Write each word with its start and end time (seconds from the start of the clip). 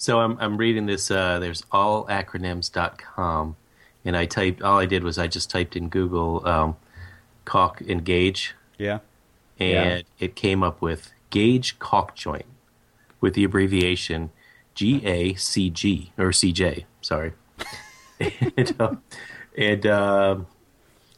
So 0.00 0.18
I'm 0.20 0.38
I'm 0.40 0.56
reading 0.56 0.86
this. 0.86 1.10
Uh, 1.10 1.38
there's 1.40 1.60
allacronyms.com, 1.72 3.56
and 4.06 4.16
I 4.16 4.24
typed. 4.24 4.62
All 4.62 4.78
I 4.78 4.86
did 4.86 5.04
was 5.04 5.18
I 5.18 5.26
just 5.26 5.50
typed 5.50 5.76
in 5.76 5.90
Google 5.90 6.46
um, 6.48 6.76
caulk 7.44 7.82
and 7.82 8.02
gauge, 8.02 8.54
Yeah. 8.78 9.00
and 9.58 10.04
it 10.18 10.34
came 10.36 10.62
up 10.62 10.80
with 10.80 11.12
gauge 11.28 11.78
caulk 11.78 12.14
joint 12.14 12.46
with 13.20 13.34
the 13.34 13.44
abbreviation 13.44 14.30
GACG 14.74 16.12
or 16.16 16.30
CJ. 16.30 16.84
Sorry, 17.02 17.32
and, 18.56 18.74
uh, 18.80 18.94
and 19.54 19.86
um, 19.86 20.46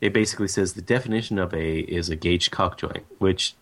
it 0.00 0.12
basically 0.12 0.48
says 0.48 0.72
the 0.72 0.82
definition 0.82 1.38
of 1.38 1.54
a 1.54 1.78
is 1.82 2.10
a 2.10 2.16
gauge 2.16 2.50
caulk 2.50 2.78
joint, 2.78 3.04
which 3.18 3.54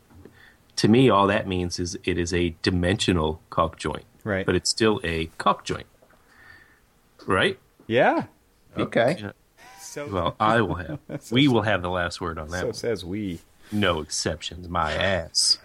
to 0.76 0.88
me 0.88 1.10
all 1.10 1.26
that 1.26 1.46
means 1.46 1.78
is 1.78 1.98
it 2.04 2.16
is 2.16 2.32
a 2.32 2.56
dimensional 2.62 3.42
caulk 3.50 3.76
joint, 3.76 4.04
Right. 4.24 4.44
But 4.46 4.54
it's 4.54 4.70
still 4.70 5.00
a 5.04 5.26
cock 5.38 5.64
joint, 5.64 5.86
right? 7.26 7.58
Yeah. 7.86 8.24
Okay. 8.76 9.16
Yeah. 9.20 9.32
So, 9.80 10.06
Well, 10.08 10.36
I 10.38 10.60
will 10.60 10.76
have. 10.76 10.98
we 11.32 11.48
will 11.48 11.62
have 11.62 11.82
the 11.82 11.90
last 11.90 12.20
word 12.20 12.38
on 12.38 12.48
that. 12.50 12.60
so 12.60 12.66
one. 12.66 12.74
says 12.74 13.04
we. 13.04 13.40
No 13.72 14.00
exceptions. 14.00 14.68
My 14.68 14.92
ass. 14.92 15.58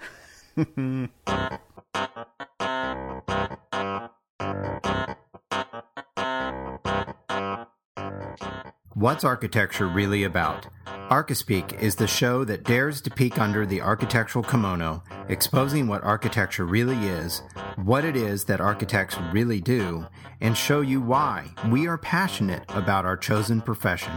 What's 8.93 9.23
architecture 9.23 9.87
really 9.87 10.23
about? 10.23 10.67
Archispeak 11.09 11.79
is 11.79 11.95
the 11.95 12.07
show 12.07 12.43
that 12.45 12.63
dares 12.63 12.99
to 13.01 13.11
peek 13.11 13.37
under 13.37 13.63
the 13.63 13.79
architectural 13.79 14.43
kimono, 14.43 15.03
exposing 15.29 15.87
what 15.87 16.03
architecture 16.03 16.65
really 16.65 16.97
is, 17.07 17.43
what 17.75 18.03
it 18.03 18.15
is 18.15 18.45
that 18.45 18.59
architects 18.59 19.15
really 19.31 19.61
do, 19.61 20.07
and 20.41 20.57
show 20.57 20.81
you 20.81 20.99
why 20.99 21.45
we 21.69 21.85
are 21.85 21.99
passionate 21.99 22.63
about 22.69 23.05
our 23.05 23.15
chosen 23.15 23.61
profession. 23.61 24.13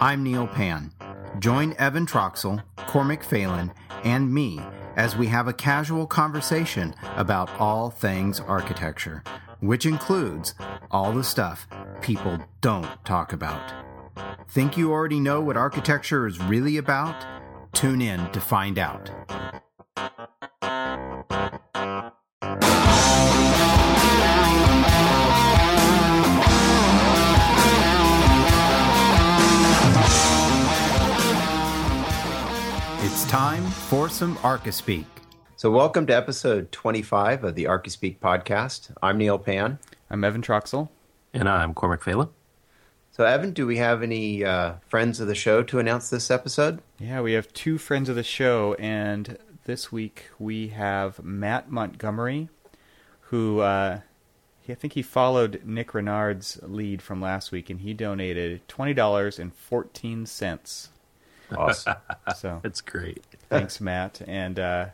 I'm 0.00 0.22
Neil 0.22 0.46
Pan. 0.46 0.92
Join 1.40 1.74
Evan 1.74 2.06
Troxel, 2.06 2.62
Cormac 2.76 3.22
Phelan, 3.22 3.70
and 4.02 4.32
me 4.32 4.62
as 4.96 5.18
we 5.18 5.26
have 5.26 5.46
a 5.46 5.52
casual 5.52 6.06
conversation 6.06 6.94
about 7.16 7.50
all 7.60 7.90
things 7.90 8.40
architecture, 8.40 9.22
which 9.60 9.84
includes 9.84 10.54
all 10.90 11.12
the 11.12 11.22
stuff 11.22 11.66
people 12.00 12.38
don't 12.62 12.88
talk 13.04 13.34
about. 13.34 13.93
Think 14.48 14.76
you 14.76 14.92
already 14.92 15.20
know 15.20 15.40
what 15.40 15.56
architecture 15.56 16.26
is 16.26 16.40
really 16.40 16.76
about? 16.76 17.26
Tune 17.72 18.00
in 18.00 18.30
to 18.30 18.40
find 18.40 18.78
out. 18.78 19.10
It's 33.02 33.24
time 33.26 33.64
for 33.64 34.08
some 34.08 34.36
Archispeak. 34.38 35.04
So, 35.56 35.70
welcome 35.70 36.06
to 36.06 36.14
episode 36.14 36.70
25 36.72 37.44
of 37.44 37.54
the 37.54 37.64
Archispeak 37.64 38.18
podcast. 38.18 38.94
I'm 39.02 39.18
Neil 39.18 39.38
Pan. 39.38 39.78
I'm 40.10 40.22
Evan 40.24 40.42
Troxel. 40.42 40.88
And 41.32 41.48
I'm 41.48 41.74
Cormac 41.74 42.02
Phelan. 42.02 42.28
So, 43.16 43.24
Evan, 43.24 43.52
do 43.52 43.64
we 43.64 43.76
have 43.76 44.02
any 44.02 44.44
uh, 44.44 44.72
friends 44.88 45.20
of 45.20 45.28
the 45.28 45.36
show 45.36 45.62
to 45.62 45.78
announce 45.78 46.10
this 46.10 46.32
episode? 46.32 46.82
Yeah, 46.98 47.20
we 47.20 47.34
have 47.34 47.52
two 47.52 47.78
friends 47.78 48.08
of 48.08 48.16
the 48.16 48.24
show, 48.24 48.74
and 48.74 49.38
this 49.66 49.92
week 49.92 50.24
we 50.40 50.68
have 50.70 51.22
Matt 51.22 51.70
Montgomery, 51.70 52.48
who 53.20 53.60
uh, 53.60 54.00
I 54.68 54.74
think 54.74 54.94
he 54.94 55.02
followed 55.02 55.62
Nick 55.64 55.94
Renard's 55.94 56.58
lead 56.64 57.02
from 57.02 57.20
last 57.20 57.52
week, 57.52 57.70
and 57.70 57.82
he 57.82 57.94
donated 57.94 58.66
twenty 58.66 58.94
dollars 58.94 59.38
and 59.38 59.54
fourteen 59.54 60.26
cents. 60.26 60.88
Awesome. 61.56 61.94
So 62.34 62.58
That's 62.64 62.80
great. 62.80 63.22
thanks, 63.48 63.80
Matt, 63.80 64.22
and 64.26 64.58
uh, 64.58 64.86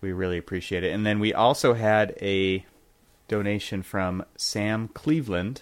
we 0.00 0.10
really 0.10 0.38
appreciate 0.38 0.84
it. 0.84 0.92
And 0.94 1.04
then 1.04 1.20
we 1.20 1.34
also 1.34 1.74
had 1.74 2.16
a 2.22 2.64
donation 3.28 3.82
from 3.82 4.24
Sam 4.38 4.88
Cleveland, 4.88 5.60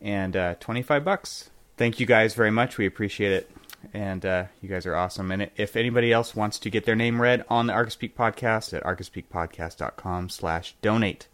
and 0.00 0.36
uh, 0.36 0.54
twenty 0.60 0.82
five 0.82 1.04
bucks. 1.04 1.50
Thank 1.76 2.00
you 2.00 2.06
guys 2.06 2.34
very 2.34 2.50
much. 2.50 2.78
We 2.78 2.86
appreciate 2.86 3.32
it, 3.32 3.50
and 3.92 4.24
uh, 4.24 4.44
you 4.62 4.68
guys 4.68 4.86
are 4.86 4.96
awesome. 4.96 5.30
And 5.30 5.50
if 5.56 5.76
anybody 5.76 6.12
else 6.12 6.34
wants 6.34 6.58
to 6.60 6.70
get 6.70 6.84
their 6.86 6.96
name 6.96 7.20
read 7.20 7.44
on 7.48 7.66
the 7.66 7.72
Archispeak 7.72 8.14
podcast 8.14 8.72
at 8.72 8.82
archispeakpodcast.com 8.84 10.28
slash 10.30 10.74
donate, 10.80 11.28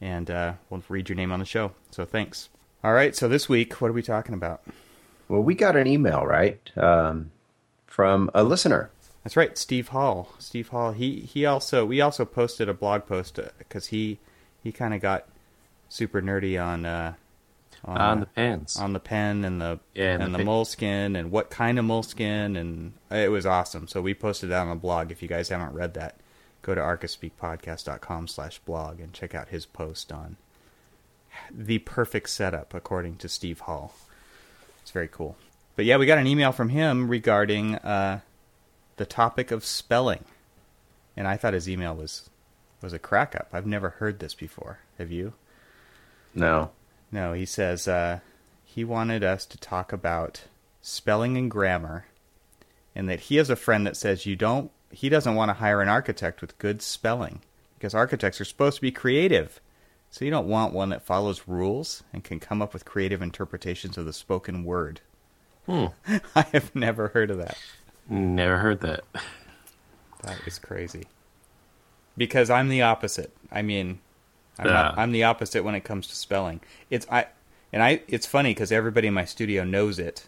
and 0.00 0.30
uh, 0.30 0.52
we'll 0.68 0.82
read 0.88 1.08
your 1.08 1.16
name 1.16 1.32
on 1.32 1.40
the 1.40 1.46
show. 1.46 1.72
So 1.90 2.04
thanks. 2.04 2.48
All 2.84 2.92
right. 2.92 3.16
So 3.16 3.28
this 3.28 3.48
week, 3.48 3.80
what 3.80 3.90
are 3.90 3.94
we 3.94 4.02
talking 4.02 4.34
about? 4.34 4.62
well, 5.28 5.42
we 5.42 5.54
got 5.54 5.76
an 5.76 5.86
email, 5.86 6.24
right, 6.24 6.58
um, 6.76 7.30
from 7.86 8.30
a 8.34 8.42
listener. 8.42 8.90
That's 9.22 9.36
right, 9.36 9.56
Steve 9.58 9.88
Hall. 9.88 10.32
Steve 10.38 10.68
Hall. 10.68 10.92
He 10.92 11.20
he 11.20 11.44
also 11.44 11.84
we 11.84 12.00
also 12.00 12.24
posted 12.24 12.68
a 12.68 12.74
blog 12.74 13.06
post 13.06 13.38
because 13.58 13.88
he 13.88 14.18
he 14.62 14.72
kind 14.72 14.94
of 14.94 15.00
got 15.00 15.26
super 15.88 16.22
nerdy 16.22 16.62
on 16.62 16.86
uh, 16.86 17.14
on, 17.84 18.00
On 18.00 18.20
the 18.20 18.26
pens. 18.26 18.76
on 18.76 18.92
the 18.92 19.00
pen 19.00 19.44
and 19.44 19.60
the 19.60 19.80
Yeah, 19.94 20.14
and 20.14 20.22
and, 20.22 20.34
the 20.34 20.38
the, 20.38 20.44
Moleskine 20.44 21.18
and 21.18 21.30
what 21.30 21.50
kind 21.50 21.78
of 21.78 21.84
Moleskine 21.84 22.58
and 22.58 22.94
it 23.10 23.30
was 23.30 23.46
awesome. 23.46 23.88
So 23.88 24.00
we 24.02 24.14
posted 24.14 24.50
that 24.50 24.60
on 24.60 24.70
the 24.70 24.74
blog. 24.74 25.10
If 25.10 25.22
you 25.22 25.28
guys 25.28 25.48
haven't 25.48 25.74
read 25.74 25.94
that, 25.94 26.16
go 26.62 26.74
to 26.74 26.80
archispeakpodcast.com 26.80 28.28
slash 28.28 28.58
blog 28.60 29.00
and 29.00 29.12
check 29.12 29.34
out 29.34 29.48
his 29.48 29.66
post 29.66 30.12
on 30.12 30.36
the 31.50 31.78
perfect 31.78 32.28
setup 32.30 32.74
according 32.74 33.16
to 33.16 33.28
Steve 33.28 33.60
Hall. 33.60 33.94
It's 34.82 34.90
very 34.90 35.08
cool. 35.08 35.36
But 35.76 35.84
yeah, 35.84 35.96
we 35.96 36.06
got 36.06 36.18
an 36.18 36.26
email 36.26 36.50
from 36.52 36.70
him 36.70 37.08
regarding 37.08 37.76
uh, 37.76 38.20
the 38.96 39.06
topic 39.06 39.50
of 39.50 39.64
spelling, 39.64 40.24
and 41.16 41.28
I 41.28 41.36
thought 41.36 41.54
his 41.54 41.68
email 41.68 41.94
was 41.94 42.28
was 42.82 42.92
a 42.92 42.98
crack 42.98 43.36
up. 43.36 43.48
I've 43.52 43.66
never 43.66 43.90
heard 43.90 44.18
this 44.18 44.34
before. 44.34 44.80
Have 44.98 45.10
you? 45.12 45.34
No. 46.34 46.70
No, 47.10 47.32
he 47.32 47.46
says 47.46 47.88
uh, 47.88 48.20
he 48.64 48.84
wanted 48.84 49.24
us 49.24 49.46
to 49.46 49.58
talk 49.58 49.92
about 49.92 50.44
spelling 50.82 51.36
and 51.36 51.50
grammar, 51.50 52.06
and 52.94 53.08
that 53.08 53.20
he 53.20 53.36
has 53.36 53.50
a 53.50 53.56
friend 53.56 53.86
that 53.86 53.96
says 53.96 54.26
you 54.26 54.36
don't. 54.36 54.70
He 54.90 55.08
doesn't 55.08 55.34
want 55.34 55.50
to 55.50 55.54
hire 55.54 55.82
an 55.82 55.88
architect 55.88 56.40
with 56.40 56.58
good 56.58 56.80
spelling 56.82 57.40
because 57.78 57.94
architects 57.94 58.40
are 58.40 58.44
supposed 58.44 58.76
to 58.76 58.82
be 58.82 58.90
creative. 58.90 59.60
So 60.10 60.24
you 60.24 60.30
don't 60.30 60.48
want 60.48 60.72
one 60.72 60.88
that 60.88 61.04
follows 61.04 61.42
rules 61.46 62.02
and 62.12 62.24
can 62.24 62.40
come 62.40 62.62
up 62.62 62.72
with 62.72 62.84
creative 62.84 63.20
interpretations 63.20 63.98
of 63.98 64.06
the 64.06 64.12
spoken 64.12 64.64
word. 64.64 65.00
Hmm. 65.66 65.86
I 66.34 66.46
have 66.52 66.74
never 66.74 67.08
heard 67.08 67.30
of 67.30 67.38
that. 67.38 67.58
Never 68.08 68.58
heard 68.58 68.80
that. 68.80 69.04
That 70.22 70.40
is 70.46 70.58
crazy. 70.58 71.04
Because 72.16 72.50
I'm 72.50 72.68
the 72.68 72.82
opposite. 72.82 73.36
I 73.52 73.62
mean, 73.62 74.00
I'm, 74.58 74.66
not, 74.66 74.98
I'm 74.98 75.12
the 75.12 75.24
opposite 75.24 75.62
when 75.62 75.74
it 75.74 75.84
comes 75.84 76.06
to 76.08 76.16
spelling. 76.16 76.60
It's 76.90 77.06
I, 77.10 77.26
and 77.72 77.82
I. 77.82 78.02
It's 78.08 78.26
funny 78.26 78.50
because 78.50 78.72
everybody 78.72 79.08
in 79.08 79.14
my 79.14 79.24
studio 79.24 79.64
knows 79.64 79.98
it. 79.98 80.26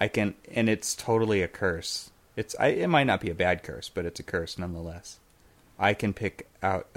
I 0.00 0.08
can, 0.08 0.34
and 0.52 0.68
it's 0.68 0.94
totally 0.94 1.42
a 1.42 1.48
curse. 1.48 2.10
It's 2.36 2.54
I. 2.58 2.68
It 2.68 2.88
might 2.88 3.06
not 3.06 3.20
be 3.20 3.30
a 3.30 3.34
bad 3.34 3.62
curse, 3.62 3.88
but 3.88 4.04
it's 4.04 4.20
a 4.20 4.24
curse 4.24 4.58
nonetheless. 4.58 5.18
I 5.78 5.94
can 5.94 6.12
pick 6.12 6.48
out 6.62 6.88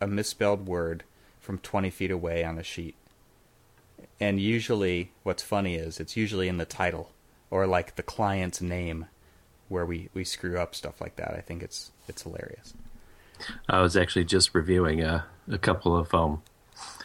a 0.00 0.06
misspelled 0.06 0.66
word 0.66 1.04
from 1.40 1.58
20 1.58 1.90
feet 1.90 2.10
away 2.10 2.44
on 2.44 2.58
a 2.58 2.62
sheet. 2.62 2.94
And 4.20 4.40
usually, 4.40 5.10
what's 5.22 5.42
funny 5.42 5.74
is 5.76 6.00
it's 6.00 6.16
usually 6.16 6.48
in 6.48 6.58
the 6.58 6.64
title 6.64 7.10
or 7.50 7.66
like 7.66 7.96
the 7.96 8.02
client's 8.02 8.60
name 8.60 9.06
where 9.68 9.86
we, 9.86 10.08
we 10.14 10.24
screw 10.24 10.58
up 10.58 10.74
stuff 10.74 11.00
like 11.00 11.16
that. 11.16 11.34
I 11.34 11.40
think 11.40 11.62
it's 11.62 11.90
it's 12.08 12.22
hilarious. 12.22 12.74
I 13.68 13.80
was 13.80 13.96
actually 13.96 14.24
just 14.24 14.54
reviewing 14.54 15.02
a, 15.02 15.24
a 15.50 15.58
couple 15.58 15.96
of 15.96 16.14
um, 16.14 16.42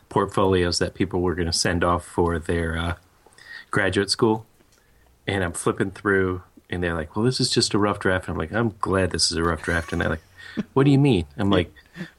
portfolios 0.09 0.79
that 0.79 0.93
people 0.93 1.21
were 1.21 1.35
going 1.35 1.47
to 1.47 1.53
send 1.53 1.83
off 1.83 2.05
for 2.05 2.39
their 2.39 2.77
uh, 2.77 2.95
graduate 3.71 4.09
school. 4.09 4.45
And 5.27 5.43
I'm 5.43 5.53
flipping 5.53 5.91
through, 5.91 6.41
and 6.69 6.83
they're 6.83 6.95
like, 6.95 7.15
well, 7.15 7.25
this 7.25 7.39
is 7.39 7.49
just 7.49 7.73
a 7.73 7.77
rough 7.77 7.99
draft. 7.99 8.27
And 8.27 8.33
I'm 8.33 8.39
like, 8.39 8.51
I'm 8.51 8.75
glad 8.79 9.11
this 9.11 9.31
is 9.31 9.37
a 9.37 9.43
rough 9.43 9.61
draft. 9.61 9.91
And 9.91 10.01
they're 10.01 10.09
like, 10.09 10.23
what 10.73 10.85
do 10.85 10.91
you 10.91 10.97
mean? 10.97 11.25
I'm 11.37 11.49
like, 11.49 11.71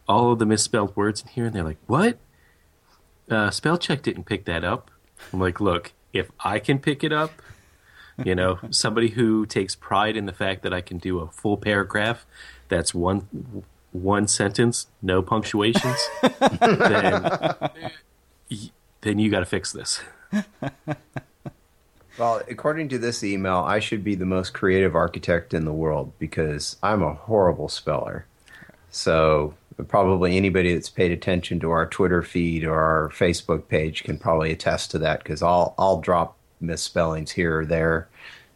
all 0.08 0.32
of 0.32 0.38
the 0.38 0.46
misspelled 0.46 0.94
words 0.96 1.22
in 1.22 1.28
here. 1.28 1.46
And 1.46 1.54
they're 1.54 1.64
like, 1.64 1.80
what? 1.86 2.18
Uh, 3.28 3.50
spell 3.50 3.78
check 3.78 4.02
didn't 4.02 4.24
pick 4.24 4.44
that 4.44 4.64
up. 4.64 4.90
I'm 5.32 5.40
like, 5.40 5.60
look, 5.60 5.92
if 6.12 6.30
I 6.40 6.58
can 6.58 6.78
pick 6.78 7.04
it 7.04 7.12
up, 7.12 7.42
you 8.24 8.34
know, 8.34 8.58
somebody 8.70 9.10
who 9.10 9.46
takes 9.46 9.74
pride 9.74 10.16
in 10.16 10.26
the 10.26 10.32
fact 10.32 10.62
that 10.62 10.74
I 10.74 10.80
can 10.80 10.98
do 10.98 11.20
a 11.20 11.28
full 11.28 11.56
paragraph 11.56 12.26
that's 12.68 12.94
one 12.94 13.64
one 13.92 14.28
sentence, 14.28 14.86
no 15.02 15.22
punctuations, 15.22 15.98
then 16.40 17.70
then 19.02 19.18
you 19.18 19.30
got 19.30 19.40
to 19.40 19.46
fix 19.46 19.72
this. 19.72 20.00
Well, 22.18 22.42
according 22.50 22.90
to 22.90 22.98
this 22.98 23.24
email, 23.24 23.64
I 23.66 23.78
should 23.78 24.04
be 24.04 24.14
the 24.14 24.26
most 24.26 24.52
creative 24.52 24.94
architect 24.94 25.54
in 25.54 25.64
the 25.64 25.72
world 25.72 26.12
because 26.18 26.76
I'm 26.82 27.02
a 27.02 27.14
horrible 27.14 27.70
speller. 27.70 28.26
So 28.90 29.54
probably 29.88 30.36
anybody 30.36 30.74
that's 30.74 30.90
paid 30.90 31.12
attention 31.12 31.60
to 31.60 31.70
our 31.70 31.86
Twitter 31.86 32.22
feed 32.22 32.64
or 32.64 32.74
our 32.74 33.08
Facebook 33.08 33.68
page 33.68 34.04
can 34.04 34.18
probably 34.18 34.52
attest 34.52 34.90
to 34.90 34.98
that 34.98 35.22
because 35.22 35.42
I'll 35.42 35.74
I'll 35.78 36.00
drop 36.00 36.36
misspellings 36.60 37.30
here 37.30 37.60
or 37.60 37.64
there 37.64 38.08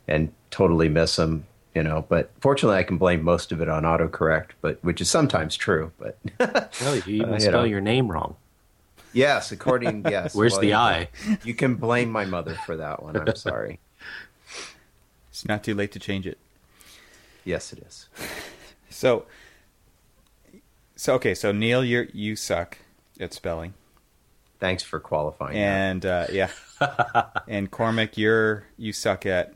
and 0.07 0.31
totally 0.51 0.89
miss 0.89 1.17
them, 1.17 1.47
you 1.75 1.83
know. 1.83 2.05
But 2.09 2.31
fortunately, 2.41 2.79
I 2.79 2.83
can 2.85 2.99
blame 2.99 3.23
most 3.23 3.53
of 3.53 3.61
it 3.61 3.69
on 3.69 3.83
autocorrect, 3.85 4.51
but 4.61 4.83
which 4.85 5.01
is 5.01 5.11
sometimes 5.11 5.57
true. 5.57 5.93
But 5.99 6.19
No, 6.83 6.93
you 6.95 7.03
even 7.07 7.31
Uh, 7.31 7.35
you 7.35 7.41
spell 7.41 7.53
know. 7.53 7.65
your 7.65 7.81
name 7.81 8.11
wrong. 8.11 8.37
yes, 9.13 9.53
according 9.53 10.05
yes, 10.09 10.35
Where's 10.37 10.53
well, 10.53 10.61
the 10.63 10.67
you- 10.69 10.75
I? 10.75 11.09
You 11.45 11.55
can 11.55 11.75
blame 11.77 12.11
my 12.11 12.25
mother 12.25 12.55
for 12.67 12.77
that 12.77 13.03
one. 13.03 13.17
I'm 13.17 13.35
sorry. 13.37 13.81
It's 15.31 15.47
not 15.49 15.65
too 15.65 15.75
late 15.75 15.91
to 15.93 15.99
change 15.99 16.29
it. 16.29 16.39
Yes, 17.45 17.73
it 17.73 17.81
is. 17.81 18.09
So, 18.89 19.27
so 20.95 21.15
okay. 21.15 21.35
So 21.35 21.51
Neil, 21.51 21.85
you 21.85 22.09
you 22.13 22.37
suck 22.37 22.79
at 23.19 23.35
spelling, 23.35 23.75
Thanks 24.61 24.85
for 24.85 25.01
qualifying. 25.01 25.55
that. 25.55 25.61
and 25.61 26.07
uh, 26.07 26.27
yeah, 26.31 26.51
and 27.49 27.69
Cormac, 27.69 28.17
you're 28.17 28.63
you 28.79 28.93
suck 28.93 29.27
at 29.27 29.53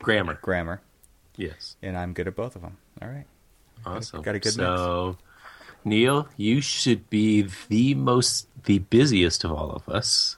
Grammar. 0.00 0.38
grammar, 0.42 0.80
Yes. 1.40 1.76
and 1.82 1.96
I'm 1.96 2.12
good 2.12 2.28
at 2.28 2.36
both 2.36 2.54
of 2.56 2.62
them. 2.62 2.76
All 3.00 3.08
right. 3.08 3.24
Awesome. 3.86 4.20
got 4.22 4.34
a 4.34 4.38
good 4.38 4.52
so, 4.52 5.16
Neil, 5.84 6.28
you 6.36 6.60
should 6.60 7.08
be 7.08 7.48
the 7.68 7.94
most, 7.94 8.46
the 8.64 8.80
busiest 8.80 9.42
of 9.44 9.52
all 9.52 9.70
of 9.70 9.88
us. 9.88 10.36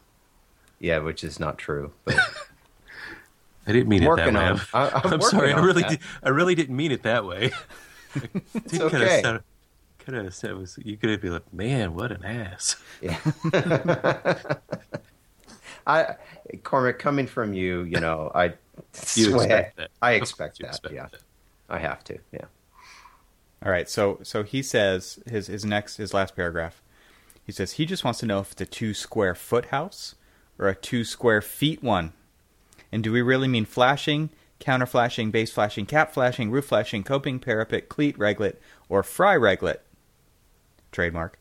yeah, 0.78 0.98
which 0.98 1.24
is 1.24 1.40
not 1.40 1.58
true. 1.58 1.92
But 2.04 2.16
I 3.66 3.72
didn't 3.72 3.88
mean 3.88 4.02
it 4.02 4.06
that 4.06 4.10
Working 4.10 4.34
way. 4.34 4.40
on 4.44 4.56
it. 4.56 4.62
I- 4.72 5.00
I'm 5.04 5.12
I'm 5.14 5.20
sorry. 5.22 5.52
I 5.52 5.60
really, 5.60 5.82
did, 5.82 5.98
I 6.22 6.28
really 6.28 6.54
didn't 6.54 6.76
mean 6.76 6.92
it 6.92 7.02
that 7.02 7.24
way. 7.24 7.50
it's 8.54 8.78
okay. 8.80 9.38
Could 9.98 10.14
have 10.14 10.34
said 10.34 10.54
was 10.56 10.78
you 10.84 10.96
could 10.96 11.10
have 11.10 11.20
been 11.20 11.32
like, 11.32 11.52
man, 11.54 11.94
what 11.94 12.10
an 12.12 12.24
ass. 12.24 12.76
Yeah. 13.00 13.18
I 15.86 16.14
Cormac, 16.62 16.98
coming 16.98 17.26
from 17.26 17.54
you, 17.54 17.82
you 17.82 18.00
know, 18.00 18.30
I 18.34 18.54
You 19.14 19.30
swear- 19.30 19.36
expect 19.44 19.76
that. 19.76 19.90
I 20.02 20.12
expect 20.12 20.58
you 20.58 20.64
that. 20.64 20.70
expect 20.70 20.94
yeah, 20.94 21.06
that. 21.10 21.20
I 21.68 21.78
have 21.78 22.04
to. 22.04 22.18
Yeah. 22.32 22.44
All 23.64 23.70
right. 23.72 23.88
So 23.88 24.18
so 24.22 24.42
he 24.42 24.62
says 24.62 25.18
his 25.26 25.46
his 25.46 25.64
next 25.64 25.96
his 25.96 26.12
last 26.14 26.34
paragraph. 26.36 26.82
He 27.44 27.52
says 27.52 27.72
he 27.72 27.86
just 27.86 28.04
wants 28.04 28.20
to 28.20 28.26
know 28.26 28.40
if 28.40 28.52
it's 28.52 28.60
a 28.60 28.66
two 28.66 28.94
square 28.94 29.34
foot 29.34 29.66
house 29.66 30.14
or 30.58 30.68
a 30.68 30.74
two 30.74 31.04
square 31.04 31.40
feet 31.40 31.82
one, 31.82 32.12
and 32.92 33.02
do 33.02 33.10
we 33.12 33.20
really 33.22 33.48
mean 33.48 33.64
flashing, 33.64 34.30
counter 34.60 34.86
flashing, 34.86 35.30
base 35.30 35.50
flashing, 35.52 35.86
cap 35.86 36.12
flashing, 36.12 36.50
roof 36.50 36.66
flashing, 36.66 37.02
coping, 37.02 37.38
parapet, 37.40 37.88
cleat, 37.88 38.16
reglet, 38.18 38.56
or 38.88 39.02
Fry 39.02 39.34
Reglet? 39.36 39.78
Trademark. 40.92 41.38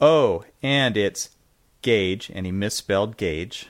Oh, 0.00 0.44
and 0.62 0.96
it's 0.96 1.30
gauge, 1.82 2.30
and 2.34 2.46
he 2.46 2.52
misspelled 2.52 3.16
gauge, 3.16 3.68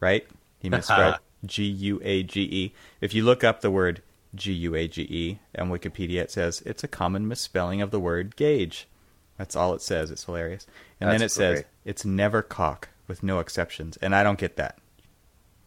right? 0.00 0.26
He 0.58 0.68
misspelled 0.70 1.18
G 1.44 1.64
U 1.64 2.00
A 2.02 2.22
G 2.22 2.42
E. 2.42 2.74
If 3.00 3.14
you 3.14 3.24
look 3.24 3.42
up 3.44 3.60
the 3.60 3.70
word 3.70 4.02
G 4.34 4.52
U 4.52 4.74
A 4.74 4.88
G 4.88 5.02
E 5.02 5.38
on 5.58 5.70
Wikipedia, 5.70 6.20
it 6.22 6.30
says 6.30 6.62
it's 6.64 6.84
a 6.84 6.88
common 6.88 7.26
misspelling 7.28 7.82
of 7.82 7.90
the 7.90 8.00
word 8.00 8.36
gauge. 8.36 8.86
That's 9.38 9.56
all 9.56 9.74
it 9.74 9.82
says. 9.82 10.10
It's 10.10 10.24
hilarious. 10.24 10.66
And 11.00 11.08
then 11.08 11.16
it 11.16 11.20
That's 11.20 11.34
says 11.34 11.64
it's 11.84 12.04
never 12.04 12.42
cock 12.42 12.88
with 13.08 13.22
no 13.22 13.40
exceptions, 13.40 13.96
and 13.98 14.14
I 14.14 14.22
don't 14.22 14.38
get 14.38 14.56
that. 14.56 14.78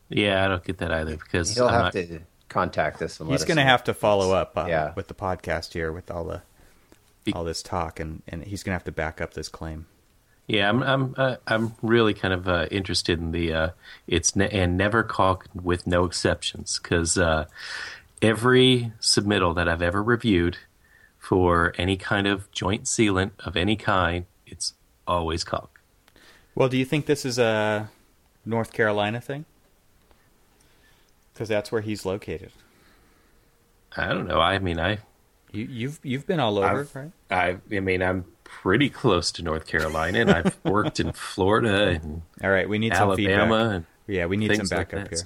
Yeah, 0.08 0.46
I 0.46 0.48
don't 0.48 0.64
get 0.64 0.78
that 0.78 0.92
either 0.92 1.18
because 1.18 1.56
He'll 1.56 1.68
I'm 1.68 1.74
have 1.74 1.84
not- 1.86 1.94
to 1.94 2.20
contact 2.48 3.02
us 3.02 3.20
and 3.20 3.30
He's 3.30 3.44
going 3.44 3.58
to 3.58 3.64
have 3.64 3.84
to 3.86 3.94
follow 3.94 4.34
up 4.34 4.56
uh, 4.58 4.66
Yeah. 4.70 4.94
with 4.96 5.08
the 5.08 5.14
podcast 5.16 5.74
here 5.74 5.92
with 5.92 6.10
all 6.12 6.24
the 6.24 6.42
all 7.34 7.44
this 7.44 7.64
talk, 7.64 8.00
and, 8.00 8.22
and 8.28 8.44
he's 8.44 8.62
going 8.62 8.70
to 8.72 8.76
have 8.76 8.84
to 8.84 8.92
back 8.92 9.20
up 9.20 9.34
this 9.34 9.50
claim. 9.50 9.88
Yeah, 10.48 10.70
I'm 10.70 10.84
I'm 10.84 11.16
uh, 11.18 11.36
I'm 11.48 11.74
really 11.82 12.14
kind 12.14 12.34
of 12.34 12.48
uh, 12.48 12.68
interested 12.70 13.20
in 13.20 13.32
the 13.32 13.52
uh, 13.54 13.70
it's 14.08 14.36
ne- 14.36 14.50
and 14.50 14.78
never 14.78 15.02
caulk 15.04 15.48
with 15.56 15.88
no 15.88 16.06
exceptions 16.06 16.80
because 16.82 17.18
uh, 17.18 17.46
every 18.22 18.92
submittal 19.02 19.56
that 19.56 19.68
I've 19.68 19.82
ever 19.82 20.04
reviewed 20.04 20.58
for 21.18 21.74
any 21.80 21.98
kind 21.98 22.28
of 22.28 22.52
joint 22.52 22.84
sealant 22.84 23.32
of 23.40 23.58
any 23.58 23.76
kind, 23.76 24.26
it's 24.46 24.74
always 25.08 25.44
caulk. 25.44 25.80
Well, 26.54 26.70
do 26.70 26.78
you 26.78 26.86
think 26.86 27.08
this 27.08 27.26
is 27.26 27.40
a 27.40 27.90
North 28.46 28.72
Carolina 28.72 29.20
thing? 29.20 29.46
Because 31.34 31.50
that's 31.50 31.72
where 31.72 31.82
he's 31.82 32.06
located. 32.06 32.52
I 33.98 34.10
don't 34.10 34.28
know. 34.28 34.40
I 34.40 34.60
mean, 34.60 34.80
I 34.80 35.00
You, 35.52 35.66
you've 35.70 36.00
you've 36.04 36.28
been 36.28 36.40
all 36.40 36.60
over, 36.60 36.82
I've- 36.82 36.90
right? 37.00 37.12
I 37.32 37.76
I 37.76 37.80
mean, 37.80 38.04
I'm 38.04 38.26
pretty 38.62 38.90
close 38.90 39.32
to 39.34 39.44
North 39.44 39.68
Carolina, 39.68 40.20
and 40.20 40.32
I've 40.32 40.58
worked 40.66 41.00
in 41.00 41.12
Florida 41.12 41.88
and 41.90 42.22
All 42.44 42.50
right, 42.50 42.68
we 42.68 42.78
need 42.78 42.94
some 42.94 43.10
Alabama 43.12 43.44
feedback. 43.56 43.72
and 43.76 43.86
Yeah, 44.08 44.26
we 44.26 44.38
need 44.38 44.48
some 44.48 44.58
things 44.58 44.72
like 44.72 44.90
backup 44.92 45.10
here. 45.10 45.18
so- 45.18 45.26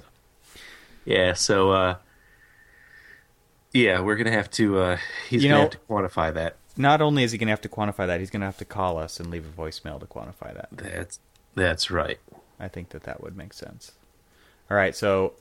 Yeah, 1.04 1.32
so 1.34 1.70
uh, 1.70 1.96
yeah, 3.72 4.00
we're 4.00 4.16
gonna 4.16 4.32
have 4.32 4.50
to. 4.52 4.78
Uh, 4.78 4.98
he's 5.28 5.42
You 5.42 5.48
gonna 5.50 5.62
know- 5.64 5.70
have 5.70 5.72
to 5.72 5.78
quantify 5.88 6.34
that. 6.34 6.56
Not 6.76 7.00
only 7.02 7.24
is 7.24 7.32
he 7.32 7.36
going 7.38 7.48
to 7.48 7.52
have 7.52 7.60
to 7.62 7.68
quantify 7.68 8.06
that, 8.06 8.20
he's 8.20 8.30
going 8.30 8.40
to 8.40 8.46
have 8.46 8.56
to 8.58 8.64
call 8.64 8.96
us 8.96 9.18
and 9.20 9.28
leave 9.28 9.44
a 9.44 9.60
voicemail 9.60 9.98
to 10.00 10.06
quantify 10.06 10.54
that. 10.54 10.68
That's 10.72 11.18
that's 11.54 11.90
right. 11.90 12.18
I 12.60 12.68
think 12.68 12.90
that 12.90 13.02
that 13.02 13.22
would 13.22 13.36
make 13.36 13.52
sense. 13.52 13.92
All 14.70 14.76
right, 14.76 14.94
so 14.94 15.34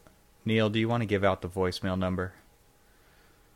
Neil, 0.43 0.69
do 0.69 0.79
you 0.79 0.89
want 0.89 1.01
to 1.01 1.05
give 1.05 1.23
out 1.23 1.41
the 1.41 1.47
voicemail 1.47 1.97
number? 1.97 2.33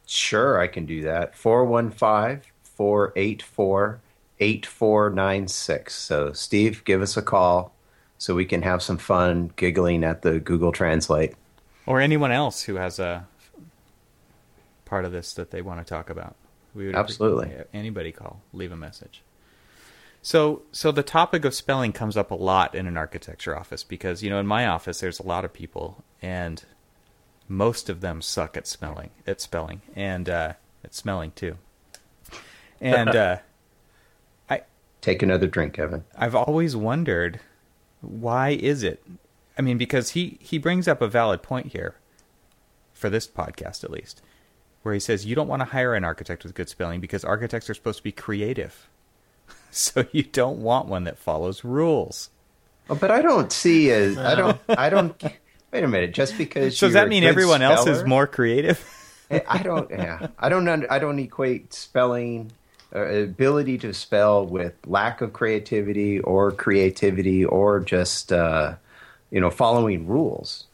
Sure, 0.06 0.60
I 0.62 0.68
can 0.68 0.86
do 0.86 1.02
that. 1.02 1.36
415 1.36 2.42
484 2.64 4.00
8496. 4.44 5.96
So, 5.96 6.34
Steve, 6.34 6.84
give 6.84 7.02
us 7.02 7.16
a 7.16 7.22
call 7.22 7.74
so 8.18 8.36
we 8.36 8.46
can 8.46 8.62
have 8.62 8.82
some 8.82 8.98
fun 8.98 9.52
giggling 9.56 10.04
at 10.04 10.22
the 10.22 10.40
Google 10.40 10.72
Translate. 10.72 11.36
or 11.86 12.02
anyone 12.02 12.32
else 12.32 12.64
who 12.64 12.76
has 12.76 13.00
a 13.00 13.28
part 14.86 15.06
of 15.06 15.12
this 15.12 15.34
that 15.34 15.52
they 15.52 15.62
want 15.62 15.80
to 15.80 15.86
talk 15.86 16.10
about. 16.10 16.36
We 16.76 16.88
would 16.88 16.96
Absolutely. 16.96 17.54
anybody 17.74 18.12
call, 18.12 18.42
leave 18.52 18.72
a 18.72 18.78
message. 18.78 19.22
So, 20.22 20.62
so 20.72 20.92
the 20.92 21.04
topic 21.04 21.46
of 21.46 21.54
spelling 21.54 21.92
comes 21.92 22.16
up 22.16 22.32
a 22.32 22.36
lot 22.36 22.76
in 22.76 22.88
an 22.88 22.98
architecture 22.98 23.58
office 23.58 23.84
because 23.84 24.24
you 24.24 24.30
know 24.30 24.40
in 24.40 24.48
my 24.48 24.66
office 24.66 25.02
there's 25.02 25.20
a 25.20 25.28
lot 25.28 25.44
of 25.44 25.52
people 25.52 26.04
and 26.22 26.64
most 27.50 27.90
of 27.90 28.02
them 28.02 28.22
suck 28.22 28.56
at 28.56 28.66
spelling, 28.66 29.10
at 29.28 29.42
spelling, 29.42 29.82
and 29.96 30.30
uh, 30.30 30.54
at 30.84 30.94
smelling 30.96 31.32
too. 31.36 31.58
And 32.80 33.10
uh, 33.16 33.38
Take 35.04 35.22
another 35.22 35.48
drink, 35.48 35.78
Evan. 35.78 36.06
I've 36.18 36.34
always 36.34 36.78
wondered 36.78 37.42
why 38.00 38.52
is 38.52 38.84
it? 38.84 39.04
I 39.58 39.62
mean, 39.62 39.78
because 39.78 40.12
he 40.12 40.38
he 40.40 40.58
brings 40.58 40.88
up 40.88 41.02
a 41.02 41.10
valid 41.10 41.44
point 41.44 41.74
here 41.74 41.96
for 42.94 43.10
this 43.10 43.28
podcast 43.28 43.84
at 43.84 43.92
least, 43.92 44.22
where 44.82 44.94
he 44.94 45.02
says 45.02 45.26
you 45.26 45.36
don't 45.36 45.50
want 45.50 45.60
to 45.60 45.66
hire 45.66 45.94
an 45.94 46.06
architect 46.06 46.44
with 46.44 46.54
good 46.56 46.70
spelling 46.70 47.02
because 47.02 47.26
architects 47.26 47.70
are 47.70 47.74
supposed 47.74 47.98
to 47.98 48.04
be 48.04 48.12
creative. 48.12 48.90
So 49.76 50.06
you 50.12 50.22
don't 50.22 50.60
want 50.60 50.88
one 50.88 51.06
that 51.06 51.18
follows 51.18 51.64
rules. 51.64 52.30
Oh, 52.92 52.96
but 52.96 53.10
I 53.10 53.24
don't 53.24 53.52
see 53.52 53.90
a. 53.90 54.12
I 54.24 54.36
don't. 54.36 54.62
I 54.70 54.90
don't. 54.92 55.20
Wait 55.72 55.84
a 55.84 55.88
minute. 55.88 56.14
Just 56.14 56.38
because. 56.38 56.78
So 56.78 56.86
does 56.86 56.94
that 56.94 57.10
mean 57.10 57.24
everyone 57.24 57.64
else 57.64 57.88
is 57.88 58.06
more 58.06 58.28
creative? 58.28 58.80
Eh, 59.32 59.40
I 59.48 59.64
don't. 59.64 59.90
Yeah, 59.90 60.28
I 60.38 60.50
don't. 60.50 60.68
Under, 60.68 60.94
I 60.94 61.00
don't 61.00 61.18
equate 61.18 61.74
spelling, 61.74 62.52
ability 62.94 63.78
to 63.80 63.94
spell, 63.94 64.46
with 64.46 64.74
lack 64.86 65.22
of 65.22 65.34
creativity 65.34 66.20
or 66.20 66.52
creativity 66.52 67.44
or 67.44 67.80
just 67.80 68.32
uh, 68.32 68.76
you 69.32 69.42
know 69.42 69.50
following 69.50 70.08
rules. 70.08 70.66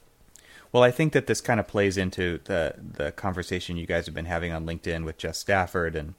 Well, 0.71 0.83
I 0.83 0.91
think 0.91 1.13
that 1.13 1.25
this 1.25 1.41
kind 1.41 1.59
of 1.59 1.67
plays 1.67 1.97
into 1.97 2.39
the 2.43 2.75
the 2.79 3.11
conversation 3.11 3.77
you 3.77 3.87
guys 3.87 4.05
have 4.05 4.13
been 4.13 4.25
having 4.25 4.51
on 4.51 4.65
LinkedIn 4.65 5.03
with 5.05 5.17
Jeff 5.17 5.35
Stafford 5.35 5.95
and 5.95 6.13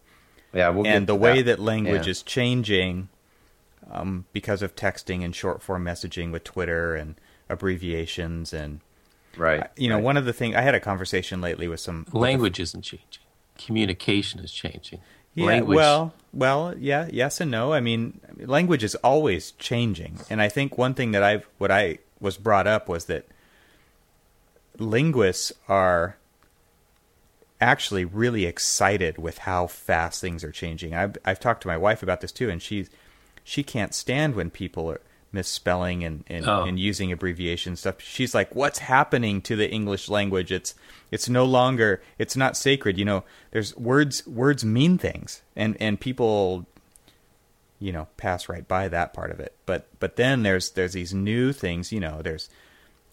Yeah, 0.53 0.71
we'll 0.71 0.87
and 0.87 1.07
the 1.07 1.13
to 1.13 1.21
way 1.21 1.43
that 1.43 1.61
language 1.61 2.07
Yeah. 2.07 2.11
is 2.11 2.23
changing 2.23 3.09
um, 3.91 4.25
because 4.33 4.63
of 4.63 4.75
texting 4.75 5.25
and 5.25 5.35
short 5.37 5.63
form 5.63 5.85
messaging 5.85 6.33
with 6.33 6.45
Twitter 6.45 6.95
and 6.97 7.15
abbreviations 7.49 8.53
and 8.53 8.81
right. 9.37 9.69
you 9.77 9.89
know 9.89 9.97
right. 9.97 10.05
one 10.05 10.17
of 10.17 10.25
the 10.25 10.33
things 10.33 10.57
I 10.57 10.63
had 10.63 10.75
a 10.75 10.81
conversation 10.81 11.41
lately 11.41 11.69
with 11.69 11.81
some 11.81 12.05
with 12.07 12.15
a- 12.15 12.19
Language 12.19 12.59
isn't 12.59 12.83
changing. 12.83 13.23
Communication 13.59 14.41
is 14.41 14.51
changing. 14.53 15.01
Yeah, 15.35 15.47
Language. 15.47 15.77
well, 15.77 16.15
well, 16.33 16.75
yeah, 16.79 17.09
yes 17.11 17.41
and 17.41 17.51
no. 17.51 17.73
I 17.73 17.81
mean, 17.81 18.21
language 18.39 18.85
is 18.85 18.95
always 18.97 19.53
changing, 19.53 20.19
and 20.29 20.41
I 20.41 20.49
think 20.49 20.79
one 20.79 20.95
thing 20.95 21.13
that 21.13 21.23
I've 21.23 21.47
what 21.59 21.71
I 21.71 21.99
was 22.21 22.37
brought 22.37 22.67
up 22.67 22.89
was 22.89 23.07
that 23.07 23.27
linguists 24.79 25.53
are 25.69 26.17
actually 27.61 28.05
really 28.05 28.47
excited 28.47 29.19
with 29.19 29.39
how 29.39 29.67
fast 29.67 30.21
things 30.21 30.43
are 30.43 30.53
changing. 30.53 30.95
I've 30.95 31.17
I've 31.25 31.41
talked 31.41 31.63
to 31.63 31.69
my 31.69 31.77
wife 31.77 32.03
about 32.03 32.21
this 32.21 32.33
too, 32.33 32.49
and 32.51 32.61
she's 32.61 32.91
she 33.45 33.63
can't 33.63 33.95
stand 33.95 34.35
when 34.35 34.51
people 34.51 34.91
are 34.91 35.01
misspelling 35.33 36.03
and 36.05 36.25
and, 36.27 36.47
Oh. 36.49 36.65
and 36.65 36.79
using 36.79 37.13
abbreviation 37.13 37.77
stuff. 37.77 38.01
She's 38.01 38.35
like, 38.35 38.55
"What's 38.55 38.81
happening 38.81 39.41
to 39.43 39.57
the 39.57 39.71
English 39.71 40.09
language? 40.09 40.51
It's 40.53 40.75
it's 41.11 41.29
no 41.29 41.45
longer 41.45 42.03
it's 42.19 42.37
not 42.37 42.57
sacred. 42.57 42.99
You 42.99 43.05
know, 43.05 43.25
there's 43.51 43.77
words 43.77 44.27
words 44.27 44.65
mean 44.65 44.99
things, 44.99 45.43
and 45.57 45.77
and 45.81 46.01
people 46.01 46.67
you 47.79 47.93
know 47.93 48.09
pass 48.17 48.49
right 48.49 48.67
by 48.67 48.89
that 48.89 49.13
part 49.15 49.31
of 49.31 49.41
it. 49.41 49.55
But 49.67 49.87
but 50.01 50.17
then 50.17 50.43
there's 50.43 50.71
there's 50.71 50.93
these 50.93 51.15
new 51.15 51.53
things. 51.53 51.93
You 51.93 52.01
know, 52.01 52.21
there's 52.23 52.49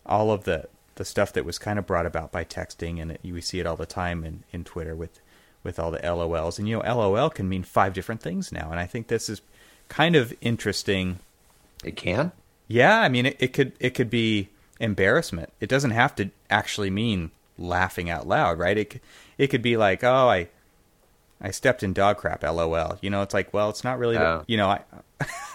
all 0.06 0.32
of 0.32 0.44
the 0.46 0.68
the 0.96 1.06
stuff 1.06 1.32
that 1.34 1.46
was 1.46 1.60
kind 1.60 1.78
of 1.78 1.86
brought 1.86 2.08
about 2.08 2.32
by 2.32 2.44
texting, 2.44 3.00
and 3.02 3.12
it, 3.12 3.22
we 3.24 3.40
see 3.42 3.60
it 3.60 3.68
all 3.68 3.76
the 3.78 3.86
time 3.86 4.24
in 4.24 4.44
in 4.52 4.64
Twitter 4.64 4.96
with 4.96 5.20
with 5.64 5.80
all 5.80 5.92
the 5.92 6.00
LOLs. 6.00 6.58
And 6.60 6.68
you 6.68 6.78
know, 6.80 6.96
LOL 6.96 7.30
can 7.30 7.48
mean 7.48 7.64
five 7.64 7.94
different 7.94 8.22
things 8.22 8.52
now, 8.52 8.70
and 8.72 8.80
I 8.80 8.86
think 8.88 9.08
this 9.08 9.30
is 9.30 9.42
kind 9.90 10.16
of 10.16 10.34
interesting. 10.42 11.20
It 11.84 11.96
can. 11.96 12.32
Yeah, 12.68 13.00
I 13.00 13.10
mean, 13.10 13.26
it, 13.28 13.38
it 13.40 13.54
could 13.54 13.74
it 13.80 13.92
could 13.92 14.10
be 14.10 14.50
embarrassment. 14.80 15.52
It 15.60 15.70
doesn't 15.70 15.92
have 15.92 16.16
to 16.16 16.30
actually 16.50 16.90
mean 16.90 17.32
laughing 17.58 18.10
out 18.10 18.28
loud, 18.28 18.60
right? 18.60 18.78
It 18.78 19.02
it 19.38 19.48
could 19.48 19.62
be 19.62 19.78
like, 19.78 20.04
oh, 20.04 20.28
I 20.30 20.50
I 21.40 21.52
stepped 21.52 21.84
in 21.84 21.94
dog 21.94 22.18
crap, 22.18 22.44
lol. 22.44 22.98
You 23.02 23.10
know, 23.10 23.22
it's 23.22 23.34
like, 23.34 23.54
well, 23.54 23.70
it's 23.70 23.84
not 23.84 24.00
really, 24.00 24.18
Oh. 24.18 24.40
the, 24.40 24.46
you 24.48 24.58
know, 24.58 24.70
I 24.70 24.84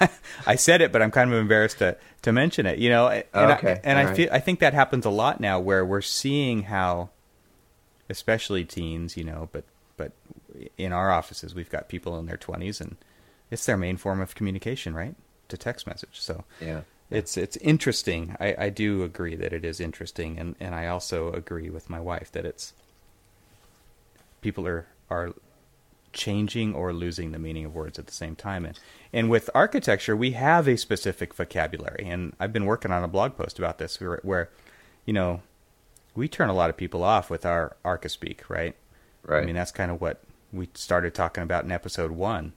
I 0.46 0.54
said 0.56 0.80
it, 0.80 0.90
but 0.92 1.02
I'm 1.02 1.10
kind 1.10 1.32
of 1.32 1.38
embarrassed 1.38 1.78
to 1.78 1.96
to 2.22 2.32
mention 2.32 2.66
it. 2.66 2.78
You 2.78 2.88
know, 2.88 3.08
and 3.08 3.24
Okay, 3.34 3.72
I, 3.72 3.80
and 3.84 3.98
I 3.98 4.04
right. 4.04 4.16
feel 4.16 4.28
I 4.32 4.38
think 4.40 4.60
that 4.60 4.74
happens 4.74 5.04
a 5.04 5.10
lot 5.10 5.40
now, 5.40 5.58
where 5.60 5.84
we're 5.84 6.00
seeing 6.00 6.62
how, 6.64 7.10
especially 8.08 8.64
teens, 8.64 9.16
you 9.16 9.24
know, 9.24 9.48
but 9.52 9.64
but 9.96 10.12
in 10.78 10.92
our 10.92 11.10
offices, 11.10 11.54
we've 11.54 11.70
got 11.70 11.88
people 11.88 12.18
in 12.18 12.26
their 12.26 12.36
20s, 12.36 12.80
and 12.80 12.96
it's 13.50 13.66
their 13.66 13.76
main 13.76 13.96
form 13.96 14.20
of 14.20 14.34
communication, 14.34 14.94
right? 14.94 15.14
To 15.52 15.58
text 15.58 15.86
message. 15.86 16.18
So 16.20 16.44
Yeah. 16.60 16.80
it's 17.10 17.36
it's 17.36 17.56
interesting. 17.58 18.36
I, 18.40 18.48
I 18.66 18.68
do 18.70 19.02
agree 19.02 19.36
that 19.36 19.52
it 19.52 19.64
is 19.64 19.80
interesting, 19.80 20.38
and, 20.38 20.56
and 20.58 20.74
I 20.74 20.86
also 20.86 21.30
agree 21.32 21.68
with 21.70 21.90
my 21.90 22.00
wife 22.00 22.32
that 22.32 22.44
it's 22.46 22.72
people 24.40 24.66
are 24.66 24.86
are 25.10 25.34
changing 26.12 26.74
or 26.74 26.92
losing 26.92 27.32
the 27.32 27.38
meaning 27.38 27.64
of 27.64 27.74
words 27.74 27.98
at 27.98 28.06
the 28.06 28.12
same 28.12 28.34
time. 28.34 28.64
And 28.64 28.78
and 29.12 29.30
with 29.30 29.50
architecture, 29.54 30.16
we 30.16 30.32
have 30.32 30.66
a 30.68 30.76
specific 30.76 31.34
vocabulary, 31.34 32.04
and 32.08 32.34
I've 32.40 32.52
been 32.52 32.66
working 32.66 32.92
on 32.92 33.04
a 33.04 33.08
blog 33.08 33.36
post 33.36 33.58
about 33.58 33.76
this 33.78 34.00
where, 34.00 34.20
where 34.22 34.48
you 35.04 35.12
know 35.12 35.42
we 36.14 36.28
turn 36.28 36.48
a 36.48 36.54
lot 36.54 36.70
of 36.70 36.76
people 36.76 37.02
off 37.02 37.30
with 37.30 37.44
our 37.46 37.76
archispeak, 37.84 38.48
right? 38.48 38.74
Right. 39.24 39.42
I 39.42 39.46
mean, 39.46 39.54
that's 39.54 39.70
kind 39.72 39.90
of 39.90 40.00
what 40.00 40.22
we 40.52 40.68
started 40.74 41.14
talking 41.14 41.42
about 41.42 41.64
in 41.64 41.72
episode 41.72 42.10
one, 42.10 42.52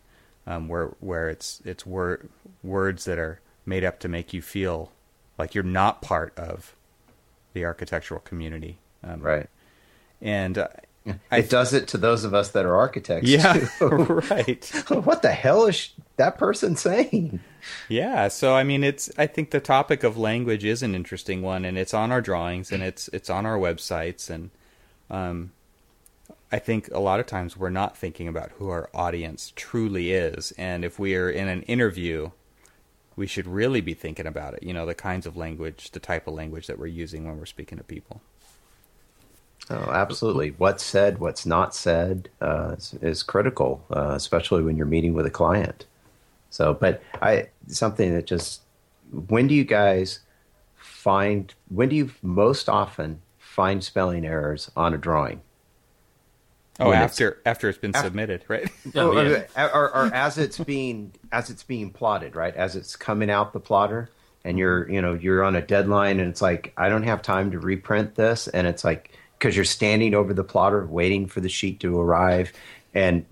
um, 0.48 0.68
where 0.68 0.96
where 1.00 1.30
it's 1.30 1.62
it's 1.66 1.86
wor- 1.86 2.25
words 2.64 3.06
that 3.06 3.20
are 3.20 3.40
made 3.66 3.84
up 3.84 4.00
to 4.00 4.08
make 4.08 4.34
you 4.34 4.42
feel 4.42 4.92
like 5.38 5.56
you're 5.56 5.64
not 5.64 6.02
part 6.02 6.38
of 6.38 6.75
the 7.54 7.66
architectural 7.66 8.20
community, 8.20 8.78
um, 9.04 9.22
right. 9.22 9.48
And 10.22 10.58
uh, 10.58 10.68
it 11.32 11.50
does 11.50 11.74
it 11.74 11.88
to 11.90 11.98
those 11.98 12.24
of 12.24 12.34
us 12.34 12.50
that 12.52 12.66
are 12.66 12.75
architects. 12.75 13.28
yeah, 13.28 13.68
right. 13.82 14.66
what 14.90 15.22
the 15.22 15.32
hell 15.32 15.66
is 15.66 15.92
that 16.18 16.38
person 16.38 16.75
saying? 16.75 17.40
Yeah, 17.90 18.28
so 18.28 18.56
I 18.56 18.64
mean, 18.64 18.84
it's. 18.84 19.12
I 19.18 19.28
think 19.28 19.52
the 19.52 19.60
topic 19.60 20.04
of 20.04 20.18
language 20.18 20.64
is 20.64 20.84
an 20.84 20.96
interesting 20.96 21.42
one, 21.42 21.66
and 21.66 21.78
it's 21.78 21.94
on 21.94 22.12
our 22.12 22.22
drawings, 22.22 22.72
and 22.72 22.82
it's 22.84 23.08
it's 23.10 23.30
on 23.30 23.46
our 23.46 23.58
websites, 23.58 24.30
and 24.30 24.52
um, 25.10 25.52
I 26.56 26.60
think 26.60 26.88
a 26.94 27.00
lot 27.00 27.20
of 27.20 27.26
times 27.26 27.58
we're 27.58 27.70
not 27.70 27.98
thinking 27.98 28.30
about 28.30 28.52
who 28.52 28.70
our 28.70 28.90
audience 28.94 29.52
truly 29.58 30.14
is, 30.14 30.54
and 30.58 30.86
if 30.86 30.98
we 30.98 31.14
are 31.18 31.30
in 31.30 31.50
an 31.50 31.64
interview, 31.64 32.32
we 33.18 33.28
should 33.28 33.46
really 33.46 33.82
be 33.82 33.94
thinking 33.94 34.26
about 34.26 34.54
it. 34.54 34.64
You 34.64 34.72
know, 34.72 34.86
the 34.86 34.96
kinds 34.96 35.26
of 35.26 35.36
language, 35.36 35.92
the 35.92 36.00
type 36.00 36.28
of 36.28 36.34
language 36.34 36.68
that 36.68 36.80
we're 36.80 36.88
using 36.88 37.26
when 37.26 37.38
we're 37.38 37.46
speaking 37.46 37.78
to 37.78 37.84
people. 37.84 38.22
Oh, 39.70 39.92
absolutely. 39.92 40.52
What's 40.52 40.82
said, 40.82 41.18
what's 41.18 41.46
not 41.46 41.76
said 41.76 42.30
uh, 42.40 42.76
is, 42.78 42.94
is 43.02 43.22
critical, 43.22 43.84
uh, 43.94 44.14
especially 44.16 44.64
when 44.64 44.78
you're 44.78 44.86
meeting 44.86 45.14
with 45.14 45.26
a 45.26 45.32
client. 45.32 45.86
So, 46.52 46.74
but 46.74 47.04
I 47.22 47.50
something 47.68 48.14
that 48.14 48.28
just 48.28 48.62
when 49.28 49.48
do 49.48 49.54
you 49.54 49.66
guys 49.66 50.20
find 50.78 51.54
when 51.68 51.90
do 51.90 51.98
you 51.98 52.12
most 52.22 52.70
often 52.70 53.22
find 53.40 53.84
spelling 53.84 54.26
errors 54.26 54.72
on 54.78 54.94
a 54.94 54.98
drawing? 54.98 55.42
Oh, 56.79 56.89
When 56.89 56.98
it's- 56.98 57.12
after 57.12 57.41
after 57.46 57.70
it's 57.70 57.77
been 57.77 57.94
submitted, 57.94 58.44
right? 58.48 58.70
Oh, 58.96 59.17
or, 59.17 59.25
yeah. 59.27 59.44
or, 59.74 59.96
or 59.96 60.13
as 60.13 60.38
it's 60.38 60.58
being 60.60 61.12
as 61.32 61.50
it's 61.50 61.63
being 61.63 61.89
plotted, 61.91 62.36
right? 62.36 62.55
As 62.55 62.75
it's 62.75 62.96
coming 62.96 63.29
out 63.29 63.53
the 63.53 63.60
plotter, 63.62 64.10
and 64.44 64.58
you're 64.58 64.89
you 64.91 65.01
know 65.01 65.13
you're 65.13 65.44
on 65.44 65.55
a 65.55 65.62
deadline, 65.62 66.20
and 66.20 66.29
it's 66.29 66.41
like 66.41 66.74
I 66.77 66.89
don't 66.89 67.03
have 67.03 67.22
time 67.22 67.51
to 67.51 67.60
reprint 67.60 68.15
this, 68.15 68.48
and 68.50 68.67
it's 68.67 68.84
like 68.84 69.12
because 69.39 69.55
you're 69.55 69.63
standing 69.65 70.13
over 70.13 70.34
the 70.34 70.44
plotter 70.44 70.86
waiting 70.86 71.27
for 71.27 71.39
the 71.39 71.48
sheet 71.50 71.79
to 71.82 71.98
arrive, 72.00 72.51
and 72.94 73.25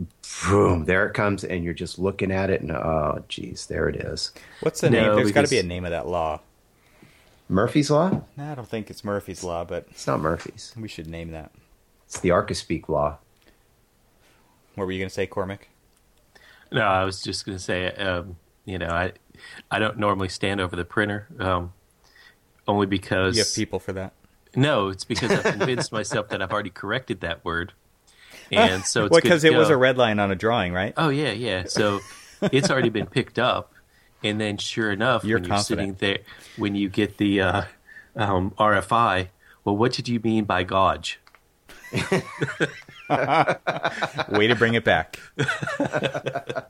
boom, 0.47 0.85
there 0.85 1.05
it 1.05 1.13
comes, 1.13 1.43
and 1.43 1.63
you're 1.65 1.73
just 1.73 1.99
looking 1.99 2.31
at 2.31 2.49
it, 2.49 2.61
and 2.61 2.71
oh, 2.71 3.23
geez, 3.27 3.65
there 3.67 3.89
it 3.89 3.97
is. 3.97 4.31
What's 4.61 4.79
the 4.81 4.89
No, 4.89 5.01
name? 5.07 5.15
There's 5.17 5.31
got 5.33 5.43
to 5.45 5.49
be 5.51 5.59
a 5.59 5.63
name 5.63 5.83
of 5.85 5.91
that 5.91 6.07
law. 6.07 6.39
Murphy's 7.49 7.91
law? 7.91 8.21
No, 8.37 8.51
I 8.51 8.55
don't 8.55 8.67
think 8.67 8.89
it's 8.89 9.03
Murphy's 9.03 9.43
law, 9.43 9.63
but 9.65 9.85
It's 9.91 10.07
not 10.07 10.21
Murphy's. 10.21 10.73
we 10.77 10.87
should 10.87 11.07
name 11.07 11.31
that. 11.31 11.51
It's 12.05 12.19
the 12.19 12.29
Archispeak 12.29 12.87
law. 12.89 13.17
What 14.75 14.85
were 14.85 14.91
you 14.91 14.99
going 14.99 15.09
to 15.09 15.13
say, 15.13 15.27
Cormac? 15.27 15.67
No, 16.71 16.81
I 16.81 17.03
was 17.03 17.21
just 17.21 17.45
going 17.45 17.57
to 17.57 17.63
say, 17.63 17.91
um, 17.91 18.37
you 18.65 18.79
know, 18.79 18.87
I 18.89 19.13
I 19.69 19.79
don't 19.79 19.97
normally 19.99 20.29
stand 20.29 20.59
over 20.61 20.75
the 20.75 20.85
printer, 20.85 21.27
um, 21.39 21.73
only 22.67 22.87
because 22.87 23.35
You 23.35 23.43
have 23.43 23.53
people 23.53 23.79
for 23.79 23.93
that. 23.93 24.13
no, 24.55 24.87
it's 24.89 25.03
because 25.03 25.31
I've 25.31 25.43
convinced 25.43 25.91
myself 25.99 26.29
that 26.29 26.41
I've 26.41 26.51
already 26.51 26.69
corrected 26.71 27.21
that 27.21 27.43
word, 27.45 27.73
and 28.51 28.83
so 28.83 29.05
it's 29.05 29.15
because 29.19 29.41
to 29.41 29.47
it 29.49 29.55
was 29.55 29.69
a 29.69 29.77
red 29.77 29.97
line 29.97 30.19
on 30.19 30.31
a 30.31 30.35
drawing, 30.35 30.73
right? 30.73 30.93
Oh 30.97 31.09
yeah, 31.09 31.31
yeah. 31.31 31.65
So 31.67 31.99
it's 32.41 32.71
already 32.71 32.89
been 32.89 33.05
picked 33.07 33.37
up, 33.37 33.73
and 34.23 34.39
then 34.41 34.57
sure 34.57 34.91
enough, 34.91 35.23
You're 35.23 35.39
when 35.39 35.49
you're 35.49 35.57
sitting 35.59 35.93
there, 35.95 36.19
when 36.57 36.73
you 36.75 36.89
get 36.89 37.17
the 37.17 37.41
uh, 37.41 37.63
um, 38.15 38.51
RFI, 38.57 39.27
well, 39.65 39.77
what 39.77 39.91
did 39.93 40.07
you 40.07 40.19
mean 40.23 40.45
by 40.45 40.63
gauge? 40.63 41.19
Way 44.29 44.47
to 44.47 44.55
bring 44.55 44.73
it 44.75 44.83
back. 44.83 45.19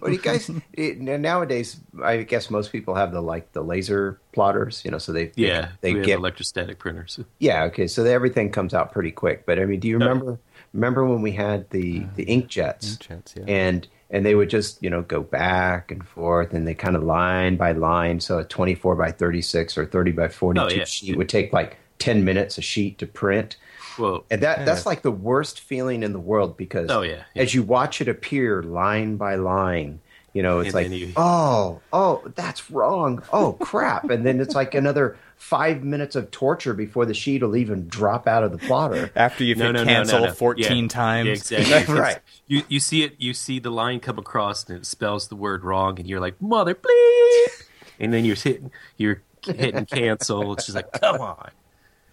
Well, 0.00 0.12
you 0.12 0.18
guys 0.18 0.50
it, 0.74 1.00
nowadays, 1.00 1.80
I 2.04 2.18
guess 2.18 2.50
most 2.50 2.70
people 2.70 2.94
have 2.96 3.12
the 3.12 3.22
like 3.22 3.52
the 3.52 3.62
laser 3.62 4.20
plotters, 4.32 4.82
you 4.84 4.90
know, 4.90 4.98
so 4.98 5.10
they 5.12 5.32
Yeah, 5.36 5.70
they, 5.80 5.94
we 5.94 6.00
get 6.00 6.10
have 6.10 6.18
electrostatic 6.18 6.78
printers. 6.78 7.18
Yeah, 7.38 7.64
okay. 7.64 7.86
So 7.86 8.02
they, 8.04 8.12
everything 8.12 8.52
comes 8.52 8.74
out 8.74 8.92
pretty 8.92 9.10
quick. 9.10 9.46
But 9.46 9.58
I 9.58 9.64
mean, 9.64 9.80
do 9.80 9.88
you 9.88 9.96
remember 9.96 10.38
remember 10.74 11.06
when 11.06 11.22
we 11.22 11.32
had 11.32 11.70
the 11.70 12.02
uh, 12.04 12.08
the 12.14 12.26
inkjets? 12.26 12.98
Inkjets, 12.98 13.36
yeah. 13.36 13.44
And 13.48 13.88
and 14.10 14.26
they 14.26 14.34
would 14.34 14.50
just 14.50 14.82
you 14.82 14.90
know 14.90 15.00
go 15.00 15.22
back 15.22 15.90
and 15.90 16.06
forth, 16.06 16.52
and 16.52 16.68
they 16.68 16.74
kind 16.74 16.94
of 16.94 17.02
line 17.02 17.56
by 17.56 17.72
line. 17.72 18.20
So 18.20 18.38
a 18.38 18.44
twenty 18.44 18.74
four 18.74 18.96
by 18.96 19.12
thirty 19.12 19.40
six 19.40 19.78
or 19.78 19.86
thirty 19.86 20.12
by 20.12 20.28
forty 20.28 20.60
two 20.60 20.66
Oh, 20.66 20.68
yeah. 20.68 20.84
sheet 20.84 21.16
would 21.16 21.30
take 21.30 21.54
like 21.54 21.78
ten 21.98 22.22
minutes 22.22 22.58
a 22.58 22.62
sheet 22.62 22.98
to 22.98 23.06
print. 23.06 23.56
Well, 24.00 24.24
And 24.30 24.40
that 24.42 24.64
that's 24.66 24.86
like 24.86 25.02
the 25.02 25.10
worst 25.10 25.60
feeling 25.60 26.02
in 26.02 26.12
the 26.12 26.18
world 26.20 26.56
because 26.56 26.90
Oh, 26.90 27.02
yeah, 27.02 27.22
yeah. 27.34 27.42
as 27.42 27.54
you 27.54 27.62
watch 27.62 28.00
it 28.00 28.08
appear 28.08 28.62
line 28.62 29.16
by 29.16 29.34
line, 29.36 30.00
you 30.32 30.42
know, 30.42 30.60
it's 30.60 30.74
And 30.74 30.74
like 30.74 30.90
you- 30.90 31.12
oh, 31.16 31.80
oh, 31.92 32.22
that's 32.34 32.70
wrong. 32.70 33.22
Oh 33.32 33.52
crap. 33.54 34.10
and 34.10 34.24
then 34.24 34.40
it's 34.40 34.54
like 34.54 34.74
another 34.74 35.16
five 35.36 35.82
minutes 35.82 36.16
of 36.16 36.30
torture 36.30 36.74
before 36.74 37.06
the 37.06 37.14
sheet 37.14 37.42
will 37.42 37.56
even 37.56 37.88
drop 37.88 38.28
out 38.28 38.42
of 38.44 38.52
the 38.52 38.58
plotter. 38.58 39.10
After 39.16 39.42
you've 39.42 39.56
no, 39.58 39.66
hit 39.66 39.72
no, 39.72 39.84
no, 39.84 39.90
cancel 39.90 40.20
no, 40.20 40.26
no. 40.26 40.32
14 40.32 40.82
Yeah. 40.84 40.88
times. 40.88 41.50
Yeah, 41.50 41.58
exactly. 41.60 41.94
'Cause 41.94 41.98
Right. 42.00 42.18
You 42.46 42.62
you 42.68 42.78
see 42.80 43.02
it. 43.04 43.14
You 43.18 43.32
see 43.34 43.58
the 43.58 43.70
line 43.70 44.00
come 44.00 44.18
across, 44.18 44.68
and 44.68 44.76
it 44.78 44.84
spells 44.86 45.28
the 45.28 45.36
word 45.36 45.64
wrong, 45.64 45.98
and 45.98 46.06
you're 46.08 46.20
like, 46.20 46.40
"Mother, 46.42 46.74
please. 46.74 47.64
And 47.98 48.12
then 48.12 48.24
you're 48.24 48.36
hitting 48.36 48.70
you're 48.98 49.22
hitting 49.44 49.86
cancel. 49.86 50.52
It's 50.52 50.66
just 50.66 50.76
like, 50.76 50.92
come 51.00 51.20
on. 51.22 51.50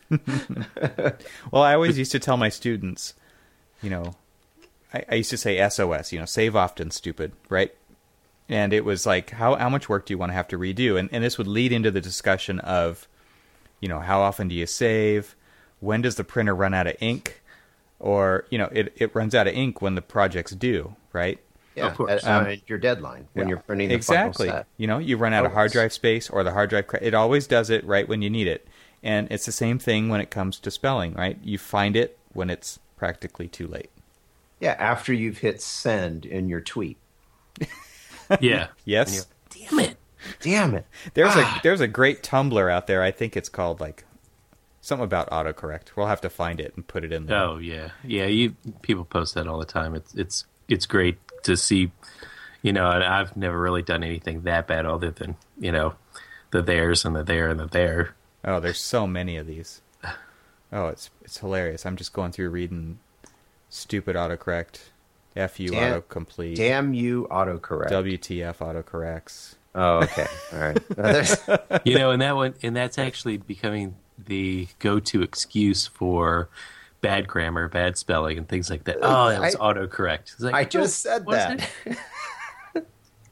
Well, 1.52 1.64
I 1.64 1.74
always 1.74 1.98
used 1.98 2.12
to 2.14 2.20
tell 2.20 2.38
my 2.38 2.50
students, 2.50 3.14
you 3.82 3.90
know, 3.90 4.16
I, 4.94 5.04
I 5.10 5.16
used 5.16 5.30
to 5.32 5.38
say 5.38 5.68
SOS, 5.70 6.12
you 6.12 6.20
know, 6.20 6.26
save 6.26 6.56
often, 6.56 6.92
stupid, 6.92 7.32
right? 7.50 7.74
And 8.50 8.72
it 8.74 8.86
was 8.86 9.06
like, 9.06 9.32
how 9.32 9.56
how 9.56 9.70
much 9.70 9.90
work 9.90 10.06
do 10.06 10.14
you 10.14 10.18
want 10.18 10.30
to 10.30 10.34
have 10.36 10.48
to 10.50 10.58
redo? 10.58 10.98
And 11.00 11.10
and 11.12 11.24
this 11.24 11.38
would 11.38 11.48
lead 11.48 11.72
into 11.72 11.92
the 11.92 12.02
discussion 12.02 12.60
of, 12.62 13.08
you 13.82 13.90
know, 13.90 14.00
how 14.00 14.22
often 14.22 14.48
do 14.48 14.56
you 14.56 14.66
save? 14.66 15.36
When 15.80 16.02
does 16.02 16.16
the 16.16 16.24
printer 16.24 16.56
run 16.56 16.74
out 16.74 16.88
of 16.88 16.96
ink? 17.02 17.42
Or 18.00 18.46
you 18.50 18.58
know, 18.58 18.70
it 18.72 18.94
it 18.96 19.14
runs 19.16 19.36
out 19.36 19.48
of 19.48 19.54
ink 19.54 19.82
when 19.82 19.96
the 19.96 20.02
project's 20.02 20.54
due, 20.54 20.96
right? 21.14 21.40
Yeah, 21.76 21.88
Of 21.88 21.98
course. 21.98 22.24
uh, 22.26 22.30
uh, 22.30 22.56
your 22.68 22.78
deadline 22.80 23.28
when 23.34 23.48
Yeah. 23.48 23.50
you're 23.52 23.60
printing 23.60 23.90
the 23.90 23.96
exactly. 23.96 24.48
final 24.48 24.60
set. 24.62 24.68
You 24.78 24.88
know, 24.88 24.98
you 24.98 25.18
run 25.18 25.34
out 25.34 25.46
of 25.46 25.52
hard 25.52 25.72
drive 25.72 25.94
space 25.94 26.30
or 26.30 26.44
the 26.44 26.52
hard 26.52 26.70
drive. 26.72 26.88
cra- 26.88 27.04
It 27.04 27.14
always 27.14 27.46
does 27.48 27.70
it 27.70 27.84
right 27.86 28.08
when 28.08 28.22
you 28.24 28.30
need 28.32 28.48
it, 28.48 28.68
and 29.08 29.28
it's 29.32 29.46
the 29.46 29.52
same 29.52 29.80
thing 29.80 30.10
when 30.10 30.22
it 30.22 30.30
comes 30.30 30.60
to 30.60 30.70
spelling. 30.72 31.14
Right? 31.14 31.38
You 31.44 31.58
find 31.58 31.96
it 31.96 32.18
when 32.34 32.50
it's 32.50 32.78
practically 32.98 33.48
too 33.48 33.68
late. 33.68 33.90
Yeah, 34.60 34.76
after 34.80 35.14
you've 35.14 35.38
hit 35.40 35.62
send 35.62 36.26
in 36.26 36.50
your 36.50 36.62
tweet. 36.62 36.98
Yeah. 38.42 38.68
Yes, 38.84 39.26
Damn 39.50 39.80
it. 39.80 39.98
Damn 40.42 40.74
it. 40.76 40.86
there's 41.14 41.32
Ah. 41.34 41.58
a 41.60 41.64
there's 41.64 41.80
a 41.80 41.88
great 41.88 42.24
Tumblr 42.24 42.72
out 42.72 42.86
there. 42.88 43.02
I 43.02 43.12
think 43.12 43.38
it's 43.38 43.48
called 43.48 43.80
like 43.80 44.04
something 44.82 45.06
about 45.06 45.30
autocorrect. 45.30 45.96
We'll 45.96 46.08
have 46.08 46.20
to 46.22 46.30
find 46.30 46.60
it 46.60 46.74
and 46.76 46.86
put 46.86 47.06
it 47.06 47.14
in 47.14 47.28
there. 47.28 47.38
Oh 47.38 47.58
yeah, 47.58 47.92
yeah. 48.04 48.26
You 48.26 48.56
people 48.82 49.06
post 49.06 49.36
that 49.36 49.48
all 49.48 49.60
the 49.60 49.66
time. 49.66 49.96
It's 49.96 50.14
it's 50.16 50.46
it's 50.68 50.86
great 50.86 51.18
to 51.44 51.56
see. 51.56 51.92
You 52.62 52.74
know, 52.74 52.90
and 52.92 53.02
I've 53.04 53.38
never 53.38 53.58
really 53.58 53.84
done 53.84 54.04
anything 54.04 54.42
that 54.42 54.68
bad 54.68 54.86
other 54.86 55.12
than 55.12 55.38
you 55.58 55.72
know 55.72 55.94
the 56.52 56.62
theirs 56.62 57.06
and 57.06 57.16
the 57.16 57.24
there 57.24 57.50
and 57.50 57.60
the 57.60 57.68
there. 57.68 58.14
Oh, 58.48 58.60
there's 58.60 58.80
so 58.80 59.06
many 59.06 59.38
of 59.38 59.46
these. 59.46 59.82
Oh, 60.72 60.88
it's 60.88 61.10
it's 61.22 61.38
hilarious. 61.38 61.86
I'm 61.86 61.96
just 61.98 62.14
going 62.14 62.32
through 62.32 62.50
reading 62.50 63.00
stupid 63.70 64.16
autocorrect, 64.16 64.80
fu 65.50 65.68
Damn- 65.68 66.02
autocomplete, 66.02 66.56
Damn 66.56 66.94
you, 66.94 67.28
autocorrect. 67.30 67.90
WTF 67.92 68.58
autocorrects. 68.58 69.56
oh, 69.76 69.98
okay. 70.04 70.28
All 70.54 70.60
right. 70.60 71.82
You 71.86 71.98
know, 71.98 72.12
and 72.12 72.22
that 72.22 72.36
one 72.36 72.54
and 72.64 72.76
that's 72.76 72.98
actually 72.98 73.38
becoming 73.38 73.96
the 74.18 74.68
go-to 74.80 75.22
excuse 75.22 75.86
for 75.88 76.50
bad 77.02 77.28
grammar, 77.28 77.68
bad 77.68 77.98
spelling, 77.98 78.38
and 78.38 78.48
things 78.48 78.70
like 78.70 78.86
that. 78.86 78.98
Oh, 79.02 79.30
that 79.30 79.40
was 79.42 79.56
I- 79.56 79.60
autocorrect. 79.60 80.34
It's 80.34 80.40
like, 80.42 80.56
I 80.56 80.64
just 80.66 81.06
"Oh, 81.06 81.12
said 81.12 81.26
that. 81.28 81.70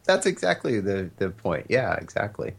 That's 0.06 0.28
exactly 0.28 0.80
the, 0.80 1.10
the 1.18 1.32
point. 1.32 1.66
Yeah, 1.68 1.96
exactly. 1.96 2.54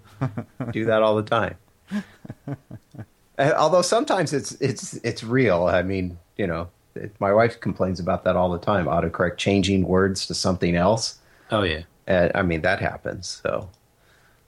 Do 0.72 0.86
that 0.86 1.02
all 1.02 1.14
the 1.14 1.22
time. 1.22 1.54
Although 3.38 3.82
sometimes 3.82 4.32
it's 4.32 4.52
it's 4.60 4.94
it's 5.04 5.22
real. 5.22 5.66
I 5.66 5.82
mean, 5.82 6.18
you 6.36 6.46
know, 6.46 6.68
it, 6.94 7.14
my 7.20 7.32
wife 7.32 7.60
complains 7.60 8.00
about 8.00 8.24
that 8.24 8.34
all 8.36 8.50
the 8.50 8.58
time. 8.58 8.86
Autocorrect 8.86 9.36
changing 9.36 9.86
words 9.86 10.26
to 10.26 10.34
something 10.34 10.74
else. 10.74 11.18
Oh 11.50 11.62
yeah. 11.62 11.82
And 12.06 12.30
I 12.34 12.42
mean, 12.42 12.62
that 12.62 12.80
happens. 12.80 13.40
So, 13.44 13.68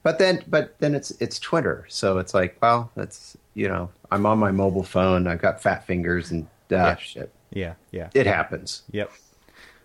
but 0.02 0.18
then, 0.18 0.42
but 0.48 0.78
then 0.78 0.94
it's 0.94 1.10
it's 1.20 1.38
Twitter. 1.38 1.84
So 1.88 2.18
it's 2.18 2.32
like, 2.32 2.56
well, 2.62 2.90
that's 2.94 3.36
you 3.54 3.68
know, 3.68 3.90
I'm 4.10 4.24
on 4.24 4.38
my 4.38 4.52
mobile 4.52 4.84
phone. 4.84 5.26
I've 5.26 5.42
got 5.42 5.60
fat 5.62 5.84
fingers, 5.86 6.30
and 6.30 6.46
ah, 6.70 6.74
Yeah. 6.74 6.96
shit, 6.96 7.32
Yeah, 7.50 7.74
yeah. 7.90 8.08
it 8.14 8.26
happens. 8.26 8.82
Yep. 8.92 9.10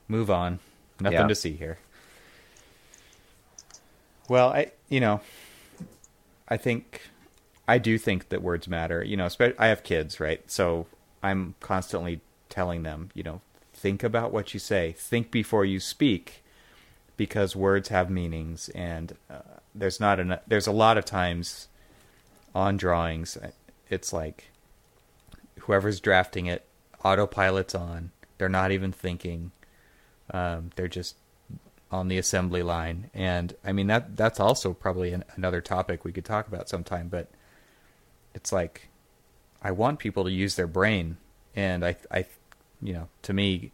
Move 0.07 0.29
on. 0.31 0.59
Nothing 1.01 1.19
Yeah. 1.19 1.27
to 1.27 1.35
see 1.35 1.53
here. 1.53 1.77
Well, 4.29 4.49
I 4.53 4.71
you 4.89 4.99
know, 5.01 5.19
I 6.47 6.55
think 6.57 7.01
I 7.67 7.77
do 7.77 7.97
think 7.97 8.29
that 8.29 8.41
words 8.41 8.67
matter. 8.67 9.03
You 9.03 9.17
know, 9.17 9.29
I 9.57 9.67
have 9.67 9.83
kids, 9.83 10.19
right? 10.19 10.49
So 10.49 10.87
I'm 11.21 11.55
constantly 11.59 12.21
telling 12.49 12.83
them, 12.83 13.09
you 13.13 13.23
know, 13.23 13.41
think 13.73 14.03
about 14.03 14.31
what 14.33 14.53
you 14.53 14.59
say. 14.59 14.93
Think 14.97 15.31
before 15.31 15.65
you 15.65 15.79
speak, 15.79 16.43
because 17.15 17.55
words 17.55 17.89
have 17.89 18.09
meanings, 18.09 18.69
and 18.69 19.15
uh, 19.29 19.59
there's 19.73 19.99
not 19.99 20.19
enough. 20.19 20.41
There's 20.47 20.67
a 20.67 20.71
lot 20.71 20.97
of 20.97 21.05
times 21.05 21.67
on 22.55 22.77
drawings, 22.77 23.37
it's 23.89 24.13
like 24.13 24.49
whoever's 25.61 25.99
drafting 25.99 26.45
it, 26.45 26.65
autopilot's 27.03 27.75
on. 27.75 28.11
They're 28.37 28.49
not 28.49 28.71
even 28.71 28.91
thinking. 28.91 29.51
Um, 30.31 30.71
they're 30.75 30.87
just 30.87 31.15
on 31.91 32.07
the 32.07 32.17
assembly 32.17 32.63
line, 32.63 33.09
and 33.13 33.55
I 33.63 33.71
mean 33.71 33.87
that 33.87 34.17
that's 34.17 34.39
also 34.39 34.73
probably 34.73 35.13
an, 35.13 35.23
another 35.35 35.61
topic 35.61 36.03
we 36.03 36.11
could 36.11 36.25
talk 36.25 36.47
about 36.47 36.69
sometime. 36.69 37.07
But 37.07 37.29
it's 38.33 38.51
like 38.51 38.89
I 39.61 39.71
want 39.71 39.99
people 39.99 40.23
to 40.23 40.31
use 40.31 40.55
their 40.55 40.67
brain, 40.67 41.17
and 41.55 41.85
I 41.85 41.95
I 42.11 42.25
you 42.81 42.93
know 42.93 43.09
to 43.23 43.33
me, 43.33 43.71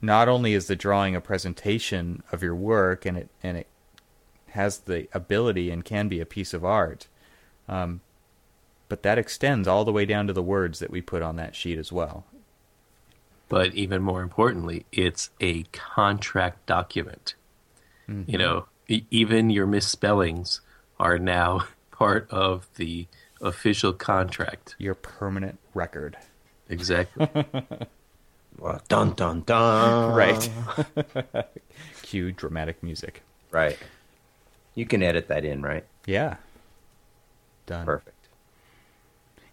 not 0.00 0.28
only 0.28 0.54
is 0.54 0.66
the 0.66 0.76
drawing 0.76 1.14
a 1.14 1.20
presentation 1.20 2.22
of 2.32 2.42
your 2.42 2.54
work, 2.54 3.04
and 3.06 3.16
it 3.16 3.28
and 3.42 3.56
it 3.56 3.66
has 4.50 4.78
the 4.80 5.08
ability 5.12 5.70
and 5.70 5.84
can 5.84 6.08
be 6.08 6.20
a 6.20 6.26
piece 6.26 6.52
of 6.52 6.64
art, 6.64 7.08
um, 7.68 8.00
but 8.88 9.02
that 9.02 9.18
extends 9.18 9.66
all 9.66 9.84
the 9.84 9.92
way 9.92 10.04
down 10.04 10.26
to 10.26 10.32
the 10.32 10.42
words 10.42 10.78
that 10.78 10.90
we 10.90 11.00
put 11.00 11.22
on 11.22 11.36
that 11.36 11.56
sheet 11.56 11.78
as 11.78 11.90
well. 11.90 12.24
But 13.48 13.74
even 13.74 14.02
more 14.02 14.22
importantly, 14.22 14.86
it's 14.92 15.30
a 15.40 15.64
contract 15.72 16.66
document. 16.66 17.34
You 18.26 18.38
know, 18.38 18.66
even 18.88 19.50
your 19.50 19.66
misspellings 19.66 20.60
are 20.98 21.18
now 21.18 21.66
part 21.90 22.30
of 22.30 22.68
the 22.76 23.06
official 23.42 23.92
contract. 23.92 24.74
Your 24.78 24.94
permanent 24.94 25.58
record. 25.74 26.16
Exactly. 26.68 27.28
Well, 28.58 28.80
dun 28.88 29.14
dun 29.14 29.42
dun. 29.42 30.14
Right. 30.14 30.50
Cue 32.02 32.32
dramatic 32.32 32.82
music. 32.82 33.22
Right. 33.50 33.78
You 34.74 34.86
can 34.86 35.02
edit 35.02 35.28
that 35.28 35.44
in, 35.44 35.62
right? 35.62 35.84
Yeah. 36.06 36.36
Done. 37.66 37.84
Perfect. 37.84 38.28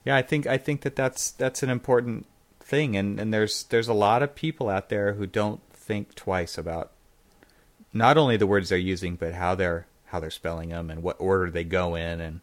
Yeah, 0.05 0.15
I 0.15 0.21
think 0.21 0.47
I 0.47 0.57
think 0.57 0.81
that 0.81 0.95
that's 0.95 1.31
that's 1.31 1.63
an 1.63 1.69
important 1.69 2.25
thing, 2.59 2.95
and 2.95 3.19
and 3.19 3.33
there's 3.33 3.63
there's 3.63 3.87
a 3.87 3.93
lot 3.93 4.23
of 4.23 4.35
people 4.35 4.69
out 4.69 4.89
there 4.89 5.13
who 5.13 5.25
don't 5.25 5.61
think 5.73 6.15
twice 6.15 6.57
about 6.57 6.91
not 7.93 8.17
only 8.17 8.37
the 8.37 8.47
words 8.47 8.69
they're 8.69 8.77
using, 8.77 9.15
but 9.15 9.33
how 9.33 9.55
they're 9.55 9.87
how 10.05 10.19
they're 10.19 10.29
spelling 10.29 10.69
them 10.69 10.89
and 10.89 11.03
what 11.03 11.19
order 11.19 11.51
they 11.51 11.63
go 11.63 11.95
in, 11.95 12.21
and 12.21 12.41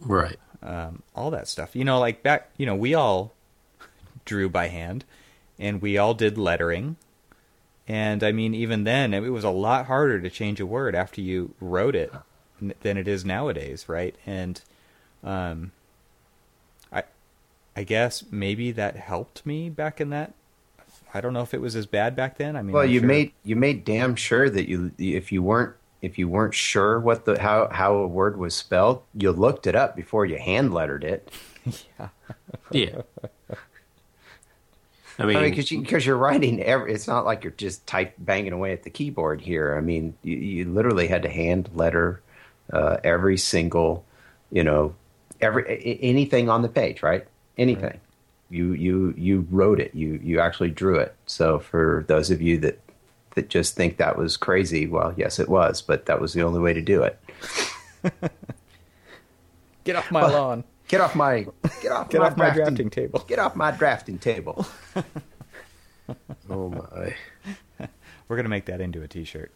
right. 0.00 0.38
Um, 0.62 1.02
all 1.14 1.30
that 1.30 1.48
stuff. 1.48 1.74
You 1.76 1.84
know, 1.84 1.98
like 1.98 2.22
back, 2.22 2.50
you 2.56 2.66
know, 2.66 2.74
we 2.74 2.94
all 2.94 3.32
drew 4.24 4.48
by 4.48 4.68
hand, 4.68 5.04
and 5.58 5.80
we 5.82 5.96
all 5.98 6.14
did 6.14 6.36
lettering. 6.38 6.96
And 7.88 8.22
I 8.22 8.30
mean, 8.32 8.54
even 8.54 8.84
then, 8.84 9.12
it 9.14 9.20
was 9.30 9.42
a 9.44 9.50
lot 9.50 9.86
harder 9.86 10.20
to 10.20 10.30
change 10.30 10.60
a 10.60 10.66
word 10.66 10.94
after 10.94 11.20
you 11.20 11.54
wrote 11.60 11.96
it 11.96 12.12
than 12.82 12.96
it 12.96 13.08
is 13.08 13.24
nowadays, 13.24 13.88
right? 13.88 14.14
And 14.26 14.60
um, 15.24 15.72
I, 16.92 17.02
I 17.74 17.82
guess 17.82 18.22
maybe 18.30 18.70
that 18.72 18.96
helped 18.96 19.44
me 19.44 19.70
back 19.70 20.00
in 20.00 20.10
that. 20.10 20.34
I 21.12 21.20
don't 21.20 21.32
know 21.32 21.40
if 21.42 21.52
it 21.54 21.60
was 21.60 21.74
as 21.74 21.86
bad 21.86 22.14
back 22.14 22.36
then. 22.38 22.54
I 22.54 22.62
mean, 22.62 22.72
Well, 22.72 22.84
I'm 22.84 22.90
you 22.90 23.00
sure- 23.00 23.08
made 23.08 23.32
you 23.42 23.56
made 23.56 23.84
damn 23.84 24.14
sure 24.14 24.48
that 24.48 24.68
you 24.68 24.92
if 24.98 25.32
you 25.32 25.42
weren't 25.42 25.74
if 26.02 26.18
you 26.18 26.28
weren't 26.28 26.54
sure 26.54 26.98
what 26.98 27.24
the 27.24 27.40
how 27.40 27.68
how 27.70 27.94
a 27.94 28.06
word 28.06 28.36
was 28.36 28.54
spelled, 28.54 29.02
you 29.14 29.32
looked 29.32 29.66
it 29.66 29.76
up 29.76 29.96
before 29.96 30.26
you 30.26 30.38
hand 30.38 30.72
lettered 30.74 31.04
it. 31.04 31.30
Yeah. 32.72 33.02
I 35.18 35.26
mean, 35.26 35.36
I 35.36 35.42
mean, 35.42 35.50
because 35.50 35.70
you, 35.70 35.80
because 35.80 36.06
you're 36.06 36.16
writing 36.16 36.62
every. 36.62 36.94
It's 36.94 37.06
not 37.06 37.26
like 37.26 37.44
you're 37.44 37.52
just 37.52 37.86
type 37.86 38.14
banging 38.18 38.52
away 38.52 38.72
at 38.72 38.84
the 38.84 38.90
keyboard 38.90 39.40
here. 39.40 39.76
I 39.76 39.80
mean, 39.80 40.14
you, 40.22 40.36
you 40.36 40.64
literally 40.64 41.08
had 41.08 41.22
to 41.24 41.28
hand 41.28 41.68
letter 41.74 42.22
uh, 42.72 42.98
every 43.04 43.36
single, 43.36 44.04
you 44.50 44.64
know, 44.64 44.94
every 45.40 45.98
anything 46.00 46.48
on 46.48 46.62
the 46.62 46.68
page, 46.68 47.02
right? 47.02 47.26
Anything. 47.58 48.00
You 48.48 48.72
you 48.72 49.14
you 49.16 49.46
wrote 49.50 49.78
it. 49.78 49.94
You 49.94 50.18
you 50.22 50.40
actually 50.40 50.70
drew 50.70 50.96
it. 50.96 51.14
So 51.26 51.58
for 51.58 52.04
those 52.08 52.30
of 52.30 52.40
you 52.40 52.56
that 52.58 52.80
that 53.34 53.48
just 53.48 53.74
think 53.76 53.96
that 53.98 54.16
was 54.16 54.36
crazy, 54.36 54.86
well, 54.86 55.14
yes, 55.16 55.38
it 55.38 55.48
was, 55.48 55.82
but 55.82 56.06
that 56.06 56.20
was 56.20 56.32
the 56.32 56.42
only 56.42 56.60
way 56.60 56.72
to 56.72 56.82
do 56.82 57.02
it. 57.02 57.18
get 59.84 59.96
off 59.96 60.10
my 60.10 60.22
lawn, 60.22 60.64
Get 60.90 61.00
off 61.00 61.14
my 61.14 61.46
get 61.80 61.92
off 61.92 62.08
get 62.10 62.20
my 62.20 62.26
off 62.26 62.36
my 62.36 62.50
drafting 62.50 62.90
table. 62.90 63.24
Get 63.28 63.38
off 63.38 63.54
my 63.54 63.70
drafting 63.70 64.18
table. 64.18 64.66
oh 66.50 66.68
my. 66.68 67.14
We're 68.26 68.36
gonna 68.36 68.48
make 68.48 68.64
that 68.64 68.80
into 68.80 69.00
a 69.00 69.06
T-shirt. 69.06 69.52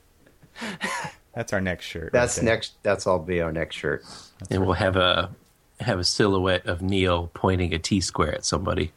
That's 1.34 1.52
our 1.52 1.60
next 1.60 1.87
shirt. 1.87 2.12
That's 2.12 2.37
there. 2.37 2.44
next. 2.44 2.74
That's 2.84 3.08
all 3.08 3.18
be 3.18 3.40
our 3.40 3.50
next 3.50 3.74
shirt. 3.74 4.04
and 4.48 4.64
we'll 4.64 4.74
have 4.74 4.94
a 4.94 5.34
have 5.80 5.98
a 5.98 6.04
silhouette 6.04 6.66
of 6.66 6.82
Neil 6.82 7.32
pointing 7.34 7.74
a 7.74 7.80
T 7.80 8.00
square 8.00 8.32
at 8.32 8.44
somebody. 8.44 8.92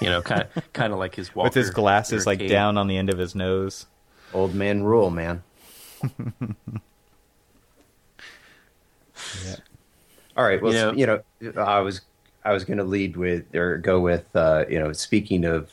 You 0.00 0.08
know, 0.08 0.22
kind 0.22 0.46
of 0.56 0.72
kind 0.72 0.94
of 0.94 0.98
like 0.98 1.14
his 1.14 1.34
walker 1.34 1.48
with 1.48 1.54
his 1.54 1.68
glasses 1.68 2.26
like 2.26 2.38
cane. 2.38 2.48
down 2.48 2.78
on 2.78 2.86
the 2.86 2.96
end 2.96 3.10
of 3.10 3.18
his 3.18 3.34
nose. 3.34 3.84
Old 4.34 4.54
man 4.54 4.82
rule, 4.82 5.10
man. 5.10 5.42
Yeah. 9.44 9.56
All 10.36 10.44
right. 10.44 10.60
Well, 10.60 10.72
You 10.72 11.06
know- 11.06 11.22
you 11.40 11.52
know, 11.52 11.62
I 11.62 11.80
was 11.80 12.00
I 12.44 12.52
was 12.52 12.64
going 12.64 12.76
to 12.78 12.84
lead 12.84 13.16
with 13.16 13.54
or 13.54 13.78
go 13.78 14.00
with 14.00 14.24
uh, 14.36 14.64
you 14.68 14.78
know, 14.78 14.92
speaking 14.92 15.44
of 15.46 15.70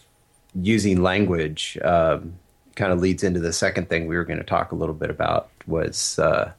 using 0.55 1.01
language, 1.01 1.77
um, 1.83 2.35
kind 2.75 2.93
of 2.93 2.99
leads 3.01 3.23
into 3.23 3.39
the 3.41 3.51
second 3.51 3.89
thing 3.89 4.07
we 4.07 4.15
were 4.15 4.23
going 4.23 4.37
to 4.39 4.45
talk 4.45 4.71
a 4.71 4.75
little 4.75 4.95
bit 4.95 5.09
about 5.09 5.49
was 5.67 6.17
uh, 6.19 6.53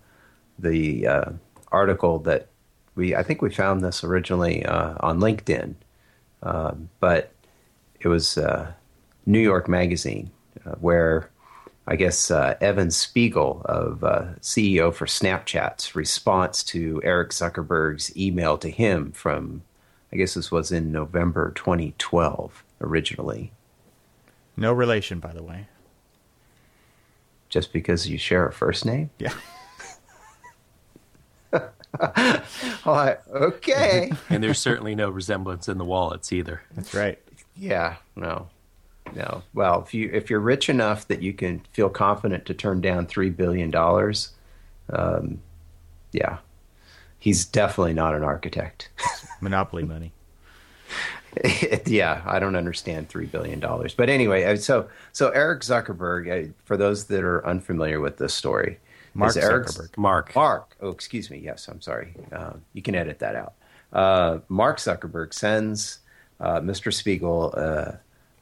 the 0.58 1.06
uh, 1.06 1.30
article 1.70 2.18
that 2.20 2.48
we 2.94 3.14
I 3.16 3.22
think 3.22 3.40
we 3.40 3.50
found 3.50 3.80
this 3.82 4.04
originally 4.04 4.64
uh, 4.66 4.94
on 5.00 5.18
LinkedIn, 5.20 5.74
um, 6.42 6.90
but 7.00 7.32
it 8.00 8.08
was 8.08 8.36
uh, 8.36 8.72
New 9.24 9.40
York 9.40 9.68
Magazine 9.68 10.30
uh, 10.66 10.72
where 10.72 11.30
I 11.86 11.96
guess 11.96 12.30
uh, 12.30 12.56
Evan 12.60 12.90
Spiegel 12.92 13.62
of 13.64 14.04
uh, 14.04 14.26
CEO 14.40 14.94
for 14.94 15.06
Snapchat's 15.06 15.96
response 15.96 16.62
to 16.64 17.00
Eric 17.04 17.30
Zuckerberg's 17.30 18.16
email 18.16 18.56
to 18.58 18.70
him 18.70 19.10
from 19.12 19.62
I 20.12 20.16
guess 20.16 20.34
this 20.34 20.50
was 20.52 20.70
in 20.70 20.92
November 20.92 21.52
2012 21.56 22.62
originally. 22.82 23.52
No 24.56 24.72
relation, 24.72 25.18
by 25.20 25.32
the 25.32 25.42
way. 25.42 25.66
Just 27.48 27.72
because 27.72 28.08
you 28.08 28.18
share 28.18 28.46
a 28.46 28.52
first 28.52 28.84
name? 28.84 29.10
Yeah. 29.18 29.32
I- 32.84 33.16
okay. 33.30 34.12
and 34.30 34.42
there's 34.42 34.58
certainly 34.58 34.94
no 34.94 35.10
resemblance 35.10 35.68
in 35.68 35.78
the 35.78 35.84
wallets 35.84 36.32
either. 36.32 36.62
That's 36.74 36.94
right. 36.94 37.18
yeah, 37.56 37.96
no. 38.16 38.48
No. 39.14 39.42
Well, 39.54 39.82
if 39.82 39.94
you 39.94 40.10
if 40.12 40.30
you're 40.30 40.40
rich 40.40 40.68
enough 40.68 41.08
that 41.08 41.22
you 41.22 41.32
can 41.32 41.62
feel 41.72 41.88
confident 41.88 42.46
to 42.46 42.54
turn 42.54 42.80
down 42.80 43.06
three 43.06 43.30
billion 43.30 43.70
dollars, 43.70 44.32
um, 44.90 45.40
yeah, 46.12 46.38
he's 47.18 47.44
definitely 47.44 47.94
not 47.94 48.14
an 48.14 48.22
architect. 48.22 48.90
Monopoly 49.40 49.84
money. 49.84 50.12
yeah, 51.86 52.22
I 52.26 52.38
don't 52.38 52.56
understand 52.56 53.08
three 53.08 53.26
billion 53.26 53.60
dollars. 53.60 53.94
But 53.94 54.08
anyway, 54.08 54.44
uh, 54.44 54.56
so 54.56 54.88
so 55.12 55.30
Eric 55.30 55.60
Zuckerberg, 55.62 56.50
uh, 56.50 56.52
for 56.64 56.76
those 56.76 57.06
that 57.06 57.24
are 57.24 57.46
unfamiliar 57.46 58.00
with 58.00 58.18
this 58.18 58.34
story, 58.34 58.78
Mark 59.14 59.36
Eric- 59.36 59.68
Zuckerberg. 59.68 59.98
Mark. 59.98 60.34
Mark, 60.34 60.76
oh, 60.80 60.90
excuse 60.90 61.30
me. 61.30 61.38
Yes, 61.38 61.68
I'm 61.68 61.80
sorry. 61.80 62.14
Uh, 62.30 62.54
you 62.72 62.82
can 62.82 62.94
edit 62.94 63.18
that 63.20 63.34
out. 63.34 63.54
Uh, 63.92 64.38
Mark 64.48 64.78
Zuckerberg 64.78 65.32
sends 65.32 66.00
uh, 66.40 66.60
Mr. 66.60 66.92
Spiegel 66.92 67.54
uh, 67.56 67.92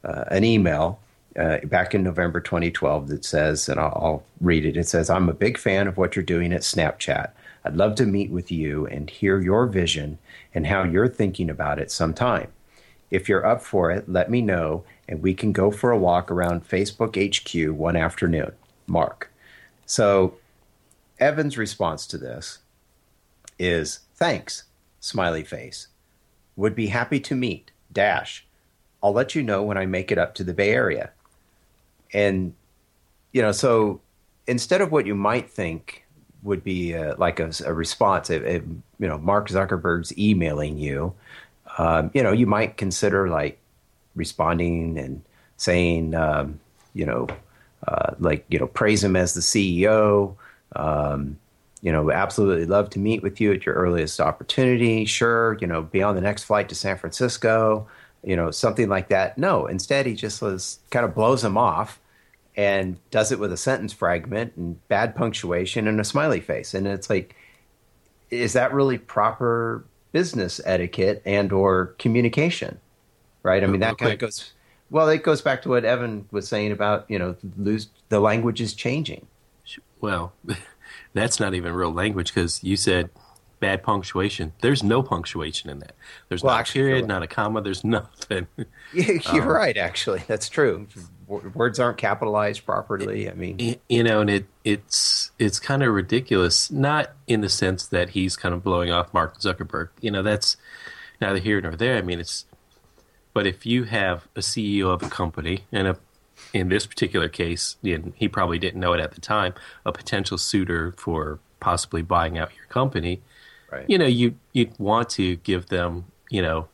uh, 0.03 0.25
an 0.29 0.43
email 0.43 0.99
uh, 1.37 1.57
back 1.63 1.95
in 1.95 2.03
November 2.03 2.39
2012 2.39 3.07
that 3.09 3.25
says, 3.25 3.69
and 3.69 3.79
I'll, 3.79 3.93
I'll 3.95 4.23
read 4.41 4.65
it. 4.65 4.77
It 4.77 4.87
says, 4.87 5.09
I'm 5.09 5.29
a 5.29 5.33
big 5.33 5.57
fan 5.57 5.87
of 5.87 5.97
what 5.97 6.15
you're 6.15 6.23
doing 6.23 6.51
at 6.53 6.61
Snapchat. 6.61 7.31
I'd 7.63 7.77
love 7.77 7.95
to 7.95 8.05
meet 8.05 8.31
with 8.31 8.51
you 8.51 8.87
and 8.87 9.09
hear 9.09 9.39
your 9.39 9.67
vision 9.67 10.17
and 10.53 10.67
how 10.67 10.83
you're 10.83 11.07
thinking 11.07 11.49
about 11.49 11.79
it 11.79 11.91
sometime. 11.91 12.51
If 13.11 13.29
you're 13.29 13.45
up 13.45 13.61
for 13.61 13.91
it, 13.91 14.09
let 14.09 14.31
me 14.31 14.41
know 14.41 14.83
and 15.07 15.21
we 15.21 15.33
can 15.33 15.51
go 15.51 15.71
for 15.71 15.91
a 15.91 15.97
walk 15.97 16.31
around 16.31 16.67
Facebook 16.67 17.15
HQ 17.17 17.75
one 17.75 17.95
afternoon. 17.95 18.53
Mark. 18.87 19.31
So 19.85 20.35
Evan's 21.19 21.57
response 21.57 22.07
to 22.07 22.17
this 22.17 22.59
is 23.59 23.99
thanks, 24.15 24.63
smiley 24.99 25.43
face. 25.43 25.87
Would 26.55 26.75
be 26.75 26.87
happy 26.87 27.19
to 27.21 27.35
meet, 27.35 27.71
dash. 27.91 28.45
I'll 29.03 29.13
let 29.13 29.35
you 29.35 29.43
know 29.43 29.63
when 29.63 29.77
I 29.77 29.85
make 29.85 30.11
it 30.11 30.17
up 30.17 30.35
to 30.35 30.43
the 30.43 30.53
Bay 30.53 30.71
Area. 30.71 31.11
And, 32.13 32.53
you 33.31 33.41
know, 33.41 33.51
so 33.51 34.01
instead 34.47 34.81
of 34.81 34.91
what 34.91 35.05
you 35.05 35.15
might 35.15 35.49
think 35.49 36.05
would 36.43 36.63
be 36.63 36.95
uh, 36.95 37.15
like 37.17 37.39
a, 37.39 37.51
a 37.65 37.73
response, 37.73 38.29
uh, 38.29 38.59
you 38.99 39.07
know, 39.07 39.17
Mark 39.17 39.49
Zuckerberg's 39.49 40.15
emailing 40.17 40.77
you, 40.77 41.13
um, 41.77 42.11
you 42.13 42.21
know, 42.21 42.31
you 42.31 42.45
might 42.45 42.77
consider 42.77 43.29
like 43.29 43.59
responding 44.15 44.97
and 44.97 45.21
saying, 45.57 46.15
um, 46.15 46.59
you 46.93 47.05
know, 47.05 47.27
uh, 47.87 48.13
like, 48.19 48.45
you 48.49 48.59
know, 48.59 48.67
praise 48.67 49.03
him 49.03 49.15
as 49.15 49.33
the 49.33 49.41
CEO. 49.41 50.35
Um, 50.75 51.37
you 51.81 51.91
know, 51.91 52.11
absolutely 52.11 52.65
love 52.65 52.89
to 52.91 52.99
meet 52.99 53.23
with 53.23 53.41
you 53.41 53.51
at 53.51 53.65
your 53.65 53.75
earliest 53.75 54.19
opportunity. 54.19 55.05
Sure, 55.05 55.57
you 55.59 55.67
know, 55.67 55.81
be 55.81 56.03
on 56.03 56.15
the 56.15 56.21
next 56.21 56.43
flight 56.43 56.69
to 56.69 56.75
San 56.75 56.97
Francisco, 56.97 57.87
you 58.23 58.35
know, 58.35 58.51
something 58.51 58.89
like 58.89 59.09
that. 59.09 59.37
No, 59.37 59.65
instead, 59.65 60.05
he 60.05 60.13
just 60.13 60.41
was 60.41 60.79
kind 60.89 61.05
of 61.05 61.15
blows 61.15 61.43
him 61.43 61.57
off 61.57 61.99
and 62.55 62.97
does 63.09 63.31
it 63.31 63.39
with 63.39 63.51
a 63.51 63.57
sentence 63.57 63.93
fragment 63.93 64.53
and 64.55 64.85
bad 64.87 65.15
punctuation 65.15 65.87
and 65.87 65.99
a 65.99 66.03
smiley 66.03 66.39
face. 66.39 66.73
And 66.73 66.87
it's 66.87 67.09
like, 67.09 67.35
is 68.29 68.53
that 68.53 68.73
really 68.73 68.97
proper 68.97 69.83
business 70.11 70.59
etiquette 70.65 71.21
and 71.25 71.51
or 71.51 71.87
communication? 71.97 72.79
Right? 73.43 73.63
I 73.63 73.67
mean, 73.67 73.81
that 73.81 73.97
kind 73.97 74.13
of 74.13 74.19
goes. 74.19 74.53
Well, 74.91 75.07
it 75.09 75.23
goes 75.23 75.41
back 75.41 75.61
to 75.63 75.69
what 75.69 75.85
Evan 75.85 76.27
was 76.31 76.47
saying 76.47 76.71
about 76.71 77.09
you 77.09 77.17
know 77.17 77.35
lose 77.57 77.87
the 78.09 78.19
language 78.19 78.61
is 78.61 78.73
changing. 78.73 79.25
Well, 79.99 80.33
that's 81.13 81.39
not 81.39 81.53
even 81.53 81.73
real 81.73 81.91
language 81.91 82.33
because 82.33 82.63
you 82.63 82.75
said 82.75 83.09
bad 83.61 83.81
punctuation. 83.83 84.51
There's 84.59 84.83
no 84.83 85.01
punctuation 85.01 85.69
in 85.69 85.79
that. 85.79 85.95
There's 86.27 86.43
Well, 86.43 86.57
not 86.57 86.69
a 86.69 86.73
period, 86.73 87.07
not 87.07 87.23
a 87.23 87.27
comma. 87.27 87.61
There's 87.61 87.85
nothing. 87.85 88.47
Yeah, 88.93 89.19
You're 89.31 89.43
Um, 89.43 89.47
right. 89.47 89.77
Actually, 89.77 90.23
that's 90.27 90.49
true. 90.49 90.85
Words 91.27 91.79
aren't 91.79 91.97
capitalized 91.97 92.65
properly. 92.65 93.29
I 93.29 93.33
mean, 93.33 93.77
you 93.87 94.03
know, 94.03 94.19
and 94.19 94.29
it 94.29 94.47
it's 94.65 95.31
it's 95.39 95.61
kind 95.61 95.81
of 95.81 95.93
ridiculous. 95.93 96.69
Not 96.69 97.11
in 97.25 97.39
the 97.39 97.47
sense 97.47 97.85
that 97.87 98.09
he's 98.09 98.35
kind 98.35 98.53
of 98.53 98.61
blowing 98.65 98.91
off 98.91 99.13
Mark 99.13 99.39
Zuckerberg. 99.39 99.89
You 100.01 100.11
know, 100.11 100.21
that's 100.21 100.57
neither 101.21 101.39
here 101.39 101.61
nor 101.61 101.77
there. 101.77 101.95
I 101.95 102.01
mean, 102.01 102.19
it's 102.19 102.45
but 103.33 103.47
if 103.47 103.65
you 103.65 103.85
have 103.85 104.27
a 104.35 104.41
CEO 104.41 104.87
of 104.93 105.03
a 105.03 105.09
company 105.09 105.63
and 105.71 105.87
a 105.87 105.97
in 106.53 106.67
this 106.67 106.85
particular 106.85 107.29
case, 107.29 107.77
and 107.81 108.11
he 108.17 108.27
probably 108.27 108.59
didn't 108.59 108.81
know 108.81 108.91
it 108.91 108.99
at 108.99 109.13
the 109.13 109.21
time, 109.21 109.53
a 109.85 109.93
potential 109.93 110.37
suitor 110.37 110.93
for 110.97 111.39
possibly 111.61 112.01
buying 112.01 112.37
out 112.37 112.51
your 112.57 112.65
company, 112.65 113.21
right? 113.71 113.85
you 113.87 113.97
know, 113.97 114.05
you 114.05 114.35
you'd 114.53 114.77
want 114.79 115.09
to 115.11 115.37
give 115.37 115.67
them, 115.67 116.05
you 116.29 116.41
know, 116.41 116.67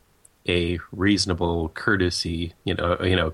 a 0.48 0.78
reasonable 0.92 1.68
courtesy, 1.70 2.54
you 2.64 2.74
know, 2.74 2.96
you 3.02 3.16
know, 3.16 3.32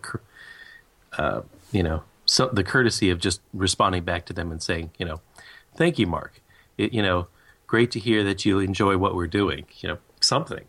uh, 1.18 1.42
you 1.72 1.83
know, 1.83 2.03
so 2.27 2.48
the 2.48 2.64
courtesy 2.64 3.11
of 3.11 3.18
just 3.18 3.40
responding 3.53 4.05
back 4.05 4.27
to 4.27 4.33
them 4.33 4.50
and 4.50 4.62
saying, 4.62 4.90
you 4.98 5.07
know, 5.07 5.20
thank 5.77 5.98
you, 5.98 6.07
Mark. 6.07 6.40
It, 6.77 6.92
you 6.92 7.03
know, 7.03 7.29
great 7.66 7.90
to 7.92 8.00
hear 8.00 8.24
that 8.24 8.44
you 8.44 8.59
enjoy 8.59 8.96
what 8.96 9.14
we're 9.14 9.27
doing. 9.27 9.66
You 9.79 9.90
know, 9.90 9.98
something. 10.20 10.64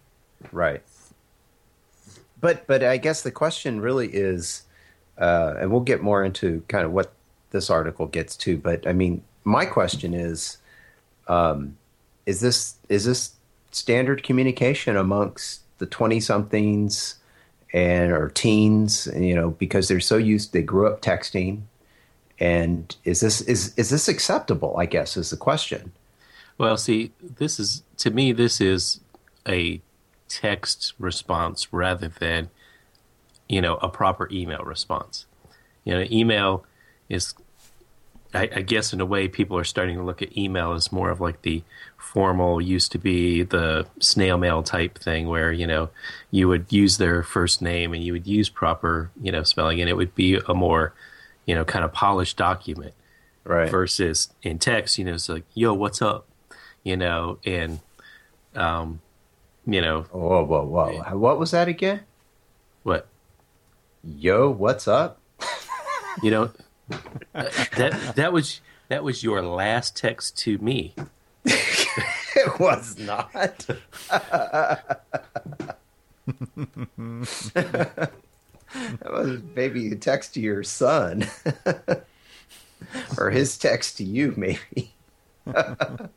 Right. 0.52 0.84
But 2.40 2.68
but 2.68 2.84
I 2.84 2.98
guess 2.98 3.22
the 3.22 3.32
question 3.32 3.82
really 3.82 4.10
is, 4.10 4.64
uh, 5.18 5.56
and 5.60 5.72
we'll 5.72 5.82
get 5.82 6.02
more 6.02 6.24
into 6.24 6.64
kind 6.68 6.86
of 6.86 6.92
what 6.92 7.14
this 7.52 7.70
article 7.70 8.06
gets 8.08 8.36
to. 8.38 8.58
But 8.58 8.86
I 8.86 8.94
mean, 8.94 9.24
my 9.44 9.66
question 9.66 10.14
is, 10.14 10.58
um, 11.28 11.78
is 12.26 12.40
this 12.40 12.76
is 12.90 13.06
this 13.06 13.32
standard 13.72 14.24
communication 14.24 14.98
amongst 14.98 15.62
the 15.78 15.86
twenty 15.86 16.20
somethings 16.20 17.16
and 17.74 18.12
or 18.12 18.30
teens? 18.30 19.08
You 19.16 19.36
know, 19.36 19.52
because 19.52 19.88
they're 19.88 20.00
so 20.00 20.18
used, 20.18 20.54
they 20.54 20.62
grew 20.62 20.88
up 20.88 21.02
texting. 21.02 21.62
And 22.40 22.96
is 23.04 23.22
this 23.22 23.42
is 23.42 23.74
is 23.78 23.90
this 23.90 24.08
acceptable? 24.08 24.76
I 24.78 24.86
guess 24.86 25.16
is 25.18 25.30
the 25.30 25.38
question. 25.38 25.94
Well, 26.58 26.78
see, 26.78 27.12
this 27.22 27.60
is 27.60 27.84
to 27.98 28.12
me, 28.12 28.32
this 28.32 28.62
is 28.62 29.00
a 29.48 29.82
text 30.28 30.94
response 30.98 31.72
rather 31.72 32.08
than, 32.08 32.50
you 33.48 33.62
know, 33.62 33.76
a 33.76 33.90
proper 33.90 34.28
email 34.32 34.64
response. 34.64 35.26
You 35.84 35.94
know, 35.94 36.06
email 36.10 36.66
is, 37.10 37.34
I, 38.36 38.50
I 38.58 38.62
guess, 38.62 38.94
in 38.94 39.00
a 39.02 39.06
way, 39.06 39.28
people 39.28 39.58
are 39.58 39.64
starting 39.64 39.96
to 39.98 40.04
look 40.04 40.22
at 40.22 40.38
email 40.38 40.74
as 40.74 40.92
more 40.92 41.10
of 41.10 41.22
like 41.22 41.42
the 41.44 41.64
formal 41.98 42.62
used 42.62 42.92
to 42.92 42.98
be 42.98 43.44
the 43.44 43.88
snail 44.00 44.38
mail 44.38 44.62
type 44.64 44.98
thing 45.00 45.28
where 45.28 45.52
you 45.52 45.66
know 45.66 45.90
you 46.32 46.48
would 46.48 46.66
use 46.72 46.98
their 46.98 47.24
first 47.24 47.62
name 47.62 47.94
and 47.94 48.04
you 48.04 48.14
would 48.14 48.28
use 48.28 48.48
proper 48.50 49.10
you 49.22 49.32
know 49.32 49.44
spelling 49.44 49.82
and 49.82 49.90
it 49.90 49.94
would 49.98 50.14
be 50.16 50.40
a 50.48 50.54
more 50.54 50.94
you 51.46 51.56
know 51.56 51.66
kind 51.66 51.84
of 51.86 51.92
polished 51.94 52.38
document 52.38 52.94
Right. 53.44 53.70
versus 53.70 54.30
in 54.42 54.58
text, 54.58 54.98
you 54.98 55.06
know, 55.06 55.14
it's 55.14 55.30
like, 55.30 55.44
yo, 55.54 55.72
what's 55.74 56.02
up? 56.02 56.26
You 56.84 56.98
know, 56.98 57.38
and, 57.46 57.80
um, 58.56 59.02
you 59.68 59.82
know, 59.82 60.02
Whoa, 60.12 60.44
whoa, 60.44 60.64
whoa! 60.66 61.16
What 61.16 61.38
was 61.38 61.52
that 61.52 61.68
again? 61.68 62.00
what, 62.82 63.08
Yo, 64.04 64.50
what's 64.50 64.88
up? 64.88 65.20
you 66.24 66.32
know, 66.32 66.50
that, 67.34 68.14
that 68.16 68.34
was, 68.34 68.62
that 68.90 69.04
was 69.04 69.24
your 69.24 69.42
last 69.42 69.96
text 69.96 70.38
to 70.40 70.58
me. 70.60 70.94
It 72.36 72.60
was 72.60 73.00
not. 73.00 73.32
that 73.34 74.90
was 79.10 79.42
maybe 79.56 79.92
a 79.92 79.96
text 79.96 80.34
to 80.34 80.42
your 80.42 80.64
son. 80.64 81.28
or 83.18 83.30
his 83.30 83.58
text 83.58 83.98
to 83.98 84.04
you, 84.04 84.34
maybe. 84.36 84.94
but 85.46 86.12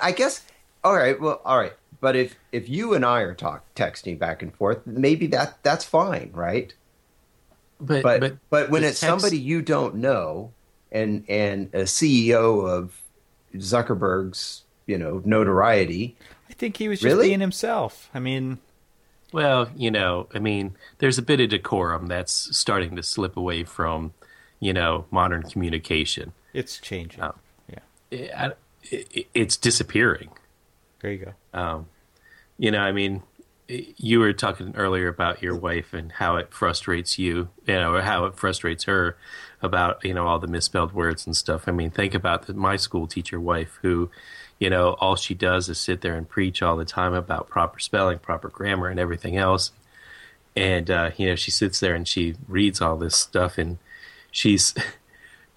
I 0.00 0.12
guess, 0.12 0.44
all 0.84 0.94
right, 0.96 1.20
well, 1.20 1.40
all 1.44 1.58
right. 1.58 1.74
But 2.00 2.16
if, 2.16 2.36
if 2.52 2.68
you 2.68 2.94
and 2.94 3.04
I 3.04 3.20
are 3.20 3.34
talk, 3.34 3.64
texting 3.74 4.18
back 4.18 4.42
and 4.42 4.54
forth, 4.54 4.86
maybe 4.86 5.26
that 5.28 5.62
that's 5.62 5.84
fine, 5.84 6.30
right? 6.32 6.72
But, 7.80 8.02
But 8.02 8.36
but, 8.50 8.70
when 8.70 8.84
it's 8.84 9.00
text- 9.00 9.10
somebody 9.10 9.38
you 9.38 9.62
don't 9.62 9.96
know, 9.96 10.52
and 10.92 11.24
and 11.28 11.72
a 11.74 11.82
CEO 11.86 12.66
of 12.68 13.00
Zuckerberg's, 13.56 14.62
you 14.86 14.98
know, 14.98 15.22
notoriety, 15.24 16.16
I 16.48 16.52
think 16.54 16.76
he 16.76 16.88
was 16.88 17.00
just 17.00 17.04
Really? 17.14 17.28
being 17.28 17.40
himself. 17.40 18.10
I 18.14 18.20
mean, 18.20 18.58
well, 19.32 19.70
you 19.76 19.90
know, 19.90 20.28
I 20.34 20.38
mean, 20.40 20.76
there's 20.98 21.18
a 21.18 21.22
bit 21.22 21.40
of 21.40 21.50
decorum 21.50 22.06
that's 22.08 22.56
starting 22.56 22.96
to 22.96 23.02
slip 23.02 23.36
away 23.36 23.64
from, 23.64 24.12
you 24.58 24.72
know, 24.72 25.06
modern 25.10 25.42
communication. 25.44 26.32
it's 26.52 26.78
changing. 26.78 27.22
Oh. 27.22 27.34
Yeah, 27.68 27.78
It, 28.10 28.30
I- 28.36 28.52
it, 28.90 29.26
it's 29.34 29.56
disappearing. 29.56 30.30
there 31.00 31.12
you 31.12 31.26
go. 31.26 31.58
Um, 31.58 31.86
you 32.58 32.70
know, 32.72 32.80
I 32.80 32.90
mean, 32.92 33.22
you 33.96 34.18
were 34.18 34.32
talking 34.32 34.74
earlier 34.76 35.08
about 35.08 35.42
your 35.42 35.54
wife 35.56 35.92
and 35.92 36.12
how 36.12 36.36
it 36.36 36.52
frustrates 36.52 37.18
you, 37.18 37.48
you 37.66 37.74
know, 37.74 38.00
how 38.00 38.24
it 38.24 38.36
frustrates 38.36 38.84
her 38.84 39.16
about, 39.62 40.04
you 40.04 40.14
know, 40.14 40.26
all 40.26 40.38
the 40.38 40.46
misspelled 40.46 40.92
words 40.92 41.26
and 41.26 41.36
stuff. 41.36 41.68
I 41.68 41.72
mean, 41.72 41.90
think 41.90 42.14
about 42.14 42.46
the, 42.46 42.54
my 42.54 42.76
school 42.76 43.06
teacher 43.06 43.38
wife 43.38 43.78
who, 43.82 44.10
you 44.58 44.70
know, 44.70 44.94
all 45.00 45.16
she 45.16 45.34
does 45.34 45.68
is 45.68 45.78
sit 45.78 46.00
there 46.00 46.16
and 46.16 46.28
preach 46.28 46.62
all 46.62 46.76
the 46.76 46.84
time 46.84 47.14
about 47.14 47.48
proper 47.48 47.78
spelling, 47.78 48.18
proper 48.18 48.48
grammar, 48.48 48.88
and 48.88 48.98
everything 49.00 49.36
else. 49.36 49.72
and 50.56 50.90
uh, 50.90 51.10
you 51.16 51.26
know 51.28 51.36
she 51.36 51.50
sits 51.50 51.80
there 51.80 51.94
and 51.94 52.08
she 52.08 52.34
reads 52.48 52.80
all 52.80 52.96
this 52.96 53.16
stuff, 53.16 53.58
and 53.58 53.78
she's 54.30 54.74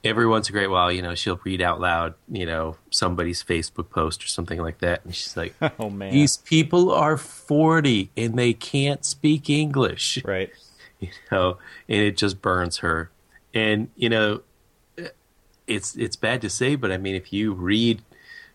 every 0.03 0.27
once 0.27 0.49
in 0.49 0.55
a 0.55 0.57
great 0.57 0.67
while, 0.67 0.91
you 0.91 1.01
know, 1.01 1.15
she'll 1.15 1.39
read 1.43 1.61
out 1.61 1.79
loud, 1.79 2.13
you 2.29 2.45
know, 2.45 2.75
somebody's 2.89 3.43
Facebook 3.43 3.89
post 3.89 4.23
or 4.23 4.27
something 4.27 4.59
like 4.59 4.79
that, 4.79 5.03
and 5.05 5.15
she's 5.15 5.37
like, 5.37 5.55
Oh 5.79 5.89
man. 5.89 6.11
"These 6.11 6.37
people 6.37 6.91
are 6.91 7.17
forty 7.17 8.11
and 8.17 8.37
they 8.37 8.53
can't 8.53 9.05
speak 9.05 9.49
English." 9.49 10.19
right. 10.25 10.51
you 10.99 11.09
know, 11.31 11.57
and 11.87 12.01
it 12.01 12.17
just 12.17 12.41
burns 12.41 12.77
her. 12.77 13.09
And 13.53 13.89
you 13.95 14.09
know, 14.09 14.41
it's 15.67 15.95
it's 15.95 16.15
bad 16.15 16.41
to 16.41 16.49
say, 16.49 16.75
but 16.75 16.91
I 16.91 16.97
mean, 16.97 17.15
if 17.15 17.31
you 17.31 17.53
read, 17.53 18.01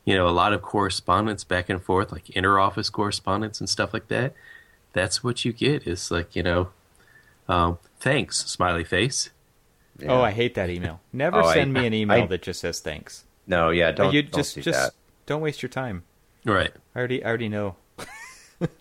you 0.04 0.14
know, 0.14 0.28
a 0.28 0.30
lot 0.30 0.52
of 0.52 0.62
correspondence 0.62 1.44
back 1.44 1.68
and 1.68 1.82
forth, 1.82 2.12
like 2.12 2.26
interoffice 2.26 2.92
correspondence 2.92 3.61
and 3.61 3.68
stuff 3.68 3.94
like 3.94 4.08
that, 4.08 4.34
that's 4.92 5.24
what 5.24 5.44
you 5.44 5.52
get. 5.52 5.87
Is 5.87 6.11
like 6.11 6.37
you 6.37 6.42
know, 6.42 6.68
um, 7.48 7.78
thanks, 8.00 8.44
smiley 8.46 8.84
face. 8.84 9.30
Yeah. 9.98 10.12
Oh, 10.12 10.22
I 10.22 10.30
hate 10.30 10.54
that 10.54 10.70
email. 10.70 11.00
Never 11.12 11.38
Oh, 11.42 11.46
I- 11.46 11.54
send 11.54 11.72
me 11.72 11.87
an 11.87 11.94
email 11.94 12.22
I- 12.24 12.26
that 12.26 12.42
just 12.42 12.61
says 12.61 12.80
thanks. 12.80 13.24
no, 13.46 13.70
yeah, 13.70 13.90
don't, 13.90 14.12
you 14.12 14.22
don't 14.22 14.34
just 14.34 14.54
do 14.54 14.62
just 14.62 14.78
that. 14.78 14.94
don't 15.26 15.40
waste 15.40 15.62
your 15.62 15.70
time. 15.70 16.04
Right. 16.44 16.72
I 16.94 16.98
already 16.98 17.24
I 17.24 17.28
already 17.28 17.48
know. 17.48 17.76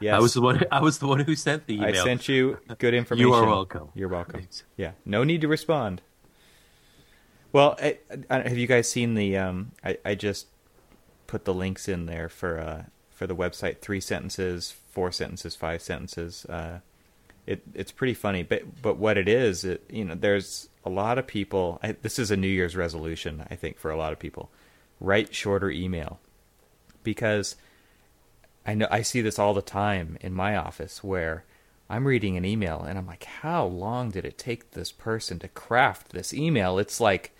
yes. 0.00 0.14
I 0.14 0.18
was 0.18 0.34
the 0.34 0.40
one. 0.40 0.62
I 0.70 0.80
was 0.80 0.98
the 0.98 1.06
one 1.06 1.20
who 1.20 1.34
sent 1.34 1.66
the 1.66 1.74
email. 1.76 2.00
I 2.00 2.04
sent 2.04 2.28
you 2.28 2.58
good 2.78 2.94
information. 2.94 3.28
You 3.28 3.34
are 3.34 3.46
welcome. 3.46 3.88
You're 3.94 4.08
welcome. 4.08 4.40
Thanks. 4.40 4.64
Yeah, 4.76 4.92
no 5.04 5.24
need 5.24 5.40
to 5.42 5.48
respond. 5.48 6.02
Well, 7.52 7.76
I, 7.80 7.98
I, 8.28 8.48
have 8.48 8.58
you 8.58 8.66
guys 8.66 8.88
seen 8.88 9.14
the? 9.14 9.36
Um, 9.36 9.72
I, 9.84 9.98
I 10.04 10.14
just 10.14 10.48
put 11.26 11.44
the 11.44 11.54
links 11.54 11.88
in 11.88 12.06
there 12.06 12.28
for 12.28 12.58
uh, 12.58 12.82
for 13.10 13.26
the 13.26 13.36
website. 13.36 13.80
Three 13.80 14.00
sentences, 14.00 14.74
four 14.90 15.12
sentences, 15.12 15.54
five 15.54 15.80
sentences. 15.82 16.44
Uh, 16.46 16.80
it 17.46 17.62
it's 17.74 17.92
pretty 17.92 18.14
funny, 18.14 18.42
but 18.42 18.82
but 18.82 18.96
what 18.96 19.16
it 19.16 19.28
is, 19.28 19.64
it, 19.64 19.84
you 19.90 20.04
know, 20.04 20.14
there's 20.14 20.68
a 20.84 20.90
lot 20.90 21.18
of 21.18 21.26
people. 21.26 21.78
I, 21.82 21.92
this 21.92 22.18
is 22.18 22.30
a 22.30 22.36
New 22.36 22.48
Year's 22.48 22.76
resolution, 22.76 23.46
I 23.50 23.56
think, 23.56 23.78
for 23.78 23.90
a 23.90 23.96
lot 23.96 24.12
of 24.12 24.18
people. 24.18 24.50
Write 25.00 25.34
shorter 25.34 25.70
email 25.70 26.20
because 27.02 27.56
I 28.66 28.74
know 28.74 28.88
I 28.90 29.02
see 29.02 29.20
this 29.20 29.38
all 29.38 29.54
the 29.54 29.62
time 29.62 30.16
in 30.20 30.32
my 30.32 30.56
office 30.56 31.04
where 31.04 31.44
I'm 31.88 32.06
reading 32.06 32.36
an 32.36 32.44
email 32.44 32.80
and 32.80 32.98
I'm 32.98 33.06
like, 33.06 33.24
how 33.24 33.66
long 33.66 34.10
did 34.10 34.24
it 34.24 34.38
take 34.38 34.70
this 34.70 34.90
person 34.90 35.38
to 35.40 35.48
craft 35.48 36.10
this 36.10 36.32
email? 36.32 36.78
It's 36.78 37.00
like 37.00 37.34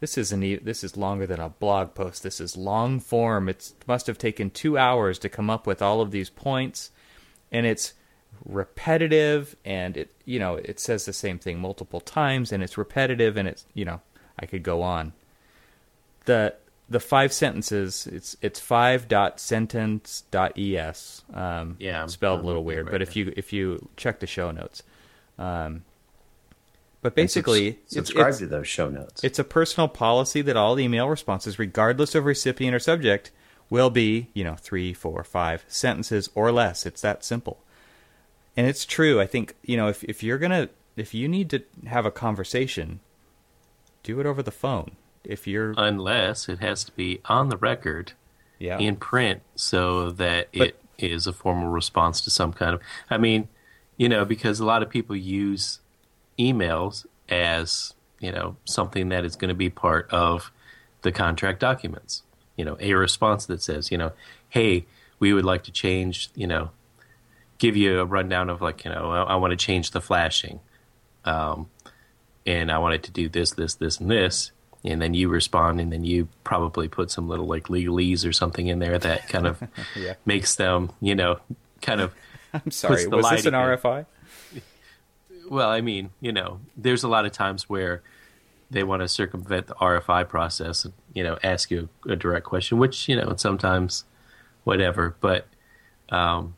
this 0.00 0.16
isn't 0.18 0.64
this 0.64 0.82
is 0.82 0.96
longer 0.96 1.26
than 1.26 1.40
a 1.40 1.50
blog 1.50 1.94
post. 1.94 2.22
This 2.22 2.40
is 2.40 2.56
long 2.56 2.98
form. 2.98 3.48
It 3.48 3.72
must 3.86 4.06
have 4.08 4.18
taken 4.18 4.50
two 4.50 4.76
hours 4.76 5.18
to 5.20 5.28
come 5.28 5.50
up 5.50 5.66
with 5.66 5.80
all 5.82 6.00
of 6.00 6.10
these 6.10 6.30
points, 6.30 6.90
and 7.52 7.66
it's 7.66 7.94
repetitive 8.44 9.56
and 9.64 9.96
it 9.96 10.10
you 10.24 10.38
know 10.38 10.56
it 10.56 10.80
says 10.80 11.04
the 11.04 11.12
same 11.12 11.38
thing 11.38 11.58
multiple 11.60 12.00
times 12.00 12.52
and 12.52 12.62
it's 12.62 12.76
repetitive 12.78 13.36
and 13.36 13.46
it's 13.48 13.64
you 13.74 13.84
know 13.84 14.00
I 14.38 14.46
could 14.46 14.62
go 14.62 14.82
on. 14.82 15.12
The 16.24 16.54
the 16.88 17.00
five 17.00 17.32
sentences 17.32 18.06
it's 18.06 18.36
it's 18.42 18.60
five 18.60 19.08
dot 19.08 19.40
sentence 19.40 20.24
dot 20.30 20.52
es 20.58 21.22
um, 21.32 21.76
Yeah, 21.78 22.00
I'm- 22.00 22.08
spelled 22.08 22.40
I'm 22.40 22.44
a 22.44 22.48
little 22.48 22.64
weird 22.64 22.86
right 22.86 22.92
but 22.92 23.02
if 23.02 23.16
you 23.16 23.32
if 23.36 23.52
you 23.52 23.88
check 23.96 24.20
the 24.20 24.26
show 24.26 24.50
notes 24.50 24.82
um, 25.38 25.84
but 27.00 27.14
basically 27.14 27.72
subs- 27.72 27.76
it's- 27.76 28.06
subscribe 28.06 28.28
it's, 28.30 28.38
to 28.38 28.46
those 28.46 28.68
show 28.68 28.88
notes. 28.90 29.24
it's 29.24 29.38
a 29.38 29.44
personal 29.44 29.88
policy 29.88 30.42
that 30.42 30.56
all 30.56 30.78
email 30.78 31.08
responses 31.08 31.58
regardless 31.58 32.14
of 32.14 32.24
recipient 32.26 32.74
or 32.74 32.78
subject 32.78 33.30
will 33.70 33.88
be 33.90 34.28
you 34.34 34.44
know 34.44 34.54
three 34.56 34.92
four 34.92 35.24
five 35.24 35.64
sentences 35.68 36.28
or 36.34 36.52
less 36.52 36.84
it's 36.84 37.00
that 37.00 37.24
simple 37.24 37.58
and 38.56 38.66
it's 38.66 38.84
true. 38.84 39.20
I 39.20 39.26
think 39.26 39.54
you 39.62 39.76
know 39.76 39.88
if, 39.88 40.04
if 40.04 40.22
you're 40.22 40.38
gonna 40.38 40.68
if 40.96 41.14
you 41.14 41.28
need 41.28 41.50
to 41.50 41.62
have 41.86 42.06
a 42.06 42.10
conversation 42.10 43.00
do 44.02 44.20
it 44.20 44.26
over 44.26 44.42
the 44.42 44.50
phone. 44.50 44.92
If 45.24 45.46
you're 45.46 45.74
unless 45.76 46.48
it 46.48 46.58
has 46.58 46.82
to 46.84 46.92
be 46.92 47.20
on 47.26 47.48
the 47.48 47.56
record 47.56 48.12
yeah. 48.58 48.78
in 48.78 48.96
print 48.96 49.42
so 49.54 50.10
that 50.10 50.48
But- 50.52 50.68
it 50.68 50.76
is 50.98 51.26
a 51.26 51.32
formal 51.32 51.68
response 51.68 52.20
to 52.20 52.30
some 52.30 52.52
kind 52.52 52.74
of 52.74 52.80
i 53.10 53.18
mean 53.18 53.48
you 53.96 54.08
know 54.08 54.24
because 54.24 54.60
a 54.60 54.64
lot 54.64 54.84
of 54.84 54.90
people 54.90 55.16
use 55.16 55.80
emails 56.38 57.06
as 57.28 57.94
you 58.20 58.30
know 58.30 58.56
something 58.64 59.08
that 59.08 59.24
is 59.24 59.36
going 59.36 59.48
to 59.48 59.54
be 59.54 59.68
part 59.68 60.08
of 60.10 60.52
the 61.02 61.10
contract 61.10 61.58
documents. 61.60 62.22
You 62.56 62.64
know 62.64 62.76
a 62.80 62.94
response 62.94 63.46
that 63.46 63.62
says 63.62 63.90
you 63.90 63.98
know 63.98 64.12
hey 64.50 64.86
we 65.18 65.32
would 65.32 65.44
like 65.44 65.64
to 65.64 65.72
change 65.72 66.30
you 66.34 66.46
know 66.46 66.70
give 67.62 67.76
you 67.76 68.00
a 68.00 68.04
rundown 68.04 68.50
of 68.50 68.60
like 68.60 68.84
you 68.84 68.90
know 68.90 69.10
i, 69.12 69.22
I 69.22 69.36
want 69.36 69.52
to 69.52 69.56
change 69.56 69.92
the 69.92 70.00
flashing 70.00 70.58
um, 71.24 71.70
and 72.44 72.72
i 72.72 72.78
want 72.78 72.94
it 72.96 73.04
to 73.04 73.12
do 73.12 73.28
this 73.28 73.52
this 73.52 73.74
this 73.76 74.00
and 74.00 74.10
this 74.10 74.50
and 74.84 75.00
then 75.00 75.14
you 75.14 75.28
respond 75.28 75.80
and 75.80 75.92
then 75.92 76.02
you 76.04 76.26
probably 76.42 76.88
put 76.88 77.08
some 77.08 77.28
little 77.28 77.46
like 77.46 77.68
legalese 77.68 78.26
or 78.28 78.32
something 78.32 78.66
in 78.66 78.80
there 78.80 78.98
that 78.98 79.28
kind 79.28 79.46
of 79.46 79.62
Yeah. 79.96 80.14
makes 80.26 80.56
them 80.56 80.90
you 81.00 81.14
know 81.14 81.38
kind 81.82 82.00
of 82.00 82.12
i'm 82.52 82.70
sorry 82.72 83.04
the 83.04 83.16
was 83.16 83.30
this 83.30 83.46
an 83.46 83.54
lighting 83.54 83.72
in. 83.72 83.78
rfi 83.78 84.06
well 85.48 85.68
i 85.70 85.80
mean 85.80 86.10
you 86.20 86.32
know 86.32 86.58
there's 86.76 87.04
a 87.04 87.08
lot 87.08 87.24
of 87.26 87.30
times 87.32 87.68
where 87.68 88.02
they 88.72 88.82
want 88.82 89.02
to 89.02 89.08
circumvent 89.08 89.68
the 89.68 89.74
rfi 89.76 90.28
process 90.28 90.84
and 90.84 90.94
you 91.14 91.22
know 91.22 91.38
ask 91.44 91.70
you 91.70 91.88
a 92.08 92.16
direct 92.16 92.44
question 92.46 92.78
which 92.78 93.08
you 93.08 93.14
know 93.14 93.34
sometimes 93.36 94.04
whatever 94.64 95.14
but 95.20 95.46
um 96.10 96.54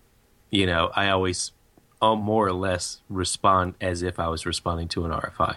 you 0.54 0.66
know 0.66 0.90
i 0.94 1.08
always 1.08 1.52
uh, 2.02 2.14
more 2.14 2.46
or 2.46 2.52
less 2.52 3.00
respond 3.08 3.74
as 3.80 4.02
if 4.02 4.18
i 4.18 4.28
was 4.28 4.46
responding 4.46 4.88
to 4.88 5.04
an 5.04 5.10
rfi 5.10 5.56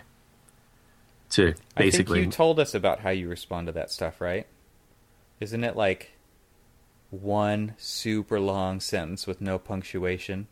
to 1.30 1.54
basically 1.76 2.20
I 2.20 2.24
think 2.24 2.34
you 2.34 2.38
told 2.38 2.60
us 2.60 2.74
about 2.74 3.00
how 3.02 3.10
you 3.10 3.28
respond 3.28 3.68
to 3.68 3.74
that 3.74 3.92
stuff, 3.92 4.22
right? 4.22 4.48
Isn't 5.42 5.64
it 5.66 5.76
like 5.76 6.14
one 7.10 7.76
super 7.78 8.40
long 8.40 8.80
sentence 8.80 9.28
with 9.28 9.42
no 9.42 9.60
punctuation? 9.60 10.48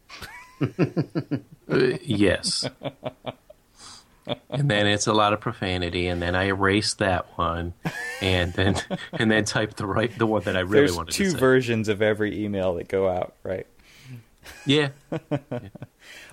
Uh, 1.67 1.97
yes. 2.03 2.69
and 4.49 4.69
then 4.69 4.85
it's 4.85 5.07
a 5.07 5.13
lot 5.13 5.33
of 5.33 5.41
profanity, 5.41 6.07
and 6.07 6.21
then 6.21 6.35
I 6.35 6.43
erase 6.43 6.93
that 6.95 7.25
one, 7.37 7.73
and 8.21 8.53
then 8.53 8.75
and 9.13 9.31
then 9.31 9.45
type 9.45 9.75
the 9.75 9.87
right 9.87 10.15
the 10.15 10.27
one 10.27 10.43
that 10.43 10.55
I 10.55 10.59
really 10.59 10.81
There's 10.85 10.95
wanted 10.95 11.13
two 11.13 11.23
to 11.23 11.31
say. 11.31 11.37
versions 11.39 11.89
of 11.89 12.03
every 12.03 12.43
email 12.45 12.75
that 12.75 12.87
go 12.87 13.09
out, 13.09 13.33
right? 13.43 13.65
Yeah, 14.65 14.89
Yeah. 15.11 15.17
there 15.49 15.69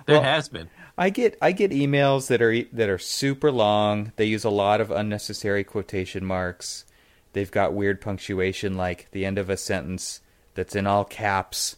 Well- 0.07 0.21
has 0.23 0.49
been. 0.49 0.69
I 0.97 1.09
get 1.09 1.37
I 1.41 1.53
get 1.53 1.71
emails 1.71 2.27
that 2.27 2.41
are 2.41 2.51
e, 2.51 2.67
that 2.71 2.87
are 2.89 2.99
super 2.99 3.51
long. 3.51 4.11
They 4.15 4.25
use 4.25 4.43
a 4.43 4.49
lot 4.51 4.79
of 4.79 4.91
unnecessary 4.91 5.63
quotation 5.63 6.23
marks. 6.23 6.85
They've 7.33 7.49
got 7.49 7.73
weird 7.73 7.99
punctuation 7.99 8.77
like 8.77 9.07
the 9.11 9.25
end 9.25 9.39
of 9.39 9.49
a 9.49 9.57
sentence 9.57 10.21
that's 10.53 10.75
in 10.75 10.85
all 10.85 11.03
caps 11.03 11.77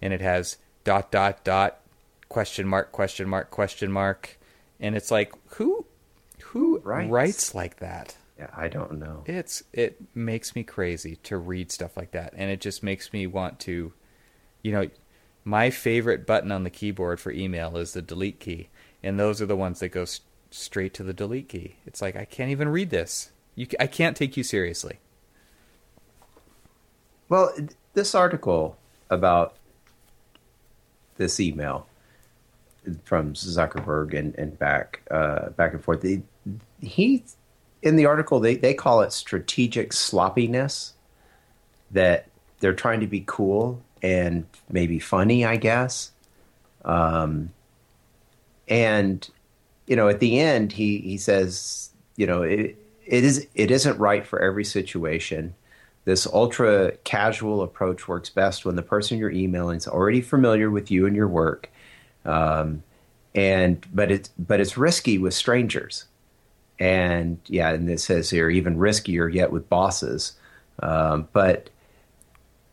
and 0.00 0.12
it 0.12 0.20
has 0.20 0.58
dot 0.84 1.10
dot 1.10 1.42
dot 1.42 1.80
question 2.28 2.68
mark 2.68 2.92
question 2.92 3.28
mark 3.28 3.50
question 3.50 3.90
mark 3.90 4.38
and 4.78 4.94
it's 4.96 5.10
like 5.10 5.32
who 5.56 5.84
who 6.44 6.78
writes? 6.84 7.10
writes 7.10 7.54
like 7.56 7.80
that? 7.80 8.16
yeah, 8.38 8.50
I 8.56 8.68
don't 8.68 9.00
know. 9.00 9.24
It's 9.26 9.64
it 9.72 9.96
makes 10.14 10.54
me 10.54 10.62
crazy 10.62 11.16
to 11.24 11.36
read 11.36 11.72
stuff 11.72 11.96
like 11.96 12.12
that, 12.12 12.32
and 12.36 12.48
it 12.48 12.60
just 12.60 12.82
makes 12.84 13.12
me 13.12 13.26
want 13.26 13.58
to, 13.60 13.92
you 14.62 14.70
know, 14.72 14.88
my 15.44 15.70
favorite 15.70 16.26
button 16.26 16.52
on 16.52 16.64
the 16.64 16.70
keyboard 16.70 17.20
for 17.20 17.32
email 17.32 17.76
is 17.76 17.92
the 17.92 18.02
delete 18.02 18.40
key, 18.40 18.68
and 19.02 19.18
those 19.18 19.42
are 19.42 19.46
the 19.46 19.56
ones 19.56 19.80
that 19.80 19.88
go 19.88 20.02
s- 20.02 20.20
straight 20.50 20.94
to 20.94 21.02
the 21.02 21.12
delete 21.12 21.48
key. 21.48 21.76
It's 21.86 22.00
like 22.00 22.16
I 22.16 22.24
can't 22.24 22.50
even 22.50 22.68
read 22.68 22.90
this. 22.90 23.32
You, 23.54 23.66
I 23.80 23.86
can't 23.86 24.16
take 24.16 24.36
you 24.36 24.44
seriously. 24.44 25.00
Well, 27.28 27.52
this 27.94 28.14
article 28.14 28.76
about 29.10 29.56
this 31.16 31.40
email 31.40 31.86
from 33.04 33.34
Zuckerberg 33.34 34.14
and, 34.18 34.34
and 34.36 34.58
back 34.58 35.02
uh, 35.10 35.50
back 35.50 35.72
and 35.72 35.82
forth. 35.82 36.04
He 36.80 37.24
in 37.82 37.96
the 37.96 38.06
article 38.06 38.40
they, 38.40 38.56
they 38.56 38.74
call 38.74 39.02
it 39.02 39.12
strategic 39.12 39.92
sloppiness. 39.92 40.94
That 41.90 42.28
they're 42.60 42.72
trying 42.72 43.00
to 43.00 43.06
be 43.06 43.22
cool 43.26 43.82
and 44.02 44.44
maybe 44.68 44.98
funny, 44.98 45.44
I 45.44 45.56
guess. 45.56 46.10
Um, 46.84 47.50
and 48.68 49.28
you 49.86 49.96
know, 49.96 50.08
at 50.08 50.20
the 50.20 50.38
end, 50.40 50.72
he 50.72 50.98
he 50.98 51.18
says, 51.18 51.90
you 52.16 52.26
know, 52.26 52.42
it, 52.42 52.76
it 53.06 53.24
is 53.24 53.46
it 53.54 53.70
isn't 53.70 53.98
right 53.98 54.26
for 54.26 54.40
every 54.40 54.64
situation. 54.64 55.54
This 56.04 56.26
ultra 56.26 56.92
casual 57.04 57.62
approach 57.62 58.08
works 58.08 58.28
best 58.28 58.64
when 58.64 58.74
the 58.74 58.82
person 58.82 59.18
you're 59.18 59.30
emailing 59.30 59.76
is 59.76 59.86
already 59.86 60.20
familiar 60.20 60.68
with 60.68 60.90
you 60.90 61.06
and 61.06 61.14
your 61.14 61.28
work, 61.28 61.70
um, 62.24 62.82
and 63.34 63.86
but 63.92 64.10
it's 64.10 64.30
but 64.38 64.60
it's 64.60 64.76
risky 64.76 65.18
with 65.18 65.34
strangers, 65.34 66.06
and 66.78 67.38
yeah, 67.46 67.70
and 67.70 67.88
it 67.88 68.00
says 68.00 68.30
here 68.30 68.50
even 68.50 68.76
riskier 68.76 69.32
yet 69.32 69.52
with 69.52 69.68
bosses. 69.68 70.32
Um, 70.80 71.28
but 71.32 71.70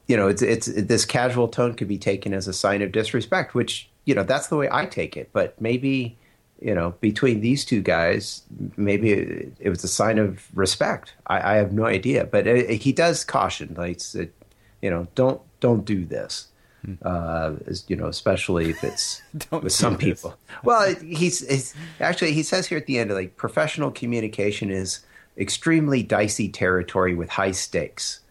you 0.10 0.18
know, 0.18 0.28
it's 0.28 0.42
it's 0.42 0.66
this 0.66 1.06
casual 1.06 1.48
tone 1.48 1.76
could 1.76 1.88
be 1.88 2.00
taken 2.00 2.34
as 2.34 2.48
a 2.48 2.54
sign 2.54 2.82
of 2.82 2.92
disrespect, 2.92 3.54
which 3.54 3.88
you 4.06 4.16
know 4.16 4.24
that's 4.24 4.48
the 4.48 4.58
way 4.58 4.68
I 4.72 4.88
take 4.88 5.16
it. 5.16 5.30
But 5.32 5.62
maybe 5.62 6.18
you 6.60 6.74
know 6.74 6.96
between 7.00 7.42
these 7.42 7.64
two 7.64 7.82
guys, 7.84 8.42
maybe 8.76 9.12
it, 9.12 9.54
it 9.60 9.70
was 9.70 9.84
a 9.84 9.88
sign 9.88 10.18
of 10.18 10.48
respect. 10.56 11.14
I, 11.28 11.54
I 11.54 11.56
have 11.58 11.74
no 11.74 11.86
idea, 11.86 12.26
but 12.26 12.48
it, 12.48 12.82
he 12.82 12.92
does 12.92 13.24
caution, 13.24 13.76
like 13.78 14.02
you 14.82 14.90
know, 14.90 15.08
don't 15.14 15.42
don't 15.60 15.86
do 15.86 16.04
this. 16.04 16.48
Uh, 17.04 17.56
as, 17.68 17.84
you 17.90 17.96
know, 17.96 18.08
especially 18.08 18.70
if 18.70 18.86
it's 18.86 19.22
Don't 19.52 19.66
with 19.66 19.74
some 19.74 19.96
this. 19.98 20.04
people. 20.04 20.38
Well, 20.64 20.96
he's, 20.96 21.46
he's 21.46 21.76
actually 22.00 22.32
he 22.32 22.42
says 22.42 22.66
here 22.68 22.78
at 22.78 22.88
the 22.88 22.98
end, 22.98 23.12
like 23.12 23.36
professional 23.36 23.92
communication 23.92 24.72
is 24.72 25.02
extremely 25.38 26.02
dicey 26.02 26.48
territory 26.48 27.14
with 27.16 27.30
high 27.30 27.52
stakes. 27.52 28.22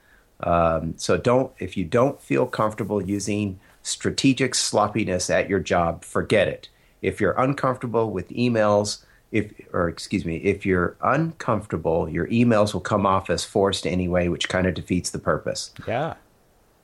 Um, 0.40 0.94
so 0.96 1.16
don't 1.16 1.52
if 1.58 1.76
you 1.76 1.84
don't 1.84 2.20
feel 2.20 2.46
comfortable 2.46 3.02
using 3.02 3.58
strategic 3.82 4.54
sloppiness 4.54 5.30
at 5.30 5.48
your 5.48 5.60
job, 5.60 6.04
forget 6.04 6.48
it. 6.48 6.68
If 7.02 7.20
you're 7.20 7.32
uncomfortable 7.32 8.10
with 8.10 8.28
emails, 8.30 9.04
if 9.32 9.52
or 9.72 9.88
excuse 9.88 10.24
me, 10.24 10.36
if 10.38 10.64
you're 10.64 10.96
uncomfortable, 11.02 12.08
your 12.08 12.26
emails 12.28 12.72
will 12.72 12.80
come 12.80 13.06
off 13.06 13.30
as 13.30 13.44
forced 13.44 13.86
anyway, 13.86 14.28
which 14.28 14.48
kind 14.48 14.66
of 14.66 14.74
defeats 14.74 15.10
the 15.10 15.18
purpose. 15.18 15.72
Yeah. 15.86 16.14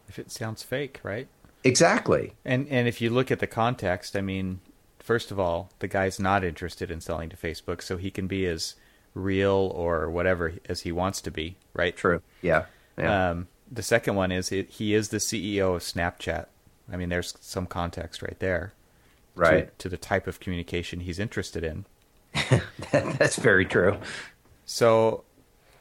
If 0.08 0.18
it 0.18 0.30
sounds 0.30 0.62
fake, 0.62 1.00
right? 1.02 1.28
Exactly. 1.64 2.34
And 2.44 2.68
and 2.68 2.86
if 2.86 3.00
you 3.00 3.10
look 3.10 3.30
at 3.30 3.38
the 3.38 3.46
context, 3.46 4.16
I 4.16 4.20
mean, 4.20 4.60
first 4.98 5.30
of 5.30 5.40
all, 5.40 5.70
the 5.78 5.88
guy's 5.88 6.20
not 6.20 6.44
interested 6.44 6.90
in 6.90 7.00
selling 7.00 7.30
to 7.30 7.36
Facebook, 7.36 7.82
so 7.82 7.96
he 7.96 8.10
can 8.10 8.26
be 8.26 8.46
as 8.46 8.74
real 9.14 9.72
or 9.74 10.10
whatever 10.10 10.54
as 10.68 10.82
he 10.82 10.92
wants 10.92 11.20
to 11.22 11.30
be, 11.30 11.56
right? 11.72 11.96
True. 11.96 12.20
Yeah. 12.42 12.66
Yeah. 12.98 13.30
Um, 13.30 13.48
the 13.70 13.82
second 13.82 14.14
one 14.14 14.30
is 14.30 14.52
it, 14.52 14.70
he 14.70 14.94
is 14.94 15.08
the 15.08 15.18
CEO 15.18 15.74
of 15.74 15.82
Snapchat. 15.82 16.46
I 16.92 16.96
mean, 16.96 17.08
there's 17.08 17.34
some 17.40 17.66
context 17.66 18.22
right 18.22 18.38
there, 18.38 18.72
to- 19.34 19.40
right. 19.40 19.78
to 19.78 19.88
the 19.88 19.96
type 19.96 20.26
of 20.26 20.40
communication 20.40 21.00
he's 21.00 21.18
interested 21.18 21.64
in. 21.64 21.84
That's 22.92 23.36
very 23.36 23.64
true. 23.64 23.96
So 24.66 25.24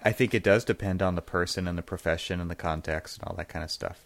I 0.03 0.11
think 0.11 0.33
it 0.33 0.43
does 0.43 0.63
depend 0.65 1.01
on 1.01 1.15
the 1.15 1.21
person 1.21 1.67
and 1.67 1.77
the 1.77 1.83
profession 1.83 2.39
and 2.39 2.49
the 2.49 2.55
context 2.55 3.17
and 3.19 3.27
all 3.27 3.35
that 3.35 3.49
kind 3.49 3.63
of 3.63 3.71
stuff. 3.71 4.01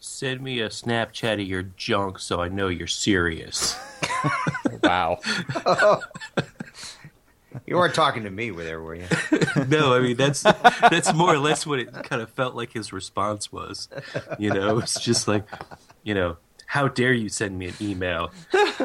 Send 0.00 0.40
me 0.40 0.60
a 0.60 0.68
Snapchat 0.68 1.34
of 1.34 1.48
your 1.48 1.62
junk 1.62 2.20
so 2.20 2.40
I 2.40 2.48
know 2.48 2.68
you're 2.68 2.86
serious. 2.86 3.76
Wow. 4.82 5.20
You 7.66 7.76
weren't 7.76 7.94
talking 7.94 8.24
to 8.24 8.30
me 8.30 8.50
there, 8.50 8.80
were 8.80 8.94
you? 8.94 9.06
no, 9.68 9.94
I 9.94 10.00
mean 10.00 10.16
that's 10.16 10.42
that's 10.42 11.12
more 11.12 11.32
or 11.32 11.38
less 11.38 11.66
what 11.66 11.78
it 11.78 11.92
kind 12.04 12.22
of 12.22 12.30
felt 12.30 12.54
like 12.54 12.72
his 12.72 12.92
response 12.92 13.52
was. 13.52 13.88
You 14.38 14.52
know, 14.52 14.78
it's 14.78 15.00
just 15.00 15.28
like, 15.28 15.46
you 16.02 16.14
know, 16.14 16.36
how 16.66 16.88
dare 16.88 17.12
you 17.12 17.28
send 17.28 17.58
me 17.58 17.68
an 17.68 17.74
email? 17.80 18.30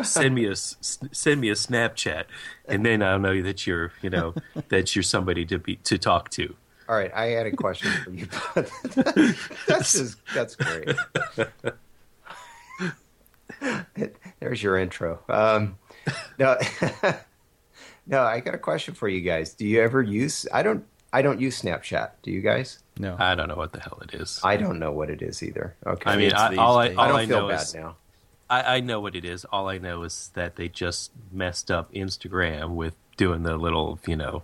Send 0.03 0.35
me 0.35 0.45
a 0.45 0.55
send 0.55 1.41
me 1.41 1.49
a 1.49 1.55
Snapchat, 1.55 2.25
and 2.67 2.85
then 2.85 3.03
I'll 3.03 3.19
know 3.19 3.41
that 3.41 3.67
you're, 3.67 3.91
you 4.01 4.09
know, 4.09 4.33
that 4.69 4.95
you're 4.95 5.03
somebody 5.03 5.45
to 5.45 5.59
be 5.59 5.75
to 5.77 5.97
talk 5.97 6.29
to. 6.31 6.55
All 6.87 6.95
right, 6.95 7.13
I 7.13 7.27
had 7.27 7.45
a 7.45 7.51
question 7.51 7.91
for 8.03 8.11
you. 8.11 8.27
that's 9.67 9.93
just, 9.93 10.17
that's 10.33 10.55
great. 10.55 10.95
There's 14.39 14.61
your 14.61 14.77
intro. 14.77 15.19
Um, 15.29 15.77
no, 16.37 16.57
no, 18.07 18.21
I 18.23 18.39
got 18.39 18.53
a 18.53 18.57
question 18.57 18.93
for 18.93 19.07
you 19.07 19.21
guys. 19.21 19.53
Do 19.53 19.65
you 19.65 19.81
ever 19.81 20.01
use? 20.01 20.45
I 20.53 20.63
don't. 20.63 20.85
I 21.15 21.21
don't 21.21 21.39
use 21.39 21.61
Snapchat. 21.61 22.09
Do 22.23 22.31
you 22.31 22.41
guys? 22.41 22.79
No. 22.97 23.15
I 23.19 23.35
don't 23.35 23.47
know 23.47 23.55
what 23.55 23.71
the 23.71 23.79
hell 23.79 23.99
it 24.01 24.15
is. 24.15 24.39
I 24.43 24.57
don't 24.57 24.79
know 24.79 24.91
what 24.91 25.11
it 25.11 25.21
is 25.21 25.43
either. 25.43 25.75
Okay. 25.85 26.09
I 26.09 26.17
mean, 26.17 26.33
I, 26.33 26.55
all 26.55 26.77
I 26.79 26.93
all 26.93 26.99
I 27.01 27.07
don't 27.07 27.19
I 27.19 27.25
feel 27.27 27.39
know 27.41 27.47
bad 27.49 27.61
is 27.61 27.75
now. 27.75 27.95
I, 28.49 28.77
I 28.77 28.79
know 28.79 28.99
what 28.99 29.15
it 29.15 29.23
is. 29.23 29.45
All 29.45 29.69
I 29.69 29.77
know 29.77 30.01
is 30.03 30.31
that 30.33 30.55
they 30.55 30.67
just 30.69 31.11
messed 31.31 31.69
up 31.69 31.93
Instagram 31.93 32.71
with 32.71 32.95
doing 33.15 33.43
the 33.43 33.57
little, 33.57 33.99
you 34.07 34.15
know, 34.15 34.41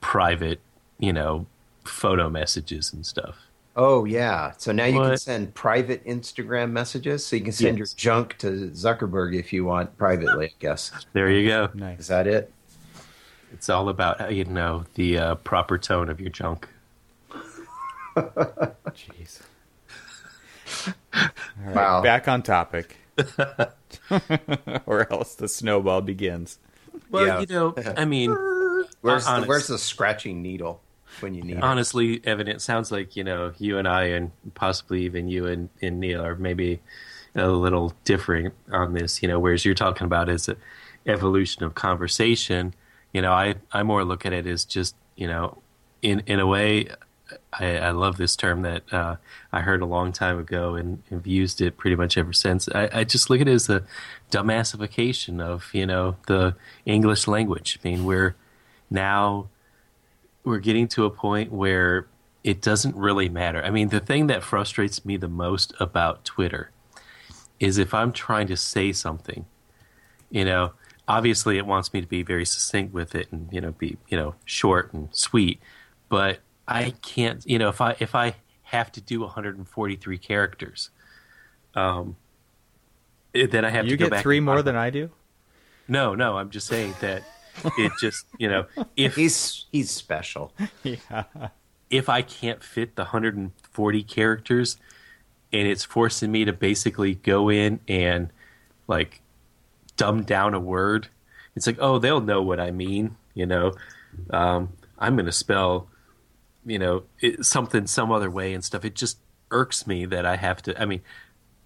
private, 0.00 0.60
you 0.98 1.12
know, 1.12 1.46
photo 1.84 2.30
messages 2.30 2.92
and 2.92 3.04
stuff. 3.04 3.38
Oh 3.74 4.04
yeah. 4.04 4.52
So 4.56 4.72
now 4.72 4.86
you 4.86 5.00
can 5.00 5.16
send 5.18 5.54
private 5.54 6.04
Instagram 6.06 6.70
messages. 6.70 7.26
So 7.26 7.36
you 7.36 7.42
can 7.42 7.52
send 7.52 7.78
Yes. 7.78 7.92
your 7.92 7.96
junk 8.14 8.38
to 8.38 8.70
Zuckerberg 8.70 9.38
if 9.38 9.52
you 9.52 9.64
want 9.64 9.96
privately. 9.98 10.46
I 10.46 10.52
guess 10.60 10.90
There 11.12 11.30
you 11.30 11.48
go. 11.48 11.68
is 11.98 12.06
that 12.08 12.26
it? 12.26 12.52
It's 13.56 13.70
all 13.70 13.88
about 13.88 14.20
how 14.20 14.28
you 14.28 14.44
know 14.44 14.84
the 14.96 15.16
uh, 15.18 15.34
proper 15.36 15.78
tone 15.78 16.10
of 16.10 16.20
your 16.20 16.28
junk. 16.28 16.68
Jeez. 18.14 19.40
All 21.14 21.22
right, 21.64 21.74
Wow. 21.74 22.02
Back 22.02 22.28
on 22.28 22.42
topic. 22.42 22.96
or 24.86 25.10
else 25.10 25.34
the 25.36 25.48
snowball 25.48 26.02
begins. 26.02 26.58
Well, 27.10 27.26
Yeah. 27.26 27.40
you 27.40 27.46
know, 27.46 27.74
I 27.96 28.04
mean, 28.04 28.30
Where's 29.00 29.24
the, 29.24 29.30
honest- 29.30 29.48
where's 29.48 29.66
the 29.68 29.78
scratching 29.78 30.42
needle 30.42 30.82
when 31.20 31.32
you 31.34 31.42
need 31.42 31.56
it? 31.56 31.62
honestly, 31.62 32.20
Evan, 32.26 32.48
it 32.48 32.60
sounds 32.60 32.92
like 32.92 33.16
you 33.16 33.24
know 33.24 33.52
you 33.58 33.78
and 33.78 33.88
I, 33.88 34.04
and 34.04 34.32
possibly 34.54 35.02
even 35.04 35.28
you 35.28 35.46
and, 35.46 35.70
and 35.80 35.98
Neil, 35.98 36.22
are 36.22 36.36
maybe 36.36 36.80
a 37.34 37.48
little 37.48 37.94
differing 38.04 38.52
on 38.70 38.92
this. 38.92 39.22
You 39.22 39.28
know, 39.28 39.38
whereas 39.38 39.64
you're 39.64 39.74
talking 39.74 40.04
about 40.04 40.28
is 40.28 40.46
a 40.48 40.56
evolution 41.06 41.64
of 41.64 41.74
conversation. 41.74 42.74
You 43.16 43.22
know, 43.22 43.32
I 43.32 43.54
I 43.72 43.82
more 43.82 44.04
look 44.04 44.26
at 44.26 44.34
it 44.34 44.46
as 44.46 44.66
just 44.66 44.94
you 45.16 45.26
know, 45.26 45.62
in 46.02 46.22
in 46.26 46.38
a 46.38 46.46
way, 46.46 46.90
I, 47.50 47.78
I 47.78 47.90
love 47.92 48.18
this 48.18 48.36
term 48.36 48.60
that 48.60 48.92
uh, 48.92 49.16
I 49.50 49.62
heard 49.62 49.80
a 49.80 49.86
long 49.86 50.12
time 50.12 50.38
ago 50.38 50.74
and 50.74 51.02
have 51.08 51.26
used 51.26 51.62
it 51.62 51.78
pretty 51.78 51.96
much 51.96 52.18
ever 52.18 52.34
since. 52.34 52.68
I, 52.68 52.90
I 52.92 53.04
just 53.04 53.30
look 53.30 53.40
at 53.40 53.48
it 53.48 53.54
as 53.54 53.70
a 53.70 53.84
dumbassification 54.30 55.40
of 55.40 55.70
you 55.72 55.86
know 55.86 56.16
the 56.26 56.56
English 56.84 57.26
language. 57.26 57.78
I 57.82 57.88
mean, 57.88 58.04
we're 58.04 58.36
now 58.90 59.48
we're 60.44 60.58
getting 60.58 60.86
to 60.88 61.06
a 61.06 61.10
point 61.10 61.50
where 61.50 62.08
it 62.44 62.60
doesn't 62.60 62.96
really 62.96 63.30
matter. 63.30 63.64
I 63.64 63.70
mean, 63.70 63.88
the 63.88 64.00
thing 64.00 64.26
that 64.26 64.42
frustrates 64.42 65.06
me 65.06 65.16
the 65.16 65.26
most 65.26 65.72
about 65.80 66.26
Twitter 66.26 66.70
is 67.58 67.78
if 67.78 67.94
I'm 67.94 68.12
trying 68.12 68.48
to 68.48 68.58
say 68.58 68.92
something, 68.92 69.46
you 70.28 70.44
know, 70.44 70.74
obviously 71.08 71.58
it 71.58 71.66
wants 71.66 71.92
me 71.92 72.00
to 72.00 72.06
be 72.06 72.22
very 72.22 72.44
succinct 72.44 72.92
with 72.92 73.14
it 73.14 73.28
and, 73.32 73.48
you 73.52 73.60
know, 73.60 73.72
be, 73.72 73.96
you 74.08 74.16
know, 74.16 74.34
short 74.44 74.92
and 74.92 75.08
sweet, 75.12 75.60
but 76.08 76.40
I 76.68 76.94
can't, 77.02 77.44
you 77.46 77.58
know, 77.58 77.68
if 77.68 77.80
I 77.80 77.96
if 78.00 78.14
I 78.14 78.34
have 78.62 78.90
to 78.92 79.00
do 79.00 79.20
143 79.20 80.18
characters, 80.18 80.90
um 81.74 82.16
then 83.32 83.64
I 83.64 83.70
have 83.70 83.84
You 83.84 83.92
to 83.92 83.96
go 83.96 84.04
get 84.06 84.10
back 84.12 84.22
three 84.22 84.40
more 84.40 84.62
than 84.62 84.76
I 84.76 84.90
do? 84.90 85.10
No, 85.88 86.14
no, 86.14 86.36
I'm 86.38 86.50
just 86.50 86.66
saying 86.66 86.94
that 87.00 87.22
it 87.78 87.92
just, 88.00 88.26
you 88.38 88.48
know, 88.48 88.66
if 88.96 89.14
He's 89.14 89.66
he's 89.70 89.90
special. 89.90 90.52
Yeah. 90.82 91.24
if 91.90 92.08
I 92.08 92.22
can't 92.22 92.62
fit 92.62 92.96
the 92.96 93.02
140 93.02 94.02
characters 94.02 94.76
and 95.52 95.68
it's 95.68 95.84
forcing 95.84 96.32
me 96.32 96.44
to 96.44 96.52
basically 96.52 97.14
go 97.14 97.48
in 97.48 97.80
and 97.86 98.30
like 98.88 99.20
dumb 99.96 100.22
down 100.22 100.54
a 100.54 100.60
word, 100.60 101.08
it's 101.54 101.66
like, 101.66 101.78
oh, 101.80 101.98
they'll 101.98 102.20
know 102.20 102.42
what 102.42 102.60
I 102.60 102.70
mean, 102.70 103.16
you 103.34 103.46
know. 103.46 103.72
Um, 104.30 104.72
I'm 104.98 105.16
going 105.16 105.26
to 105.26 105.32
spell, 105.32 105.88
you 106.64 106.78
know, 106.78 107.04
it, 107.20 107.44
something 107.44 107.86
some 107.86 108.12
other 108.12 108.30
way 108.30 108.54
and 108.54 108.64
stuff. 108.64 108.84
It 108.84 108.94
just 108.94 109.18
irks 109.50 109.86
me 109.86 110.06
that 110.06 110.26
I 110.26 110.36
have 110.36 110.62
to. 110.62 110.80
I 110.80 110.84
mean, 110.84 111.02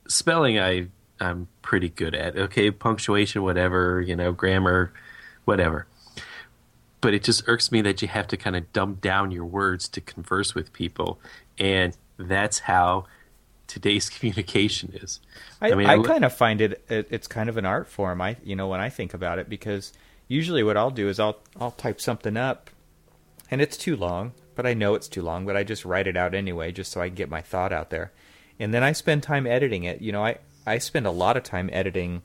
spelling 0.08 0.58
I 0.58 0.88
I'm 1.20 1.48
pretty 1.62 1.88
good 1.88 2.14
at. 2.14 2.36
Okay, 2.36 2.70
punctuation, 2.70 3.42
whatever, 3.42 4.00
you 4.00 4.16
know, 4.16 4.32
grammar, 4.32 4.92
whatever 5.44 5.86
but 7.00 7.14
it 7.14 7.24
just 7.24 7.42
irks 7.46 7.72
me 7.72 7.80
that 7.82 8.02
you 8.02 8.08
have 8.08 8.26
to 8.28 8.36
kind 8.36 8.56
of 8.56 8.72
dumb 8.72 8.94
down 9.00 9.30
your 9.30 9.44
words 9.44 9.88
to 9.88 10.00
converse 10.00 10.54
with 10.54 10.72
people 10.72 11.18
and 11.58 11.96
that's 12.18 12.60
how 12.60 13.04
today's 13.70 14.08
communication 14.18 14.92
is 14.94 15.20
I, 15.60 15.72
I, 15.72 15.74
mean, 15.74 15.88
I 15.88 15.94
look- 15.94 16.06
kind 16.06 16.24
of 16.24 16.32
find 16.34 16.60
it, 16.60 16.84
it 16.88 17.06
it's 17.10 17.26
kind 17.26 17.48
of 17.48 17.56
an 17.56 17.64
art 17.64 17.88
form. 17.88 18.20
I 18.20 18.36
you 18.42 18.56
know 18.56 18.68
when 18.68 18.80
I 18.80 18.88
think 18.88 19.14
about 19.14 19.38
it 19.38 19.48
because 19.48 19.92
usually 20.28 20.62
what 20.62 20.76
I'll 20.76 20.90
do 20.90 21.08
is 21.08 21.20
I'll 21.20 21.38
I'll 21.58 21.70
type 21.70 22.00
something 22.00 22.36
up 22.36 22.70
and 23.50 23.60
it's 23.60 23.76
too 23.76 23.96
long, 23.96 24.32
but 24.54 24.66
I 24.66 24.74
know 24.74 24.94
it's 24.94 25.08
too 25.08 25.22
long, 25.22 25.46
but 25.46 25.56
I 25.56 25.64
just 25.64 25.84
write 25.84 26.06
it 26.06 26.16
out 26.16 26.34
anyway 26.34 26.72
just 26.72 26.92
so 26.92 27.00
I 27.00 27.08
can 27.08 27.14
get 27.14 27.30
my 27.30 27.40
thought 27.40 27.72
out 27.72 27.90
there. 27.90 28.12
And 28.58 28.74
then 28.74 28.82
I 28.82 28.92
spend 28.92 29.22
time 29.22 29.46
editing 29.46 29.84
it. 29.84 30.02
You 30.02 30.12
know, 30.12 30.24
I 30.24 30.38
I 30.66 30.78
spend 30.78 31.06
a 31.06 31.10
lot 31.10 31.36
of 31.36 31.44
time 31.44 31.70
editing 31.72 32.22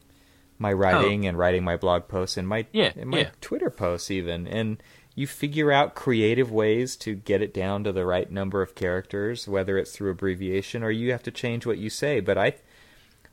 my 0.58 0.72
oh. 0.72 0.76
writing 0.76 1.28
and 1.28 1.38
writing 1.38 1.64
my 1.64 1.78
blog 1.78 2.08
posts 2.08 2.38
and 2.38 2.48
my 2.48 2.62
Oh. 2.62 2.68
Yeah, 2.72 2.92
and 2.96 3.10
my 3.10 3.20
yeah. 3.20 3.30
Twitter 3.42 3.70
posts 3.70 4.10
even 4.10 4.48
and 4.48 4.82
you 5.16 5.26
figure 5.26 5.72
out 5.72 5.96
creative 5.96 6.52
ways 6.52 6.96
to 6.98 7.16
get 7.16 7.42
it 7.42 7.54
down 7.54 7.84
to 7.86 7.92
the 7.94 8.06
right 8.06 8.30
number 8.30 8.62
of 8.62 8.76
characters, 8.76 9.48
whether 9.48 9.78
it's 9.78 9.92
through 9.96 10.12
abbreviation 10.12 10.84
or 10.84 10.92
you 10.92 11.12
have 11.12 11.24
to 11.24 11.32
change 11.32 11.66
what 11.66 11.78
you 11.78 11.90
say. 11.90 12.20
But 12.20 12.38
I, 12.38 12.54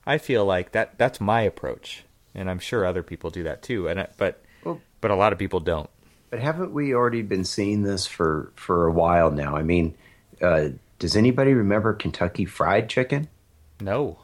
I 0.06 0.18
feel 0.18 0.44
like 0.44 0.72
that 0.72 0.96
that's 0.98 1.20
my 1.20 1.42
approach, 1.42 2.04
and 2.34 2.48
I'm 2.48 2.60
sure 2.60 2.86
other 2.86 3.02
people 3.02 3.30
do 3.30 3.42
that 3.42 3.62
too. 3.62 3.88
And 3.88 4.00
I, 4.00 4.08
but 4.16 4.42
Well- 4.64 4.80
but 5.00 5.10
a 5.10 5.16
lot 5.16 5.32
of 5.32 5.38
people 5.38 5.60
don't. 5.60 5.90
But 6.30 6.38
haven't 6.40 6.72
we 6.72 6.94
already 6.94 7.20
been 7.22 7.44
seeing 7.44 7.82
this 7.82 8.06
for 8.06 8.52
for 8.54 8.86
a 8.86 8.92
while 8.92 9.30
now? 9.30 9.54
I 9.56 9.62
mean, 9.62 9.94
uh, 10.40 10.68
does 10.98 11.14
anybody 11.16 11.52
remember 11.52 11.92
Kentucky 11.92 12.44
Fried 12.46 12.88
Chicken? 12.88 13.28
No, 13.80 14.18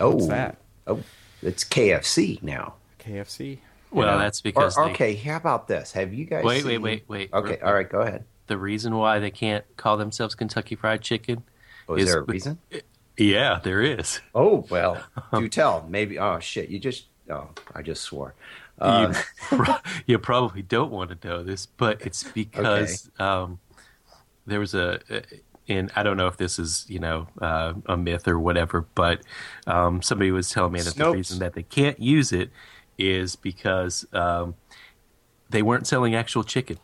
Oh, 0.00 0.10
What's 0.12 0.28
that? 0.28 0.56
Oh, 0.86 1.02
It's 1.42 1.64
KFC 1.64 2.42
now. 2.42 2.74
KFC. 2.98 3.58
Well, 3.94 4.12
know? 4.12 4.18
that's 4.18 4.40
because 4.40 4.76
Or- 4.76 4.86
they- 4.86 4.92
okay. 4.92 5.14
How 5.14 5.36
about 5.36 5.68
this? 5.68 5.92
Have 5.92 6.12
you 6.12 6.24
guys? 6.24 6.44
Wait, 6.44 6.64
wait, 6.64 6.72
seen- 6.74 6.82
wait, 6.82 7.04
wait. 7.08 7.32
Okay, 7.32 7.58
all 7.60 7.72
right. 7.74 7.88
Go 7.88 8.00
ahead. 8.00 8.24
the 8.46 8.58
reason 8.58 8.94
why 8.96 9.18
they 9.20 9.30
can't 9.30 9.64
call 9.76 9.96
themselves 9.96 10.34
Kentucky 10.34 10.74
Fried 10.74 11.00
Chicken. 11.00 11.44
Oh, 11.88 11.94
is 11.94 12.04
is 12.04 12.10
there 12.10 12.20
a 12.20 12.24
reason? 12.24 12.58
Yeah, 13.16 13.60
there 13.62 13.80
is. 13.80 14.20
Oh 14.34 14.66
well, 14.70 15.02
do 15.34 15.48
tell. 15.48 15.86
Maybe. 15.88 16.18
Oh 16.18 16.38
shit! 16.40 16.68
You 16.68 16.78
just. 16.78 17.06
Oh, 17.30 17.48
I 17.74 17.80
just 17.82 18.02
swore. 18.02 18.34
Uh, 18.78 19.14
you, 19.14 19.18
pro- 19.58 19.76
you 20.06 20.18
probably 20.18 20.62
don't 20.62 20.90
want 20.90 21.20
to 21.20 21.28
know 21.28 21.42
this, 21.42 21.64
but 21.66 22.02
it's 22.02 22.24
because 22.34 23.08
um, 23.18 23.60
there 24.46 24.58
was 24.60 24.74
a, 24.74 24.98
and 25.68 25.90
I 25.94 26.02
don't 26.02 26.16
know 26.16 26.26
if 26.26 26.36
this 26.36 26.58
is 26.58 26.84
you 26.88 26.98
know 26.98 27.28
uh, 27.40 27.74
a 27.86 27.96
myth 27.96 28.26
or 28.26 28.38
whatever, 28.38 28.84
but 28.94 29.20
um, 29.66 30.02
somebody 30.02 30.32
was 30.32 30.50
telling 30.50 30.72
me 30.72 30.80
that 30.80 30.96
the 30.96 31.10
reason 31.12 31.38
that 31.38 31.54
they 31.54 31.62
can't 31.62 32.00
use 32.00 32.32
it 32.32 32.50
is 32.98 33.36
because 33.36 34.06
um, 34.12 34.54
they 35.50 35.62
weren't 35.62 35.86
selling 35.86 36.14
actual 36.14 36.44
chicken. 36.44 36.78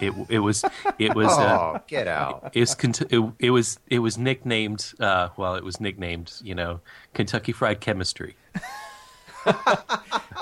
It 0.00 0.12
it 0.28 0.40
was 0.40 0.64
it 0.98 1.14
was. 1.14 1.28
Uh, 1.28 1.58
oh, 1.76 1.80
get 1.86 2.08
out! 2.08 2.50
is 2.54 2.74
it, 2.82 3.32
it 3.38 3.50
was 3.50 3.78
it 3.86 4.00
was 4.00 4.18
nicknamed 4.18 4.92
uh, 4.98 5.28
well 5.36 5.54
it 5.54 5.62
was 5.62 5.80
nicknamed 5.80 6.32
you 6.42 6.56
know 6.56 6.80
Kentucky 7.14 7.52
Fried 7.52 7.80
Chemistry. 7.80 8.34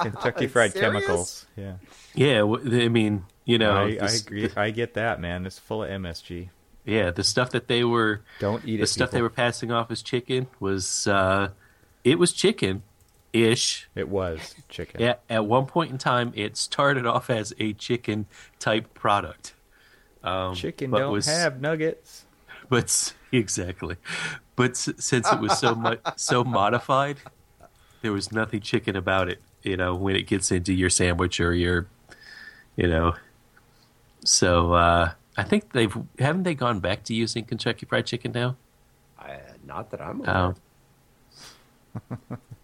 Kentucky 0.00 0.46
Fried 0.46 0.72
Serious? 0.72 0.80
Chemicals. 0.92 1.46
Yeah. 1.56 1.74
Yeah, 2.14 2.42
I 2.42 2.88
mean 2.88 3.24
you 3.44 3.58
know 3.58 3.72
I, 3.72 3.82
I 3.84 3.88
this- 3.98 4.22
agree. 4.22 4.50
I 4.56 4.70
get 4.70 4.94
that, 4.94 5.20
man. 5.20 5.46
It's 5.46 5.58
full 5.58 5.84
of 5.84 5.90
MSG. 5.90 6.48
Yeah, 6.84 7.10
the 7.10 7.22
stuff 7.24 7.50
that 7.50 7.68
they 7.68 7.84
were 7.84 8.22
Don't 8.40 8.64
eat 8.64 8.78
the 8.78 8.84
it. 8.84 8.86
stuff 8.86 9.10
they 9.10 9.20
were 9.20 9.28
passing 9.28 9.70
off 9.70 9.90
as 9.90 10.02
chicken 10.02 10.46
was 10.58 11.06
uh, 11.06 11.50
it 12.02 12.18
was 12.18 12.32
chicken 12.32 12.82
ish. 13.44 13.88
It 13.94 14.08
was 14.08 14.54
chicken. 14.68 15.00
Yeah, 15.00 15.14
at 15.28 15.44
one 15.46 15.66
point 15.66 15.90
in 15.90 15.98
time, 15.98 16.32
it 16.34 16.56
started 16.56 17.06
off 17.06 17.30
as 17.30 17.52
a 17.58 17.72
chicken 17.74 18.26
type 18.58 18.94
product. 18.94 19.54
Um, 20.24 20.54
Chicken 20.54 20.90
but 20.90 20.98
don't 20.98 21.12
was- 21.12 21.26
have 21.26 21.60
nuggets. 21.60 22.24
but 22.68 23.14
exactly, 23.32 23.96
but 24.56 24.76
since 24.76 25.30
it 25.32 25.40
was 25.40 25.56
so 25.58 25.74
much 25.74 26.00
so 26.16 26.42
modified, 26.44 27.18
there 28.02 28.12
was 28.12 28.32
nothing 28.32 28.60
chicken 28.60 28.96
about 28.96 29.28
it. 29.28 29.40
You 29.62 29.76
know, 29.76 29.94
when 29.94 30.16
it 30.16 30.26
gets 30.26 30.50
into 30.50 30.72
your 30.72 30.90
sandwich 30.90 31.40
or 31.40 31.54
your, 31.54 31.86
you 32.76 32.88
know, 32.88 33.14
so 34.24 34.72
uh, 34.74 35.12
I 35.36 35.42
think 35.44 35.72
they've 35.72 35.96
haven't 36.18 36.42
they 36.42 36.54
gone 36.54 36.80
back 36.80 37.04
to 37.04 37.14
using 37.14 37.44
Kentucky 37.44 37.86
Fried 37.86 38.06
Chicken 38.06 38.32
now. 38.32 38.56
I, 39.18 39.38
not 39.64 39.90
that 39.90 40.00
I'm. 40.00 40.20
Aware. 40.20 40.54
Oh. 42.10 42.16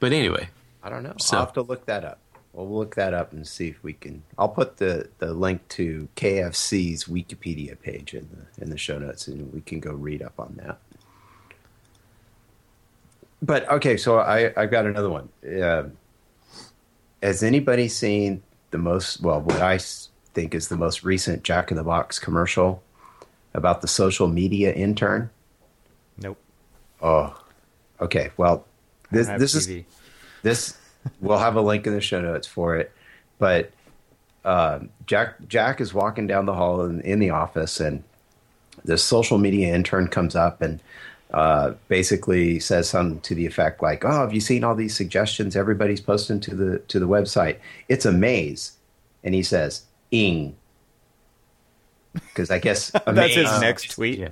but 0.00 0.12
anyway, 0.12 0.48
I 0.82 0.90
don't 0.90 1.02
know. 1.02 1.14
So- 1.18 1.36
I'll 1.38 1.44
have 1.44 1.54
to 1.54 1.62
look 1.62 1.86
that 1.86 2.04
up. 2.04 2.18
We'll 2.52 2.70
look 2.70 2.94
that 2.94 3.14
up 3.14 3.32
and 3.32 3.44
see 3.44 3.66
if 3.66 3.82
we 3.82 3.94
can. 3.94 4.22
I'll 4.38 4.48
put 4.48 4.76
the, 4.76 5.08
the 5.18 5.34
link 5.34 5.66
to 5.70 6.06
KFC's 6.14 7.04
Wikipedia 7.06 7.80
page 7.80 8.14
in 8.14 8.28
the 8.30 8.62
in 8.62 8.70
the 8.70 8.78
show 8.78 8.96
notes, 8.96 9.26
and 9.26 9.52
we 9.52 9.60
can 9.60 9.80
go 9.80 9.90
read 9.92 10.22
up 10.22 10.34
on 10.38 10.54
that. 10.62 10.78
But 13.42 13.68
okay, 13.68 13.96
so 13.96 14.20
I 14.20 14.52
I've 14.56 14.70
got 14.70 14.86
another 14.86 15.10
one. 15.10 15.28
Uh, 15.44 15.88
has 17.22 17.42
anybody 17.42 17.88
seen 17.88 18.42
the 18.70 18.78
most? 18.78 19.20
Well, 19.20 19.40
what 19.40 19.60
I 19.60 19.78
think 20.32 20.54
is 20.54 20.68
the 20.68 20.76
most 20.76 21.02
recent 21.02 21.42
Jack 21.42 21.72
in 21.72 21.76
the 21.76 21.82
Box 21.82 22.20
commercial 22.20 22.82
about 23.52 23.80
the 23.80 23.88
social 23.88 24.28
media 24.28 24.72
intern. 24.72 25.28
Nope. 26.18 26.38
Oh, 27.02 27.36
okay. 28.00 28.30
Well, 28.36 28.64
this 29.14 29.28
this 29.38 29.54
is 29.54 29.84
this 30.42 30.76
we'll 31.20 31.38
have 31.38 31.56
a 31.56 31.60
link 31.60 31.86
in 31.86 31.94
the 31.94 32.00
show 32.00 32.20
notes 32.20 32.46
for 32.46 32.76
it. 32.76 32.92
But 33.38 33.72
um, 34.44 34.90
jack 35.06 35.36
jack 35.48 35.80
is 35.80 35.94
walking 35.94 36.26
down 36.26 36.46
the 36.46 36.54
hall 36.54 36.82
in, 36.82 37.00
in 37.00 37.18
the 37.18 37.30
office 37.30 37.80
and 37.80 38.02
this 38.84 39.02
social 39.02 39.38
media 39.38 39.74
intern 39.74 40.08
comes 40.08 40.36
up 40.36 40.60
and 40.60 40.80
uh, 41.32 41.72
basically 41.88 42.60
says 42.60 42.88
something 42.88 43.20
to 43.20 43.34
the 43.34 43.46
effect 43.46 43.82
like 43.82 44.04
oh 44.04 44.20
have 44.20 44.34
you 44.34 44.40
seen 44.40 44.62
all 44.62 44.74
these 44.74 44.94
suggestions 44.94 45.56
everybody's 45.56 46.00
posting 46.00 46.40
to 46.40 46.54
the 46.54 46.78
to 46.80 46.98
the 46.98 47.08
website? 47.08 47.58
It's 47.88 48.04
a 48.04 48.12
maze. 48.12 48.72
And 49.22 49.34
he 49.34 49.42
says 49.42 49.84
ing. 50.10 50.54
Because 52.12 52.50
i 52.50 52.58
guess 52.60 52.90
That's 53.06 53.34
his 53.34 53.60
next 53.60 53.90
tweet. 53.90 54.18
yeah, 54.20 54.30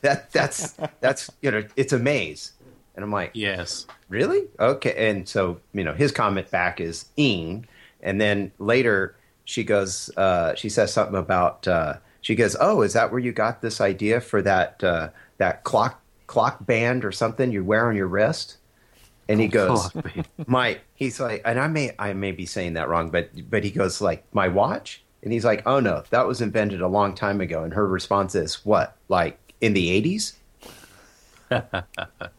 that 0.00 0.32
that's 0.32 0.74
that's 1.00 1.30
you 1.42 1.50
know 1.50 1.62
it's 1.76 1.92
a 1.92 1.98
maze 1.98 2.52
and 2.98 3.04
i'm 3.04 3.12
like 3.12 3.30
yes, 3.32 3.86
Really? 4.08 4.44
Okay. 4.58 5.10
And 5.10 5.28
so, 5.28 5.60
you 5.72 5.84
know, 5.84 5.92
his 5.92 6.12
comment 6.12 6.50
back 6.50 6.80
is 6.80 7.06
ing. 7.16 7.66
And 8.02 8.20
then 8.20 8.52
later 8.58 9.16
she 9.44 9.64
goes, 9.64 10.10
uh, 10.16 10.54
she 10.54 10.68
says 10.68 10.92
something 10.92 11.16
about, 11.16 11.68
uh, 11.68 11.94
she 12.20 12.34
goes, 12.34 12.56
Oh, 12.58 12.82
is 12.82 12.94
that 12.94 13.10
where 13.10 13.20
you 13.20 13.32
got 13.32 13.60
this 13.60 13.80
idea 13.80 14.20
for 14.20 14.42
that, 14.42 14.82
uh, 14.82 15.10
that 15.36 15.64
clock, 15.64 16.02
clock 16.26 16.64
band 16.64 17.04
or 17.04 17.12
something 17.12 17.52
you 17.52 17.64
wear 17.64 17.88
on 17.88 17.96
your 17.96 18.06
wrist? 18.06 18.56
And 19.28 19.40
he 19.40 19.48
goes, 19.48 19.90
my, 20.46 20.78
he's 20.94 21.20
like, 21.20 21.42
and 21.44 21.60
I 21.60 21.68
may, 21.68 21.92
I 21.98 22.14
may 22.14 22.32
be 22.32 22.46
saying 22.46 22.74
that 22.74 22.88
wrong, 22.88 23.10
but, 23.10 23.30
but 23.50 23.62
he 23.62 23.70
goes 23.70 24.00
like, 24.00 24.24
my 24.32 24.48
watch? 24.48 25.02
And 25.22 25.32
he's 25.32 25.44
like, 25.44 25.66
oh 25.66 25.80
no, 25.80 26.02
that 26.10 26.26
was 26.26 26.40
invented 26.40 26.80
a 26.80 26.88
long 26.88 27.14
time 27.14 27.42
ago. 27.42 27.62
And 27.62 27.74
her 27.74 27.86
response 27.86 28.34
is, 28.34 28.64
what, 28.64 28.96
like 29.08 29.38
in 29.60 29.74
the 29.74 30.32
80s? 31.50 31.84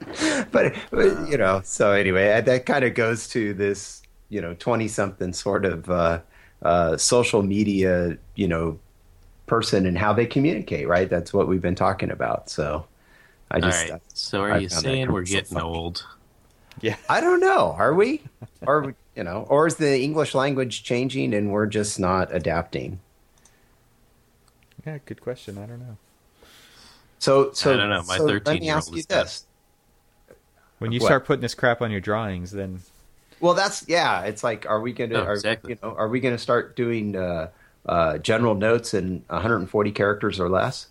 but 0.52 0.74
but, 0.90 1.28
you 1.28 1.36
know 1.38 1.60
so 1.64 1.92
anyway 1.92 2.32
uh, 2.32 2.40
that 2.42 2.66
kind 2.66 2.84
of 2.84 2.94
goes 2.94 3.28
to 3.28 3.54
this 3.54 4.02
you 4.28 4.40
know 4.40 4.54
20 4.54 4.88
something 4.88 5.32
sort 5.32 5.64
of 5.64 5.88
uh, 5.90 6.20
uh, 6.62 6.96
social 6.96 7.42
media 7.42 8.16
you 8.34 8.46
know 8.48 8.78
person 9.46 9.86
and 9.86 9.96
how 9.96 10.12
they 10.12 10.26
communicate 10.26 10.86
right 10.88 11.08
that's 11.08 11.32
what 11.32 11.48
we've 11.48 11.62
been 11.62 11.74
talking 11.74 12.10
about 12.10 12.50
so 12.50 12.84
i 13.50 13.56
All 13.56 13.60
just 13.62 13.88
right. 13.90 14.02
So 14.12 14.42
are 14.42 14.52
I 14.52 14.58
you 14.58 14.68
saying 14.68 15.10
we're 15.12 15.22
getting 15.22 15.56
funny. 15.56 15.64
old? 15.66 16.04
Yeah. 16.80 16.96
i 17.08 17.20
don't 17.20 17.40
know 17.40 17.72
are 17.78 17.94
we 17.94 18.22
or 18.66 18.82
we- 18.82 18.94
you 19.16 19.24
know 19.24 19.46
or 19.48 19.66
is 19.66 19.76
the 19.76 19.98
english 20.02 20.34
language 20.34 20.82
changing 20.84 21.32
and 21.32 21.50
we're 21.52 21.66
just 21.66 21.98
not 21.98 22.34
adapting 22.34 23.00
Yeah. 24.86 24.98
Good 25.04 25.20
question. 25.20 25.58
I 25.58 25.66
don't 25.66 25.80
know. 25.80 25.96
so 27.18 27.50
so 27.52 27.72
I 27.74 27.76
don't 27.76 27.90
know. 27.90 28.02
My 28.04 28.18
so 28.18 28.24
let 28.44 28.44
13 28.44 28.60
me 28.60 28.66
year 28.66 28.76
ask 28.76 28.88
old 28.88 28.96
you 28.96 29.00
is 29.00 29.06
dead. 29.06 29.24
this 29.26 29.45
When 30.78 30.92
you 30.92 31.00
What? 31.00 31.06
start 31.06 31.24
putting 31.24 31.40
this 31.40 31.54
crap 31.54 31.80
on 31.82 31.90
your 31.90 32.00
drawings, 32.00 32.50
then 32.50 32.80
Well, 33.40 33.54
that's 33.54 33.86
yeah. 33.88 34.22
It's 34.22 34.44
like, 34.44 34.66
are 34.68 34.80
we 34.80 34.92
going 34.92 35.10
to? 35.10 35.16
No, 35.16 35.22
are, 35.24 35.32
exactly. 35.32 35.72
You 35.72 35.78
know, 35.82 35.94
are 35.96 36.08
we 36.08 36.20
going 36.20 36.34
to 36.34 36.38
start 36.38 36.76
doing 36.76 37.16
uh, 37.16 37.48
uh, 37.86 38.18
general 38.18 38.54
notes 38.54 38.94
in 38.94 39.24
140 39.28 39.90
characters 39.92 40.38
or 40.40 40.48
less? 40.48 40.88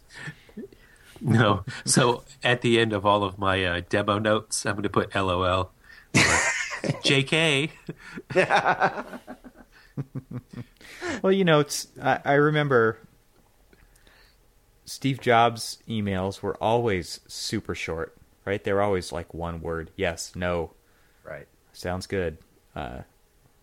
No. 1.22 1.64
So 1.86 2.24
at 2.44 2.62
the 2.62 2.80
end 2.80 2.94
of 2.94 3.06
all 3.06 3.24
of 3.24 3.38
my 3.40 3.64
uh, 3.64 3.82
demo 3.90 4.20
notes, 4.20 4.66
I'm 4.66 4.74
going 4.74 4.84
to 4.84 4.90
put 4.90 5.16
LOL. 5.16 5.72
JK. 6.14 7.70
Well, 11.22 11.32
you 11.32 11.46
know, 11.46 11.60
it's 11.60 11.88
I, 12.02 12.20
I 12.26 12.34
remember 12.34 12.98
Steve 14.86 15.22
Jobs' 15.22 15.78
emails 15.88 16.42
were 16.42 16.56
always 16.62 17.20
super 17.28 17.74
short, 17.76 18.16
right? 18.46 18.64
They 18.64 18.74
were 18.74 18.82
always 18.82 19.12
like 19.12 19.34
one 19.34 19.62
word, 19.62 19.92
yes, 19.96 20.34
no, 20.36 20.72
Right. 21.24 21.48
sounds 21.74 22.08
good. 22.08 22.38
Uh, 22.76 23.00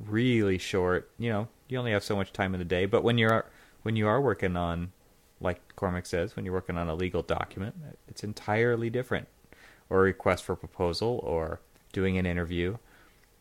really 0.01 0.59
short. 0.59 1.11
You 1.19 1.31
know, 1.31 1.49
you 1.69 1.79
only 1.79 1.93
have 1.93 2.05
so 2.05 2.17
much 2.17 2.33
time 2.33 2.55
in 2.55 2.59
the 2.59 2.65
day, 2.65 2.87
but 2.87 3.03
when 3.05 3.19
you're 3.19 3.47
when 3.83 3.97
you 3.97 4.07
are 4.07 4.21
working 4.21 4.57
on, 4.57 4.93
like 5.41 5.61
Cormac 5.77 6.07
says, 6.07 6.37
when 6.37 6.45
you're 6.45 6.55
working 6.55 6.79
on 6.79 6.89
a 6.89 6.95
legal 6.95 7.23
document, 7.23 7.75
it's 8.09 8.23
entirely 8.23 8.91
different. 8.91 9.29
Or 9.91 10.01
a 10.01 10.03
request 10.05 10.45
for 10.45 10.57
proposal, 10.57 11.21
or 11.23 11.61
doing 11.93 12.17
an 12.17 12.25
interview, 12.27 12.79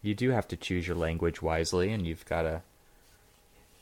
you 0.02 0.14
do 0.14 0.32
have 0.32 0.48
to 0.50 0.58
choose 0.58 0.88
your 0.88 0.98
language 0.98 1.42
wisely, 1.42 1.94
and 1.94 2.06
you've 2.06 2.26
got 2.26 2.42
to 2.42 2.62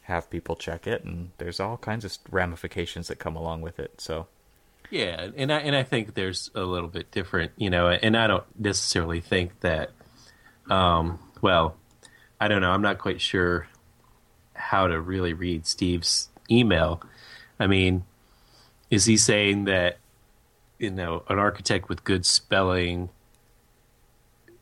have 0.03 0.29
people 0.29 0.55
check 0.55 0.85
it, 0.85 1.03
and 1.03 1.31
there's 1.37 1.59
all 1.59 1.77
kinds 1.77 2.05
of 2.05 2.17
ramifications 2.29 3.07
that 3.07 3.17
come 3.19 3.35
along 3.35 3.61
with 3.61 3.79
it. 3.79 3.99
So, 4.01 4.27
Yeah, 4.89 5.29
and 5.35 5.51
I 5.51 5.59
and 5.59 5.75
I 5.75 5.83
think 5.83 6.15
there's 6.15 6.49
a 6.55 6.61
little 6.61 6.89
bit 6.89 7.11
different, 7.11 7.51
you 7.57 7.69
know, 7.69 7.89
and 7.89 8.17
I 8.17 8.27
don't 8.27 8.43
necessarily 8.57 9.21
think 9.21 9.59
that 9.59 9.91
um 10.69 11.19
well, 11.41 11.75
I 12.39 12.47
don't 12.47 12.61
know, 12.61 12.71
I'm 12.71 12.81
not 12.81 12.97
quite 12.97 13.21
sure 13.21 13.67
how 14.53 14.87
to 14.87 14.99
really 14.99 15.33
read 15.33 15.65
Steve's 15.67 16.29
email. 16.49 17.01
I 17.59 17.67
mean, 17.67 18.05
is 18.89 19.05
he 19.05 19.15
saying 19.17 19.65
that 19.65 19.97
you 20.79 20.89
know, 20.89 21.23
an 21.29 21.37
architect 21.37 21.89
with 21.89 22.03
good 22.03 22.25
spelling 22.25 23.09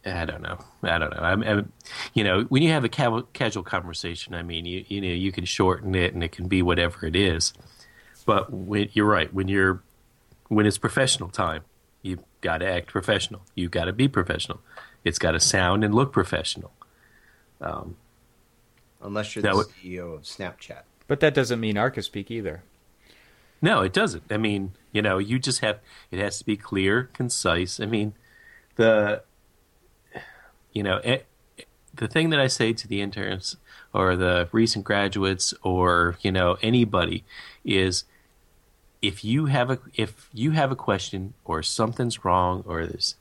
I 0.06 0.26
don't 0.26 0.42
know. 0.42 0.58
I 0.84 0.98
don't 1.00 1.14
know. 1.14 1.22
I'm, 1.22 1.44
I'm, 1.44 1.74
you 2.14 2.24
know, 2.24 2.44
when 2.44 2.64
you 2.64 2.70
have 2.72 2.86
a 2.86 2.90
ca- 2.90 3.24
casual 3.34 3.64
conversation, 3.64 4.34
I 4.36 4.42
mean, 4.44 4.66
you 4.66 4.86
you 4.88 5.02
know, 5.02 5.08
you 5.08 5.32
can 5.32 5.44
shorten 5.46 5.96
it 5.96 6.14
and 6.14 6.24
it 6.24 6.32
can 6.32 6.48
be 6.48 6.62
whatever 6.62 7.06
it 7.06 7.16
is. 7.16 7.54
But 8.26 8.52
when, 8.52 8.90
you're 8.94 9.06
right. 9.06 9.34
When 9.34 9.48
you're 9.48 9.84
when 10.48 10.66
it's 10.66 10.78
professional 10.78 11.30
time, 11.30 11.64
you've 12.02 12.24
got 12.42 12.60
to 12.60 12.68
act 12.68 12.88
professional. 12.88 13.42
You've 13.56 13.72
got 13.72 13.86
to 13.86 13.94
be 13.94 14.08
professional. 14.08 14.62
It's 15.04 15.20
got 15.20 15.32
to 15.32 15.40
sound 15.40 15.84
and 15.84 15.94
look 15.94 16.12
professional. 16.12 16.72
Unless 19.02 19.36
you're 19.36 19.44
the 19.44 19.56
would- 19.56 19.68
CEO 19.68 20.16
of 20.16 20.22
Snapchat. 20.24 20.82
But 21.08 21.20
that 21.22 21.34
doesn't 21.34 21.60
mean 21.60 21.76
Archispeak 21.76 22.30
either. 22.30 22.64
No, 23.62 23.82
it 23.82 23.94
doesn't. 23.94 24.24
I 24.30 24.38
mean, 24.38 24.74
you 24.92 25.02
know, 25.02 25.18
you 25.18 25.40
just 25.40 25.62
have 25.62 25.80
it 26.12 26.20
has 26.20 26.38
to 26.40 26.46
be 26.46 26.58
clear, 26.58 27.10
concise. 27.14 27.80
I 27.80 27.86
mean, 27.86 28.14
the 28.76 29.24
you 30.74 30.84
know, 30.84 31.00
eh, 31.04 31.20
the 31.94 32.08
thing 32.08 32.30
that 32.30 32.40
I 32.40 32.48
say 32.48 32.74
to 32.74 32.88
the 32.88 33.02
interns 33.02 33.58
or 33.94 34.16
the 34.16 34.48
recent 34.52 34.86
graduates 34.86 35.54
or, 35.64 36.18
you 36.22 36.32
know, 36.32 36.58
anybody 36.62 37.24
is 37.66 38.04
if 39.02 39.24
you 39.24 39.46
have 39.46 39.70
a 39.70 39.80
if 39.94 40.30
you 40.34 40.52
have 40.52 40.72
a 40.72 40.76
question 40.76 41.34
or 41.46 41.62
something's 41.62 42.26
wrong 42.26 42.64
or 42.68 42.86
this 42.86 43.16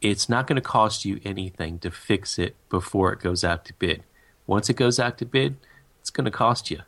it's 0.00 0.28
not 0.28 0.46
going 0.46 0.56
to 0.56 0.62
cost 0.62 1.04
you 1.04 1.20
anything 1.24 1.78
to 1.78 1.90
fix 1.90 2.38
it 2.38 2.56
before 2.68 3.12
it 3.12 3.20
goes 3.20 3.44
out 3.44 3.64
to 3.66 3.74
bid. 3.74 4.02
Once 4.46 4.70
it 4.70 4.74
goes 4.74 4.98
out 4.98 5.18
to 5.18 5.26
bid, 5.26 5.56
it's 6.00 6.10
going 6.10 6.24
to 6.24 6.30
cost 6.30 6.70
you. 6.70 6.80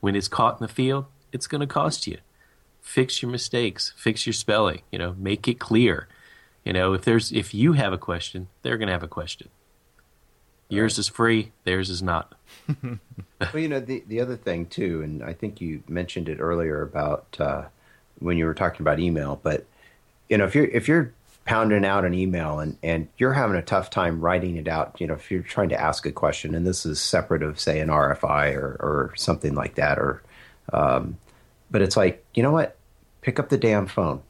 When 0.00 0.14
it's 0.14 0.28
caught 0.28 0.60
in 0.60 0.66
the 0.66 0.72
field, 0.72 1.06
it's 1.32 1.46
going 1.46 1.60
to 1.60 1.66
cost 1.66 2.06
you. 2.06 2.18
Fix 2.80 3.20
your 3.20 3.30
mistakes, 3.30 3.92
fix 3.96 4.26
your 4.26 4.32
spelling, 4.32 4.82
you 4.90 4.98
know, 4.98 5.14
make 5.18 5.46
it 5.48 5.58
clear. 5.58 6.08
You 6.64 6.72
know, 6.72 6.92
if 6.92 7.02
there's 7.02 7.32
if 7.32 7.52
you 7.52 7.74
have 7.74 7.92
a 7.92 7.98
question, 7.98 8.48
they're 8.62 8.78
going 8.78 8.86
to 8.86 8.92
have 8.92 9.02
a 9.02 9.08
question. 9.08 9.48
Yours 10.70 10.98
is 10.98 11.08
free, 11.08 11.52
theirs 11.64 11.90
is 11.90 12.02
not. 12.02 12.34
well, 12.82 12.98
you 13.54 13.68
know, 13.68 13.80
the 13.80 14.02
the 14.06 14.20
other 14.20 14.36
thing 14.36 14.66
too, 14.66 15.02
and 15.02 15.22
I 15.22 15.32
think 15.32 15.60
you 15.60 15.82
mentioned 15.88 16.28
it 16.28 16.38
earlier 16.40 16.82
about 16.82 17.36
uh, 17.38 17.64
when 18.18 18.36
you 18.36 18.46
were 18.46 18.54
talking 18.54 18.82
about 18.82 19.00
email, 19.00 19.40
but 19.42 19.66
you 20.28 20.38
know, 20.38 20.44
if 20.44 20.54
you're 20.54 20.66
if 20.66 20.88
you're 20.88 21.12
pounding 21.44 21.84
out 21.84 22.04
an 22.04 22.14
email 22.14 22.60
and 22.60 22.76
and 22.82 23.08
you're 23.18 23.32
having 23.32 23.56
a 23.56 23.62
tough 23.62 23.90
time 23.90 24.20
writing 24.20 24.56
it 24.56 24.68
out, 24.68 25.00
you 25.00 25.06
know, 25.06 25.14
if 25.14 25.30
you're 25.30 25.42
trying 25.42 25.70
to 25.70 25.80
ask 25.80 26.06
a 26.06 26.12
question, 26.12 26.54
and 26.54 26.66
this 26.66 26.86
is 26.86 27.00
separate 27.00 27.42
of 27.42 27.58
say 27.58 27.80
an 27.80 27.88
RFI 27.88 28.54
or 28.54 28.76
or 28.80 29.12
something 29.16 29.54
like 29.54 29.74
that, 29.74 29.98
or 29.98 30.22
um, 30.72 31.18
but 31.70 31.82
it's 31.82 31.96
like, 31.96 32.24
you 32.34 32.42
know 32.42 32.52
what, 32.52 32.76
pick 33.22 33.38
up 33.38 33.48
the 33.48 33.58
damn 33.58 33.86
phone. 33.86 34.22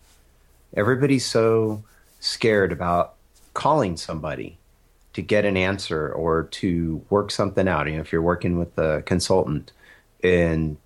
Everybody's 0.74 1.26
so 1.26 1.82
scared 2.20 2.70
about 2.72 3.14
calling 3.55 3.97
somebody 3.97 4.59
to 5.12 5.22
get 5.22 5.44
an 5.44 5.56
answer 5.56 6.12
or 6.12 6.44
to 6.44 7.04
work 7.11 7.30
something 7.30 7.66
out. 7.66 7.86
You 7.86 7.94
know, 7.94 8.00
if 8.00 8.12
you're 8.12 8.22
working 8.22 8.58
with 8.58 8.76
a 8.78 9.02
consultant, 9.02 9.72
and 10.22 10.76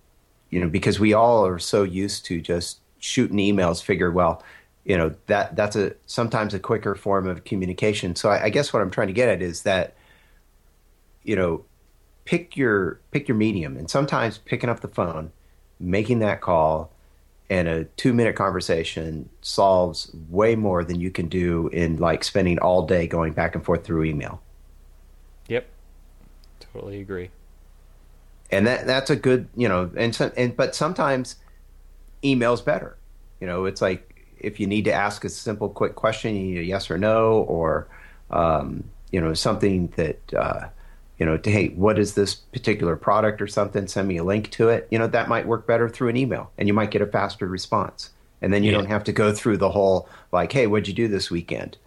you 0.49 0.59
know, 0.59 0.69
because 0.69 0.99
we 0.99 1.13
all 1.13 1.45
are 1.45 1.59
so 1.59 1.83
used 1.83 2.25
to 2.25 2.41
just 2.41 2.79
shooting 2.99 3.37
emails, 3.37 3.83
figure, 3.83 4.11
well, 4.11 4.43
you 4.83 4.97
know, 4.97 5.15
that 5.27 5.55
that's 5.55 5.75
a 5.75 5.93
sometimes 6.05 6.53
a 6.53 6.59
quicker 6.59 6.95
form 6.95 7.27
of 7.27 7.43
communication. 7.43 8.15
So 8.15 8.29
I, 8.29 8.45
I 8.45 8.49
guess 8.49 8.71
what 8.71 8.81
I'm 8.81 8.91
trying 8.91 9.07
to 9.07 9.13
get 9.13 9.29
at 9.29 9.41
is 9.41 9.63
that, 9.63 9.95
you 11.23 11.35
know, 11.35 11.65
pick 12.25 12.55
your 12.55 12.99
pick 13.11 13.27
your 13.27 13.37
medium, 13.37 13.77
and 13.77 13.89
sometimes 13.89 14.37
picking 14.37 14.69
up 14.69 14.81
the 14.81 14.87
phone, 14.87 15.31
making 15.79 16.19
that 16.19 16.41
call. 16.41 16.91
And 17.49 17.67
a 17.67 17.83
two 17.83 18.13
minute 18.13 18.35
conversation 18.35 19.29
solves 19.41 20.11
way 20.29 20.55
more 20.55 20.83
than 20.83 20.99
you 20.99 21.11
can 21.11 21.27
do 21.27 21.67
in 21.69 21.97
like 21.97 22.23
spending 22.23 22.57
all 22.59 22.85
day 22.85 23.05
going 23.07 23.33
back 23.33 23.53
and 23.55 23.63
forth 23.63 23.83
through 23.83 24.05
email. 24.05 24.41
Yep. 25.47 25.67
Totally 26.73 26.99
agree. 26.99 27.29
and 28.51 28.67
that 28.67 28.85
that's 28.85 29.09
a 29.09 29.15
good 29.15 29.47
you 29.55 29.67
know 29.67 29.89
and 29.97 30.13
some, 30.15 30.31
and 30.37 30.55
but 30.55 30.75
sometimes 30.75 31.35
email's 32.23 32.61
better 32.61 32.95
you 33.39 33.47
know 33.47 33.65
it's 33.65 33.81
like 33.81 34.25
if 34.39 34.59
you 34.59 34.67
need 34.67 34.85
to 34.85 34.91
ask 34.93 35.23
a 35.23 35.29
simple 35.29 35.69
quick 35.69 35.95
question 35.95 36.35
you 36.35 36.43
need 36.43 36.59
a 36.59 36.63
yes 36.63 36.89
or 36.91 36.97
no 36.97 37.39
or 37.47 37.87
um, 38.31 38.83
you 39.11 39.19
know 39.21 39.33
something 39.33 39.87
that 39.95 40.33
uh, 40.33 40.67
you 41.19 41.25
know 41.25 41.37
to, 41.37 41.49
hey 41.51 41.69
what 41.69 41.97
is 41.97 42.13
this 42.15 42.35
particular 42.35 42.95
product 42.95 43.41
or 43.41 43.47
something? 43.47 43.87
Send 43.87 44.07
me 44.07 44.17
a 44.17 44.23
link 44.23 44.51
to 44.51 44.69
it. 44.69 44.87
You 44.91 44.99
know 44.99 45.07
that 45.07 45.29
might 45.29 45.47
work 45.47 45.65
better 45.67 45.87
through 45.89 46.09
an 46.09 46.17
email 46.17 46.51
and 46.57 46.67
you 46.67 46.73
might 46.73 46.91
get 46.91 47.01
a 47.01 47.05
faster 47.07 47.47
response. 47.47 48.09
And 48.41 48.53
then 48.53 48.63
you 48.63 48.71
Yeah. 48.71 48.77
don't 48.79 48.87
have 48.87 49.03
to 49.05 49.11
go 49.13 49.33
through 49.33 49.57
the 49.57 49.69
whole 49.71 50.09
like 50.31 50.51
hey 50.51 50.67
what'd 50.67 50.87
you 50.87 50.93
do 50.93 51.07
this 51.07 51.31
weekend? 51.31 51.77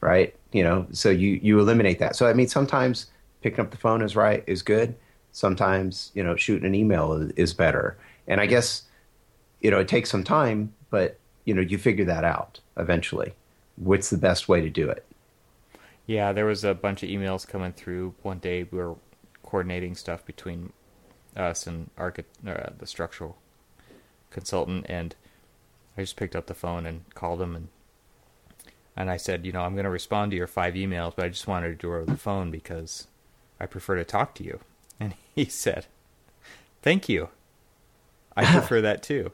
Right? 0.00 0.34
You 0.52 0.64
know 0.64 0.86
so 0.92 1.10
you 1.10 1.38
you 1.42 1.58
eliminate 1.60 1.98
that. 2.00 2.16
So 2.16 2.26
i 2.26 2.32
mean 2.32 2.48
sometimes 2.48 3.06
picking 3.42 3.60
up 3.60 3.70
the 3.70 3.76
phone 3.76 4.02
is 4.02 4.14
right 4.16 4.44
is 4.46 4.62
good. 4.62 4.94
Sometimes 5.32 6.10
you 6.14 6.22
know 6.22 6.36
shooting 6.36 6.66
an 6.66 6.74
email 6.74 7.12
is, 7.14 7.30
is 7.32 7.54
better. 7.54 7.96
And 8.28 8.40
i 8.40 8.46
guess 8.46 8.82
you 9.60 9.70
know 9.70 9.78
it 9.78 9.88
takes 9.88 10.10
some 10.10 10.24
time 10.24 10.72
but 10.90 11.18
you 11.44 11.54
know 11.54 11.60
you 11.62 11.78
figure 11.78 12.04
that 12.06 12.24
out 12.24 12.60
eventually. 12.76 13.32
What's 13.76 14.10
the 14.10 14.18
best 14.18 14.48
way 14.48 14.60
to 14.60 14.68
do 14.68 14.88
it 14.90 15.04
Yeah, 16.06 16.32
there 16.32 16.46
was 16.46 16.64
a 16.64 16.74
bunch 16.74 17.02
of 17.02 17.08
emails 17.08 17.46
coming 17.46 17.72
through 17.72 18.14
one 18.22 18.38
day. 18.38 18.64
We 18.64 18.78
were 18.78 18.96
coordinating 19.42 19.94
stuff 19.94 20.24
between 20.26 20.72
us 21.36 21.66
and 21.66 21.90
archi- 21.96 22.24
uh, 22.46 22.70
the 22.78 22.86
structural 22.86 23.38
consultant, 24.30 24.86
and 24.88 25.14
I 25.96 26.02
just 26.02 26.16
picked 26.16 26.34
up 26.36 26.46
the 26.46 26.54
phone 26.54 26.86
and 26.86 27.02
called 27.14 27.40
him 27.40 27.54
and 27.54 27.68
and 28.94 29.08
I 29.10 29.16
said, 29.16 29.46
you 29.46 29.52
know, 29.52 29.62
I'm 29.62 29.72
going 29.72 29.84
to 29.84 29.90
respond 29.90 30.32
to 30.32 30.36
your 30.36 30.46
five 30.46 30.74
emails, 30.74 31.16
but 31.16 31.24
I 31.24 31.28
just 31.30 31.46
wanted 31.46 31.68
to 31.68 31.74
do 31.76 31.90
it 31.94 31.96
over 31.96 32.04
the 32.04 32.16
phone 32.18 32.50
because 32.50 33.06
I 33.58 33.64
prefer 33.64 33.96
to 33.96 34.04
talk 34.04 34.34
to 34.36 34.44
you. 34.44 34.60
And 35.00 35.14
he 35.34 35.46
said, 35.46 35.86
"Thank 36.82 37.08
you. 37.08 37.30
I 38.36 38.44
prefer 38.52 38.80
that 38.82 39.02
too." 39.02 39.32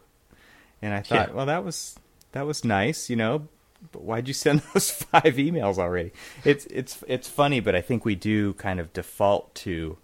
And 0.81 0.95
I 0.95 1.01
thought, 1.01 1.29
Yeah. 1.31 1.35
well, 1.35 1.47
that 1.47 1.65
was 1.65 1.99
that 2.33 2.47
was 2.47 2.65
nice, 2.65 3.11
you 3.11 3.17
know. 3.17 3.49
But 3.93 4.03
why'd 4.03 4.29
you 4.29 4.35
send 4.35 4.61
those 4.75 4.91
five 4.91 5.37
emails 5.37 5.79
already? 5.79 6.13
It's 6.45 6.67
it's 6.67 7.03
it's 7.07 7.29
funny, 7.29 7.61
but 7.61 7.75
I 7.75 7.81
think 7.81 8.05
we 8.05 8.15
do 8.15 8.55
kind 8.55 8.81
of 8.81 8.93
default 8.93 9.55
to 9.57 9.99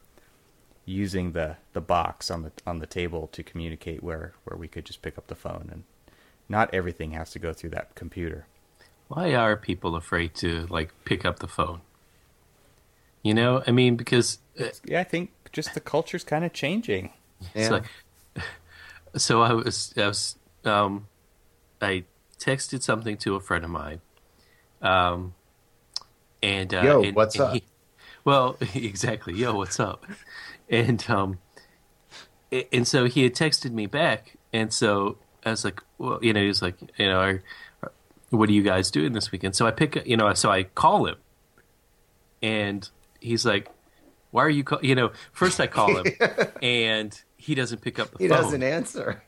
using 0.87 1.33
the, 1.33 1.57
the 1.73 1.81
box 1.81 2.31
on 2.31 2.43
the 2.43 2.53
on 2.67 2.79
the 2.79 2.87
table 2.87 3.29
to 3.29 3.43
communicate 3.43 4.03
where, 4.03 4.35
where 4.45 4.57
we 4.59 4.69
could 4.69 4.85
just 4.85 5.03
pick 5.03 5.17
up 5.17 5.27
the 5.29 5.35
phone 5.35 5.69
and 5.73 5.85
not 6.49 6.73
everything 6.75 7.13
has 7.13 7.31
to 7.33 7.39
go 7.39 7.53
through 7.53 7.71
that 7.71 7.95
computer. 7.95 8.47
Why 9.09 9.35
are 9.35 9.57
people 9.57 9.97
afraid 9.97 10.35
to 10.37 10.67
like 10.69 10.93
pick 11.05 11.25
up 11.25 11.39
the 11.39 11.49
phone? 11.49 11.81
You 13.23 13.35
know, 13.35 13.63
I 13.67 13.71
mean, 13.71 13.97
because 13.97 14.39
uh, 14.61 14.67
Yeah, 14.85 15.01
I 15.01 15.05
think 15.05 15.31
just 15.53 15.75
the 15.75 15.81
culture's 15.81 16.25
kind 16.25 16.45
of 16.45 16.53
changing. 16.53 17.13
Yeah. 17.55 17.71
like, 17.71 17.85
so 19.17 19.43
I 19.43 19.55
was, 19.55 19.95
I 19.97 20.07
was, 20.07 20.37
um, 20.65 21.07
I 21.81 22.05
texted 22.45 22.83
something 22.83 23.17
to 23.19 23.35
a 23.37 23.41
friend 23.41 23.65
of 23.65 23.71
mine, 23.71 24.01
um, 24.83 25.35
and 26.43 26.73
uh, 26.75 26.83
Yo, 26.83 27.03
and- 27.03 27.17
what's 27.17 27.35
and 27.37 27.45
up? 27.45 27.55
he- 27.55 27.65
well, 28.25 28.57
exactly. 28.75 29.35
Yo, 29.35 29.55
what's 29.55 29.79
up? 29.81 30.07
And 30.69 31.05
um, 31.11 31.39
and 32.73 32.87
so 32.87 33.05
he 33.07 33.23
had 33.23 33.35
texted 33.35 33.73
me 33.73 33.87
back, 33.87 34.37
and 34.53 34.73
so 34.73 35.19
I 35.45 35.51
was 35.51 35.65
like, 35.65 35.81
well, 35.99 36.19
you 36.23 36.33
know, 36.33 36.41
he 36.41 36.49
was 36.49 36.63
like, 36.63 36.77
you 36.97 37.07
know, 37.07 37.19
are, 37.21 37.43
what 38.31 38.49
are 38.49 38.53
you 38.53 38.63
guys 38.63 38.91
doing 38.91 39.13
this 39.13 39.31
weekend? 39.31 39.55
So 39.57 39.67
I 39.67 39.71
pick, 39.71 40.07
you 40.07 40.17
know, 40.17 40.33
so 40.35 40.51
I 40.51 40.63
call 40.65 41.07
him, 41.07 41.17
and 42.43 42.89
he's 43.21 43.45
like, 43.45 43.69
why 44.31 44.45
are 44.45 44.51
you 44.51 44.65
call? 44.65 44.79
You 44.83 44.95
know, 44.95 45.13
first 45.33 45.61
I 45.61 45.67
call 45.67 45.97
him, 45.97 46.07
and 46.63 47.21
he 47.37 47.55
doesn't 47.55 47.83
pick 47.83 47.99
up 47.99 48.11
the 48.13 48.19
he 48.19 48.29
phone. 48.29 48.39
He 48.39 48.43
doesn't 48.43 48.63
answer 48.63 49.23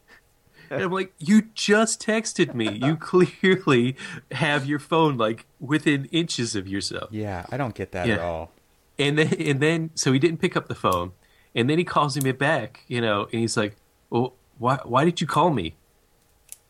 And 0.71 0.83
I'm 0.83 0.93
like, 0.93 1.13
you 1.19 1.43
just 1.55 2.01
texted 2.05 2.55
me. 2.55 2.71
You 2.71 2.97
clearly 3.01 3.97
have 4.33 4.67
your 4.67 4.79
phone 4.79 5.17
like 5.17 5.47
within 5.61 6.07
inches 6.07 6.55
of 6.57 6.67
yourself. 6.69 7.11
Yeah, 7.13 7.47
I 7.51 7.57
don't 7.57 7.75
get 7.75 7.93
that 7.93 8.07
Yeah. 8.07 8.15
at 8.15 8.21
all. 8.21 8.53
And 8.99 9.19
then, 9.19 9.35
and 9.35 9.61
then, 9.61 9.91
so 9.95 10.13
he 10.13 10.19
didn't 10.19 10.39
pick 10.41 10.57
up 10.57 10.69
the 10.69 10.75
phone. 10.75 11.13
And 11.55 11.69
then 11.71 11.79
he 11.79 11.85
calls 11.85 12.17
me 12.23 12.33
back, 12.33 12.83
you 12.89 13.01
know, 13.01 13.23
and 13.33 13.41
he's 13.41 13.57
like, 13.57 13.77
well, 14.11 14.35
why, 14.59 14.79
why 14.85 15.05
did 15.05 15.21
you 15.21 15.27
call 15.27 15.51
me? 15.51 15.75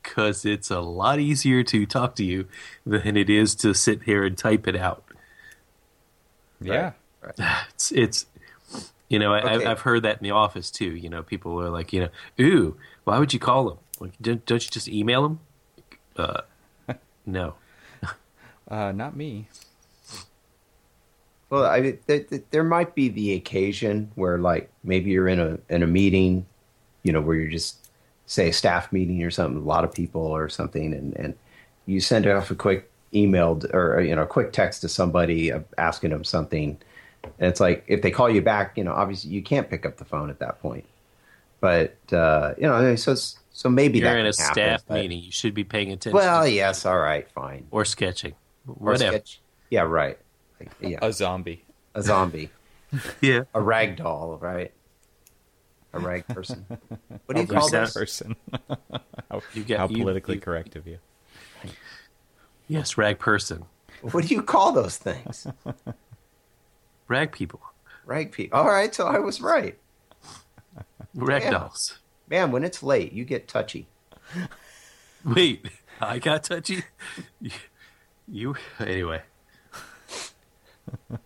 Because 0.03 0.45
it's 0.45 0.71
a 0.71 0.81
lot 0.81 1.19
easier 1.19 1.63
to 1.65 1.87
talk 1.87 2.15
to 2.17 2.25
you 2.25 2.47
than 2.85 3.17
it 3.17 3.29
is 3.31 3.55
to 3.57 3.75
sit 3.75 4.05
here 4.05 4.25
and 4.25 4.37
type 4.39 4.67
it 4.69 4.77
out. 4.77 5.05
Yeah. 6.61 6.93
It's, 7.75 7.91
it's 7.93 8.27
you 9.09 9.19
know, 9.19 9.33
I, 9.35 9.55
Okay. 9.55 9.67
I've 9.67 9.81
heard 9.81 10.03
that 10.05 10.19
in 10.19 10.23
the 10.25 10.31
office 10.31 10.71
too. 10.71 10.95
You 10.97 11.09
know, 11.09 11.23
people 11.25 11.61
are 11.61 11.71
like, 11.71 11.93
you 11.93 12.01
know, 12.01 12.09
ooh, 12.41 12.77
why 13.05 13.19
would 13.19 13.33
you 13.33 13.41
call 13.41 13.71
him? 13.71 13.79
Like, 14.01 14.13
don't, 14.21 14.45
don't 14.47 14.65
you 14.65 14.71
just 14.71 14.89
email 14.89 15.25
him? 15.25 15.41
Uh, 16.17 16.41
no. 17.27 17.55
Uh, 18.69 18.91
not 18.91 19.15
me. 19.17 19.47
Well, 21.51 21.65
I 21.65 21.81
mean, 21.81 21.99
th- 22.09 22.29
th- 22.29 22.43
there 22.51 22.65
might 22.65 22.95
be 22.95 23.09
the 23.09 23.35
occasion 23.35 24.11
where, 24.17 24.39
like, 24.39 24.71
maybe 24.83 25.11
you're 25.13 25.29
in 25.29 25.39
a 25.39 25.59
in 25.73 25.83
a 25.83 25.87
meeting, 25.87 26.47
you 27.05 27.13
know, 27.13 27.21
where 27.21 27.37
you're 27.37 27.49
just 27.51 27.89
say 28.27 28.49
a 28.49 28.53
staff 28.53 28.91
meeting 28.93 29.23
or 29.23 29.31
something, 29.31 29.63
a 29.63 29.65
lot 29.65 29.85
of 29.85 29.95
people 29.95 30.21
or 30.23 30.49
something, 30.49 30.93
and 30.93 31.17
and 31.17 31.35
you 31.87 32.01
send 32.01 32.27
off 32.27 32.51
a 32.51 32.57
quick 32.57 32.91
email 33.15 33.61
or 33.73 34.01
you 34.01 34.17
know, 34.17 34.23
a 34.23 34.27
quick 34.27 34.53
text 34.53 34.81
to 34.81 34.89
somebody 34.89 35.53
uh, 35.53 35.61
asking 35.79 36.11
them 36.11 36.25
something, 36.25 36.77
and 37.39 37.49
it's 37.49 37.61
like 37.61 37.85
if 37.87 38.03
they 38.03 38.11
call 38.11 38.29
you 38.29 38.43
back, 38.43 38.77
you 38.77 38.83
know, 38.83 38.93
obviously 38.93 39.31
you 39.31 39.43
can't 39.43 39.71
pick 39.71 39.87
up 39.87 39.99
the 39.99 40.05
phone 40.05 40.29
at 40.31 40.41
that 40.41 40.61
point. 40.61 40.85
But 41.61 41.97
uh, 42.13 42.55
you 42.57 42.65
know, 42.65 42.97
so 42.97 43.13
s- 43.13 43.39
So 43.57 43.71
maybe 43.71 44.01
You're 44.01 44.11
that 44.13 44.19
in 44.19 44.27
a 44.27 44.37
happen, 44.37 44.53
staff 44.53 44.85
but- 44.87 44.95
meeting. 44.97 45.23
You 45.23 45.33
should 45.33 45.55
be 45.55 45.65
paying 45.65 45.91
attention. 45.91 46.15
Well, 46.15 46.47
yes, 46.47 46.85
all 46.85 46.99
right, 46.99 47.27
fine. 47.33 47.67
or 47.71 47.87
sketching. 47.87 48.35
Or 48.69 48.75
Whatever. 48.75 49.13
sketch- 49.17 49.41
Yeah, 49.71 49.81
right. 49.81 50.19
Like, 50.61 50.73
yeah, 50.79 50.99
A 51.01 51.11
zombie. 51.11 51.65
a 51.95 52.03
zombie, 52.03 52.51
Yeah. 53.23 53.45
a 53.55 53.63
rag 53.63 53.97
doll, 53.97 54.37
right? 54.43 54.73
A 55.95 55.99
rag 55.99 56.27
person. 56.29 56.67
What 57.25 57.35
do 57.35 57.41
you 57.41 57.47
call 57.47 57.71
rag 57.71 57.85
this? 57.87 57.95
person. 57.95 58.37
how 59.31 59.41
You 59.55 59.65
get- 59.65 59.79
how 59.79 59.89
you- 59.89 59.97
politically 59.97 60.35
you- 60.35 60.41
correct 60.43 60.77
of 60.77 60.87
you. 60.87 60.99
Yes, 62.69 62.99
rag 62.99 63.19
person. 63.19 63.65
What 64.03 64.27
do 64.27 64.35
you 64.35 64.43
call 64.43 64.73
those 64.73 64.99
things? 64.99 65.47
Rag 67.09 67.33
people. 67.33 67.61
Rag 68.05 68.33
people. 68.33 68.59
All 68.59 68.67
right, 68.67 68.95
so 68.95 69.07
I 69.07 69.19
was 69.19 69.41
right. 69.41 69.79
Rag 71.15 71.45
Yeah. 71.45 71.51
dolls. 71.53 71.99
Man, 72.29 72.51
when 72.51 72.65
it's 72.65 72.83
late, 72.83 73.13
you 73.13 73.25
get 73.25 73.49
touchy. 73.49 73.87
Wait, 75.25 75.67
I 76.01 76.19
got 76.19 76.45
touchy. 76.45 76.85
You, 77.41 77.51
you 78.29 78.57
anyway. 78.81 79.23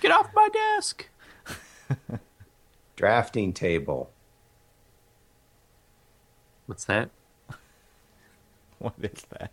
Get 0.00 0.10
off 0.10 0.30
my 0.34 0.48
desk. 0.48 1.08
Drafting 2.96 3.52
table. 3.52 4.10
What's 6.66 6.84
that? 6.86 7.10
What 8.78 8.94
is 9.00 9.24
that? 9.30 9.52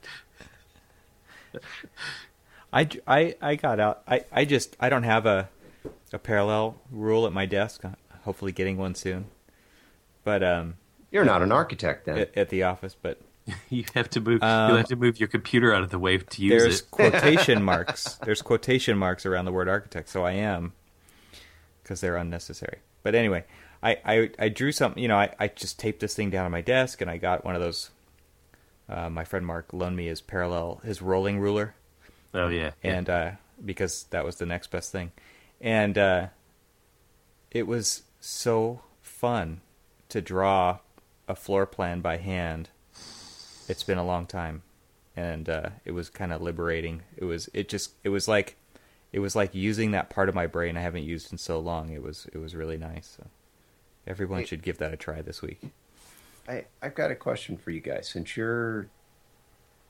I, 2.74 2.90
I, 3.08 3.36
I 3.42 3.56
got 3.56 3.80
out. 3.80 4.02
I, 4.08 4.26
I 4.32 4.46
just 4.46 4.76
I 4.80 4.90
don't 4.90 5.04
have 5.04 5.26
a 5.26 5.50
a 6.12 6.20
parallel 6.20 6.82
rule 6.92 7.26
at 7.28 7.34
my 7.34 7.46
desk. 7.46 7.86
Uh, 7.86 7.90
Hopefully, 8.24 8.52
getting 8.52 8.78
one 8.78 8.96
soon. 8.96 9.26
But 10.30 10.44
um, 10.44 10.76
You're 11.10 11.26
not 11.26 11.42
an 11.42 11.52
architect 11.52 12.06
then. 12.06 12.20
at, 12.20 12.38
at 12.38 12.50
the 12.50 12.62
office, 12.62 12.96
but 13.02 13.20
You 13.72 13.84
have 13.96 14.12
to 14.12 14.22
move. 14.22 14.44
Um, 14.44 14.70
you'll 14.70 14.78
have 14.78 14.88
to 14.90 14.96
move 14.96 15.20
your 15.20 15.28
computer 15.28 15.74
out 15.74 15.82
of 15.82 15.90
the 15.90 15.98
way 15.98 16.18
to 16.20 16.42
use 16.44 16.52
there's 16.52 16.64
it. 16.82 16.86
There's 16.96 17.12
quotation 17.12 17.64
marks. 17.72 18.14
There's 18.24 18.44
quotation 18.44 18.96
marks 18.96 19.26
around 19.26 19.46
the 19.46 19.52
word 19.52 19.68
architect, 19.68 20.08
so 20.10 20.24
I 20.24 20.34
am 20.34 20.74
because 21.82 22.00
they're 22.00 22.16
unnecessary. 22.16 22.78
But 23.02 23.16
anyway, 23.16 23.44
I, 23.82 23.98
I, 24.06 24.30
I 24.38 24.50
drew 24.50 24.72
something. 24.72 25.02
You 25.02 25.08
know, 25.08 25.18
I, 25.18 25.34
I 25.40 25.48
just 25.48 25.80
taped 25.80 26.00
this 26.00 26.14
thing 26.14 26.30
down 26.30 26.46
on 26.46 26.52
my 26.52 26.62
desk, 26.62 27.02
and 27.02 27.10
I 27.10 27.18
got 27.18 27.44
one 27.44 27.56
of 27.56 27.62
those. 27.62 27.90
Uh, 28.88 29.10
my 29.10 29.24
friend 29.24 29.48
Mark 29.48 29.74
loaned 29.74 29.96
me 29.96 30.06
his 30.06 30.22
parallel, 30.22 30.80
his 30.84 31.02
rolling 31.02 31.40
ruler, 31.40 31.74
Oh 32.36 32.50
yeah. 32.50 32.72
yeah. 32.84 32.92
and 32.98 33.10
uh, 33.10 33.32
because 33.66 34.04
that 34.12 34.24
was 34.24 34.36
the 34.36 34.46
next 34.46 34.70
best 34.70 34.92
thing, 34.92 35.12
and 35.60 35.98
uh, 35.98 36.28
it 37.50 37.66
was 37.66 38.04
so 38.20 38.82
fun 39.02 39.62
to 40.10 40.22
draw 40.22 40.80
a 41.28 41.36
floor 41.36 41.66
plan 41.66 42.02
by 42.02 42.18
hand. 42.18 42.70
It's 43.68 43.84
been 43.84 43.98
a 43.98 44.06
long 44.06 44.26
time, 44.26 44.64
and 45.16 45.48
uh, 45.48 45.70
it 45.86 45.92
was 45.92 46.10
kind 46.10 46.34
of 46.34 46.42
liberating. 46.42 47.04
It 47.16 47.26
was 47.26 47.50
it 47.54 47.70
just 47.70 47.94
it 48.04 48.10
was 48.10 48.28
like 48.28 48.56
it 49.12 49.20
was 49.20 49.36
like 49.36 49.54
using 49.54 49.92
that 49.92 50.10
part 50.10 50.30
of 50.30 50.36
my 50.36 50.48
brain 50.48 50.78
I 50.78 50.82
haven't 50.82 51.04
used 51.04 51.32
in 51.32 51.38
so 51.38 51.60
long. 51.60 51.90
It 51.90 52.02
was 52.02 52.28
it 52.34 52.38
was 52.38 52.56
really 52.56 52.78
nice. 52.78 53.18
So 53.18 53.28
everyone 54.08 54.46
should 54.46 54.64
give 54.64 54.80
that 54.80 54.94
a 54.94 54.98
try 54.98 55.22
this 55.22 55.42
week. 55.42 55.62
I, 56.48 56.66
I've 56.82 56.96
got 56.96 57.12
a 57.12 57.16
question 57.16 57.58
for 57.58 57.70
you 57.70 57.80
guys. 57.80 58.10
Since 58.10 58.36
you're, 58.36 58.88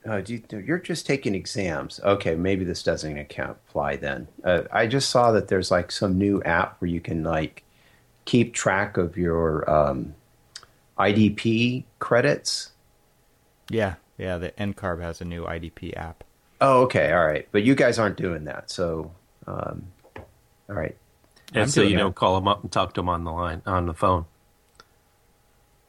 uh, 0.04 0.20
do 0.20 0.34
you, 0.34 0.58
you're 0.58 0.78
just 0.78 1.06
taking 1.06 1.34
exams, 1.34 2.00
okay? 2.04 2.34
Maybe 2.34 2.64
this 2.64 2.82
doesn't 2.82 3.16
account 3.16 3.56
apply 3.68 3.96
then. 3.96 4.28
Uh, 4.44 4.62
I 4.70 4.86
just 4.86 5.08
saw 5.08 5.32
that 5.32 5.48
there's 5.48 5.70
like 5.70 5.90
some 5.90 6.18
new 6.18 6.42
app 6.42 6.78
where 6.80 6.90
you 6.90 7.00
can 7.00 7.24
like 7.24 7.64
keep 8.24 8.54
track 8.54 8.96
of 8.96 9.16
your 9.16 9.68
um, 9.70 10.14
IDP 10.98 11.84
credits. 11.98 12.72
Yeah, 13.68 13.94
yeah. 14.18 14.38
The 14.38 14.50
NCARB 14.52 15.00
has 15.02 15.20
a 15.20 15.24
new 15.24 15.44
IDP 15.44 15.96
app. 15.96 16.24
Oh, 16.60 16.82
okay, 16.82 17.12
all 17.12 17.24
right. 17.26 17.48
But 17.52 17.62
you 17.62 17.74
guys 17.74 17.98
aren't 17.98 18.16
doing 18.16 18.44
that, 18.44 18.70
so 18.70 19.12
um, 19.46 19.86
all 20.68 20.74
right. 20.76 20.96
and 21.54 21.62
I'm 21.62 21.68
so 21.68 21.82
you 21.82 21.90
that. 21.90 21.96
don't 22.02 22.14
call 22.14 22.34
them 22.34 22.46
up 22.48 22.62
and 22.62 22.70
talk 22.70 22.94
to 22.94 23.00
them 23.00 23.08
on 23.08 23.24
the 23.24 23.32
line 23.32 23.62
on 23.66 23.86
the 23.86 23.94
phone 23.94 24.26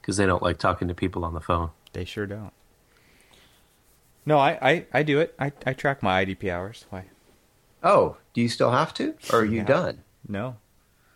because 0.02 0.18
they 0.18 0.26
don't 0.26 0.42
like 0.42 0.58
talking 0.60 0.88
to 0.88 0.94
people 0.94 1.26
on 1.26 1.34
the 1.34 1.42
phone. 1.42 1.72
They 1.94 2.06
sure 2.06 2.26
don't. 2.26 2.54
No, 4.26 4.38
I, 4.38 4.58
I, 4.62 4.86
I 4.94 5.04
do 5.04 5.20
it. 5.20 5.34
I, 5.40 5.52
I 5.66 5.74
track 5.74 6.02
my 6.04 6.24
IDP 6.24 6.50
hours. 6.52 6.86
Why? 6.92 7.06
Oh, 7.84 8.18
do 8.34 8.42
you 8.42 8.48
still 8.48 8.72
have 8.72 8.94
to, 8.96 9.16
or 9.34 9.40
are 9.40 9.46
you 9.46 9.58
Yeah. 9.58 9.66
done? 9.66 10.04
No. 10.28 10.58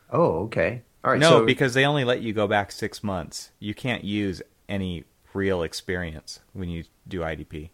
Oh, 0.10 0.40
okay. 0.46 0.82
All 1.06 1.12
right. 1.12 1.20
no, 1.22 1.30
so, 1.40 1.46
because 1.46 1.76
they 1.76 1.86
only 1.86 2.04
let 2.04 2.22
you 2.22 2.34
go 2.34 2.48
back 2.48 2.72
six 2.72 3.04
months. 3.04 3.52
You 3.60 3.74
can't 3.76 4.04
use 4.04 4.42
any 4.68 5.06
real 5.34 5.64
experience 5.64 6.40
when 6.54 6.70
you 6.70 6.86
do 7.08 7.22
IDP. 7.22 7.70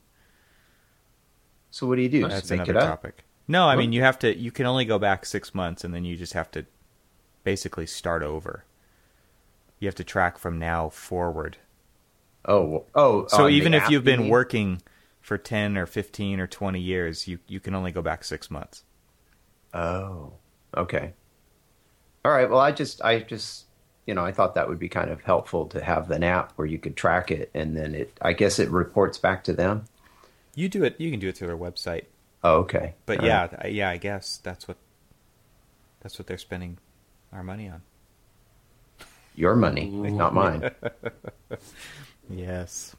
so 1.72 1.88
what 1.88 1.96
do 1.96 2.02
you 2.04 2.10
do? 2.10 2.28
That's 2.28 2.42
Just 2.42 2.52
make 2.52 2.68
another 2.68 2.74
it 2.74 2.78
up. 2.78 3.02
topic. 3.02 3.24
No, 3.48 3.66
I 3.68 3.76
What? 3.76 3.82
mean 3.82 3.94
you 3.94 4.02
have 4.02 4.20
to. 4.20 4.38
You 4.38 4.52
can 4.52 4.66
only 4.66 4.86
go 4.86 5.00
back 5.00 5.26
six 5.26 5.56
months, 5.56 5.84
and 5.84 5.94
then 5.94 6.06
you 6.06 6.18
just 6.18 6.34
have 6.34 6.52
to 6.52 6.66
basically 7.44 7.86
start 7.88 8.24
over. 8.24 8.66
You 9.80 9.88
have 9.88 9.96
to 9.96 10.04
track 10.04 10.38
from 10.38 10.60
now 10.60 10.90
forward. 10.90 11.58
Oh, 12.46 12.86
oh. 12.96 13.28
So 13.28 13.48
even 13.48 13.74
if 13.74 13.84
app, 13.84 13.92
you've 13.92 14.04
been 14.04 14.22
mean? 14.22 14.30
working 14.30 14.82
for 15.22 15.38
ten 15.38 15.78
or 15.78 15.86
fifteen 15.86 16.40
or 16.40 16.48
twenty 16.48 16.82
years, 16.82 17.28
you 17.28 17.40
you 17.48 17.60
can 17.60 17.74
only 17.76 17.92
go 17.92 18.02
back 18.02 18.24
six 18.24 18.52
months. 18.52 18.84
Oh, 19.74 20.34
okay. 20.76 21.14
All 22.24 22.32
right. 22.32 22.50
Well, 22.50 22.60
I 22.60 22.72
just, 22.72 23.02
I 23.04 23.20
just, 23.20 23.66
you 24.06 24.14
know, 24.14 24.24
I 24.24 24.32
thought 24.32 24.56
that 24.56 24.70
would 24.70 24.80
be 24.80 24.90
kind 24.90 25.10
of 25.10 25.22
helpful 25.22 25.68
to 25.68 25.84
have 25.84 26.12
an 26.12 26.24
app 26.24 26.54
where 26.56 26.68
you 26.68 26.78
could 26.78 26.96
track 26.96 27.32
it, 27.32 27.50
and 27.54 27.76
then 27.76 27.96
it, 27.96 28.14
I 28.22 28.34
guess, 28.34 28.60
it 28.60 28.70
reports 28.70 29.18
back 29.18 29.44
to 29.46 29.54
them. 29.54 29.86
You 30.56 30.70
do 30.70 30.84
it. 30.84 31.00
You 31.00 31.10
can 31.12 31.20
do 31.20 31.30
it 31.30 31.38
through 31.38 31.48
their 31.48 31.58
website. 31.58 32.06
Oh, 32.44 32.58
okay. 32.60 32.96
But 33.06 33.20
All 33.22 33.26
yeah, 33.26 33.48
right. 33.62 33.72
Yeah, 33.72 33.90
I 33.90 33.98
guess 33.98 34.38
that's 34.44 34.68
what 34.68 34.78
that's 36.02 36.18
what 36.20 36.28
they're 36.28 36.38
spending 36.38 36.78
our 37.32 37.44
money 37.44 37.70
on. 37.70 37.82
your 39.36 39.56
money, 39.56 39.86
not 39.86 40.34
mine. 40.34 40.72
Yes. 42.30 42.96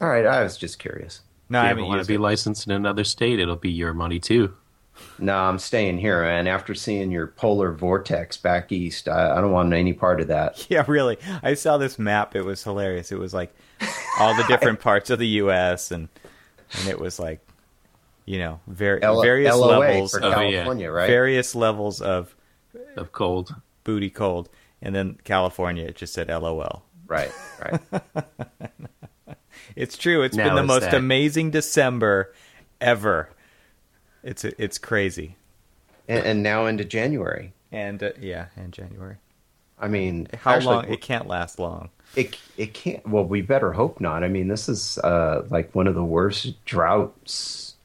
All 0.00 0.08
right. 0.08 0.26
I 0.26 0.42
was 0.42 0.56
just 0.56 0.78
curious. 0.78 1.20
No, 1.48 1.60
if 1.60 1.64
you 1.64 1.68
ever 1.68 1.68
haven't 1.68 1.88
want 1.88 2.02
to 2.02 2.06
be 2.08 2.14
it. 2.14 2.20
licensed 2.20 2.66
in 2.66 2.72
another 2.72 3.04
state, 3.04 3.38
it'll 3.38 3.56
be 3.56 3.70
your 3.70 3.92
money 3.94 4.18
too. 4.18 4.54
No, 5.18 5.34
I'm 5.36 5.58
staying 5.58 5.98
here, 5.98 6.22
and 6.24 6.48
after 6.48 6.74
seeing 6.74 7.10
your 7.10 7.26
polar 7.26 7.72
vortex 7.72 8.36
back 8.38 8.72
east, 8.72 9.06
I, 9.08 9.36
I 9.36 9.40
don't 9.40 9.52
want 9.52 9.72
any 9.74 9.92
part 9.92 10.20
of 10.20 10.28
that. 10.28 10.66
Yeah, 10.70 10.84
really. 10.88 11.18
I 11.42 11.54
saw 11.54 11.76
this 11.78 11.98
map. 11.98 12.34
It 12.34 12.42
was 12.44 12.62
hilarious. 12.64 13.12
It 13.12 13.18
was 13.18 13.34
like 13.34 13.54
all 14.18 14.34
the 14.34 14.44
different 14.44 14.80
parts 14.88 15.10
of 15.10 15.18
the 15.18 15.26
U.S. 15.44 15.90
and 15.90 16.08
and 16.78 16.88
it 16.88 16.98
was 16.98 17.18
like, 17.18 17.40
you 18.24 18.38
know, 18.38 18.60
very 18.66 19.02
L- 19.02 19.20
various 19.20 19.54
LOA 19.54 19.78
levels, 19.78 20.12
for 20.12 20.22
yeah. 20.22 20.34
California, 20.34 20.90
right? 20.90 21.06
various 21.08 21.54
levels 21.54 22.00
of 22.00 22.34
Of 22.96 23.12
cold. 23.12 23.54
booty 23.84 24.10
cold, 24.10 24.48
and 24.80 24.94
then 24.94 25.18
California. 25.24 25.84
It 25.86 25.96
just 25.96 26.14
said 26.14 26.28
LOL. 26.28 26.84
Right, 27.06 27.32
right. 27.62 27.80
It's 29.76 29.96
true. 29.96 30.22
It's 30.22 30.36
Now 30.36 30.46
been 30.48 30.56
the 30.56 30.62
most 30.64 30.82
that- 30.82 30.94
amazing 30.94 31.50
December 31.50 32.34
ever. 32.80 33.30
It's 34.22 34.44
it's 34.44 34.78
crazy. 34.78 35.36
and, 36.08 36.24
and 36.24 36.42
now 36.42 36.66
into 36.66 36.84
January. 36.84 37.52
And 37.72 38.02
uh, 38.02 38.10
yeah, 38.20 38.46
and 38.56 38.72
January. 38.72 39.16
I 39.78 39.88
mean, 39.88 40.28
How 40.42 40.52
actually, 40.54 40.74
long? 40.74 40.88
It 40.92 41.00
can't 41.00 41.26
last 41.26 41.58
long. 41.58 41.88
It 42.16 42.36
it 42.58 42.74
can't. 42.74 43.06
Well, 43.08 43.24
we 43.24 43.40
better 43.40 43.72
hope 43.72 44.00
not. 44.00 44.22
I 44.24 44.28
mean, 44.28 44.48
this 44.48 44.68
is 44.68 44.98
uh, 44.98 45.46
like 45.50 45.74
one 45.74 45.86
of 45.86 45.94
the 45.94 46.04
worst 46.04 46.62
droughts 46.66 47.76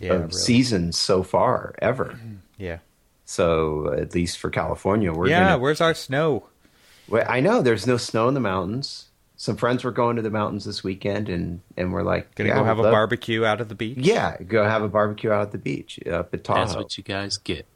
Yeah, 0.00 0.14
of 0.14 0.20
really. 0.22 0.32
seasons 0.32 0.98
so 0.98 1.22
far 1.22 1.74
ever. 1.80 2.18
Yeah. 2.56 2.78
So 3.24 3.92
at 3.92 4.14
least 4.14 4.38
for 4.38 4.48
California, 4.48 5.12
we're 5.12 5.28
yeah. 5.28 5.44
gonna. 5.44 5.58
Where's 5.58 5.80
our 5.80 5.92
snow? 5.94 6.46
Well, 7.08 7.24
I 7.28 7.40
know 7.40 7.62
there's 7.62 7.84
no 7.86 7.96
snow 7.96 8.28
in 8.28 8.34
the 8.34 8.40
mountains. 8.40 9.06
Some 9.44 9.56
friends 9.58 9.84
were 9.84 9.90
going 9.90 10.16
to 10.16 10.22
the 10.22 10.30
mountains 10.30 10.64
this 10.64 10.82
weekend, 10.82 11.28
and 11.28 11.60
and 11.76 11.92
we're 11.92 12.02
like, 12.02 12.34
Gonna 12.34 12.48
yeah, 12.48 12.54
go 12.56 12.64
have 12.64 12.78
we'd 12.78 12.84
a 12.84 12.84
love- 12.84 12.92
barbecue 12.92 13.44
out 13.44 13.60
at 13.60 13.68
the 13.68 13.74
beach. 13.74 13.98
Yeah, 13.98 14.38
go 14.42 14.64
have 14.64 14.80
a 14.82 14.88
barbecue 14.88 15.30
out 15.30 15.42
at 15.42 15.52
the 15.52 15.58
beach 15.58 16.00
up 16.06 16.32
at 16.32 16.44
Tahoe. 16.44 16.60
That's 16.64 16.76
what 16.76 16.96
you 16.96 17.04
guys 17.04 17.36
get. 17.36 17.66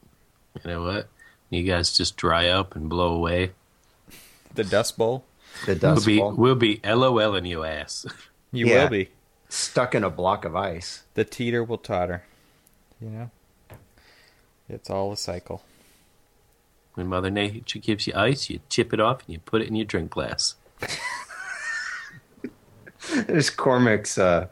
You 0.63 0.71
know 0.71 0.81
what? 0.81 1.09
You 1.51 1.61
guys 1.61 1.95
just 1.95 2.17
dry 2.17 2.47
up 2.47 2.75
and 2.75 2.89
blow 2.89 3.13
away. 3.13 3.51
The 4.55 4.63
Dust 4.63 4.97
Bowl. 4.97 5.25
the 5.67 5.73
We'll 5.73 5.79
dust 5.79 6.05
be 6.07 6.17
bowl. 6.17 6.33
we'll 6.33 6.55
be 6.55 6.79
LOL 6.83 7.35
in 7.35 7.45
you 7.53 7.63
ass. 7.63 8.03
You 8.51 8.65
Yeah. 8.65 8.83
will 8.85 8.89
be. 8.89 9.09
stuck 9.47 9.93
in 9.93 10.03
a 10.03 10.09
block 10.09 10.45
of 10.45 10.55
ice. 10.55 11.03
The 11.13 11.23
teeter 11.23 11.63
will 11.63 11.77
totter. 11.77 12.23
You 12.99 13.09
know? 13.11 13.29
It's 14.67 14.89
all 14.89 15.11
a 15.11 15.17
cycle. 15.17 15.61
When 16.95 17.05
Mother 17.05 17.29
Nature 17.29 17.77
gives 17.77 18.07
you 18.07 18.13
ice, 18.15 18.49
you 18.49 18.59
chip 18.69 18.91
it 18.91 18.99
off 18.99 19.21
and 19.27 19.33
you 19.33 19.39
put 19.39 19.61
it 19.61 19.67
in 19.67 19.75
your 19.75 19.85
drink 19.85 20.09
glass. 20.09 20.55
There's 23.27 23.49
Cormac's 23.49 24.17
uh, 24.17 24.47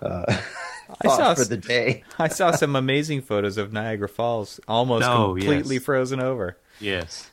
uh, 0.00 0.38
I 1.02 1.08
saw 1.08 1.34
for 1.34 1.44
the 1.44 1.56
day. 1.56 2.04
I 2.18 2.28
saw 2.28 2.50
some 2.50 2.76
amazing 2.76 3.22
photos 3.22 3.56
of 3.58 3.72
Niagara 3.72 4.08
Falls 4.08 4.60
almost 4.68 5.06
Oh, 5.06 5.34
completely 5.34 5.76
yes. 5.76 5.84
frozen 5.84 6.20
over. 6.20 6.58
Yes. 6.80 7.30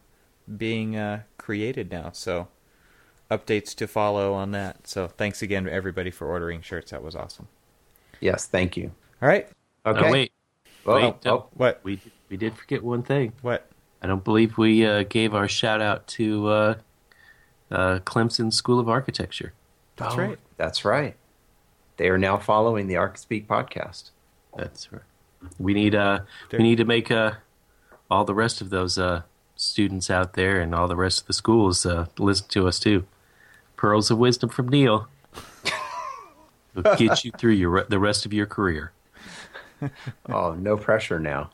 being 0.58 0.98
uh, 0.98 1.22
created 1.38 1.92
now. 1.92 2.10
So 2.12 2.48
updates 3.32 3.76
to 3.76 3.88
follow 3.88 4.34
on 4.34 4.52
that. 4.52 4.88
So 4.88 5.08
thanks 5.08 5.42
again 5.42 5.66
to 5.66 5.72
everybody 5.72 6.12
for 6.12 6.28
ordering 6.28 6.62
shirts. 6.62 6.92
That 6.92 7.04
was 7.04 7.16
awesome. 7.16 7.48
Yes, 8.20 8.46
thank 8.48 8.76
you. 8.76 8.92
All 9.22 9.30
right. 9.30 9.48
Okay. 9.86 10.08
Oh, 10.08 10.12
wait, 10.12 10.32
Oh, 10.86 10.96
wait. 10.96 11.04
oh, 11.04 11.30
oh, 11.32 11.46
What? 11.54 11.80
We 11.84 12.00
we 12.30 12.38
did 12.38 12.56
forget 12.56 12.84
one 12.84 13.04
thing. 13.04 13.34
What? 13.42 13.68
I 14.02 14.08
don't 14.08 14.24
believe 14.24 14.58
we 14.58 14.86
uh, 14.86 15.04
gave 15.04 15.34
our 15.36 15.48
shout 15.48 15.82
out 15.82 16.08
to 16.08 16.48
uh, 16.48 16.76
uh, 17.72 18.00
Clemson 18.00 18.52
School 18.54 18.80
of 18.80 18.88
Architecture. 18.90 19.54
That's 19.98 20.16
Oh, 20.16 20.18
right. 20.18 20.40
That's 20.58 20.86
right. 20.86 21.16
They 21.98 22.08
are 22.10 22.18
now 22.18 22.38
following 22.38 22.88
the 22.88 22.94
Archispeak 22.96 23.46
podcast. 23.48 24.12
That's 24.56 24.92
right. 24.92 25.02
We 25.58 25.74
need 25.74 25.96
uh 25.96 26.20
we 26.52 26.60
need 26.60 26.78
to 26.78 26.86
make 26.86 27.12
uh 27.12 27.34
all 28.12 28.26
the 28.26 28.34
rest 28.34 28.60
of 28.62 28.70
those 28.70 28.98
uh 28.98 29.22
students 29.56 30.10
out 30.10 30.34
there 30.34 30.60
and 30.62 30.74
all 30.74 30.88
the 30.88 30.96
rest 30.96 31.22
of 31.22 31.28
the 31.28 31.34
schools 31.34 31.86
uh 31.86 32.08
listen 32.18 32.48
to 32.50 32.68
us 32.68 32.80
too. 32.80 33.06
Pearls 33.80 34.12
of 34.12 34.18
wisdom 34.18 34.50
from 34.50 34.68
Neil. 34.68 35.08
Will 36.76 36.84
get 36.98 37.24
you 37.24 37.32
through 37.32 37.54
your 37.54 37.86
the 37.86 37.98
rest 37.98 38.26
of 38.26 38.34
your 38.34 38.46
career. 38.46 38.92
Oh, 40.28 40.54
no 40.56 40.76
pressure 40.76 41.18
now. 41.18 41.50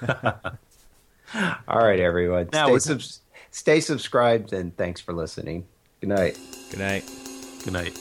All 0.08 1.78
right, 1.84 2.00
everyone. 2.00 2.48
Now 2.50 2.74
stay, 2.78 2.94
we're- 2.94 3.02
stay 3.50 3.80
subscribed 3.80 4.54
and 4.54 4.74
thanks 4.74 5.02
for 5.02 5.12
listening. 5.12 5.66
Good 6.00 6.08
night. 6.08 6.38
Good 6.70 6.80
night. 6.80 7.04
Good 7.62 7.74
night. 7.74 7.98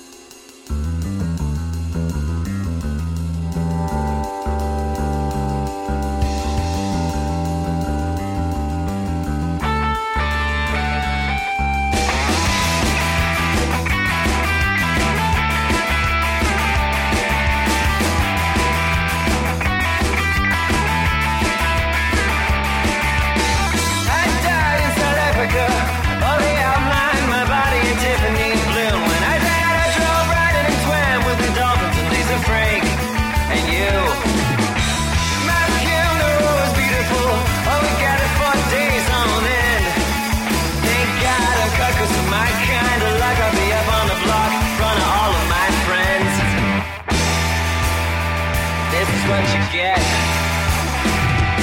This 48.99 49.07
is 49.07 49.23
what 49.31 49.47
you 49.55 49.63
get. 49.71 50.03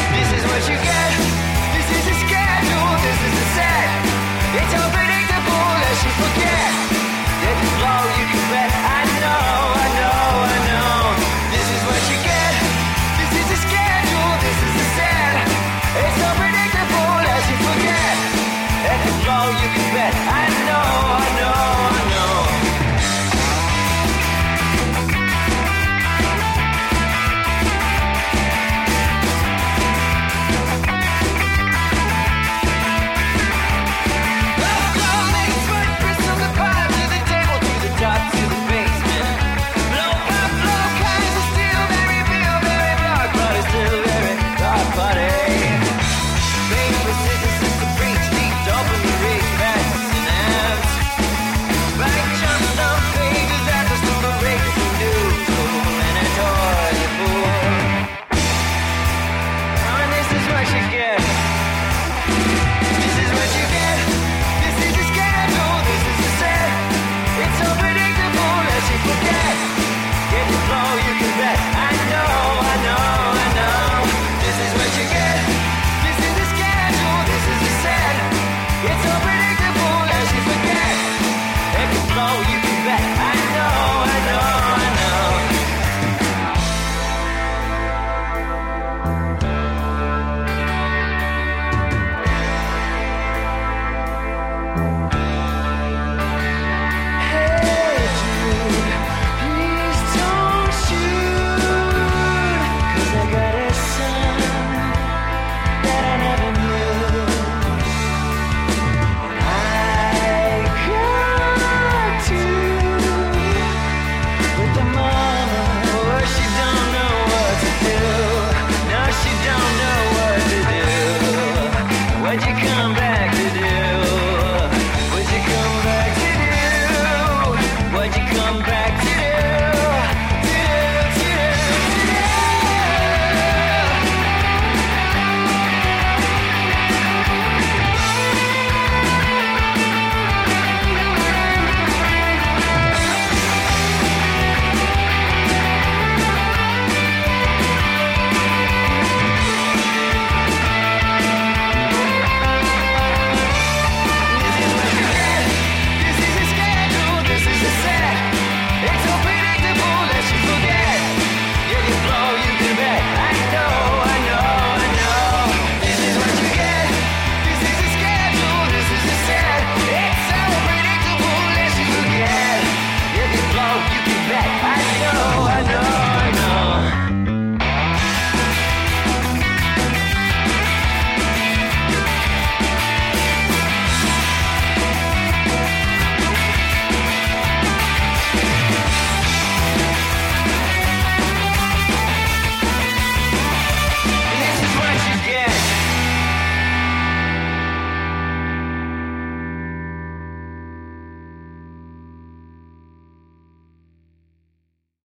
This 0.08 0.28
is 0.40 0.44
what 0.48 0.62
you 0.72 0.76
get. 0.80 1.12
This 1.76 1.84
is 1.84 2.02
the 2.08 2.16
schedule. 2.24 2.90
This 3.04 3.20
is 3.28 3.32
the 3.36 3.46
set. 3.52 3.88
It's 4.56 4.72
unpredictable 4.72 5.68
as 5.84 5.98
you 6.00 6.12
forget. 6.16 6.72
If 7.44 7.56
you 7.60 7.70
blow, 7.76 8.04
you 8.16 8.45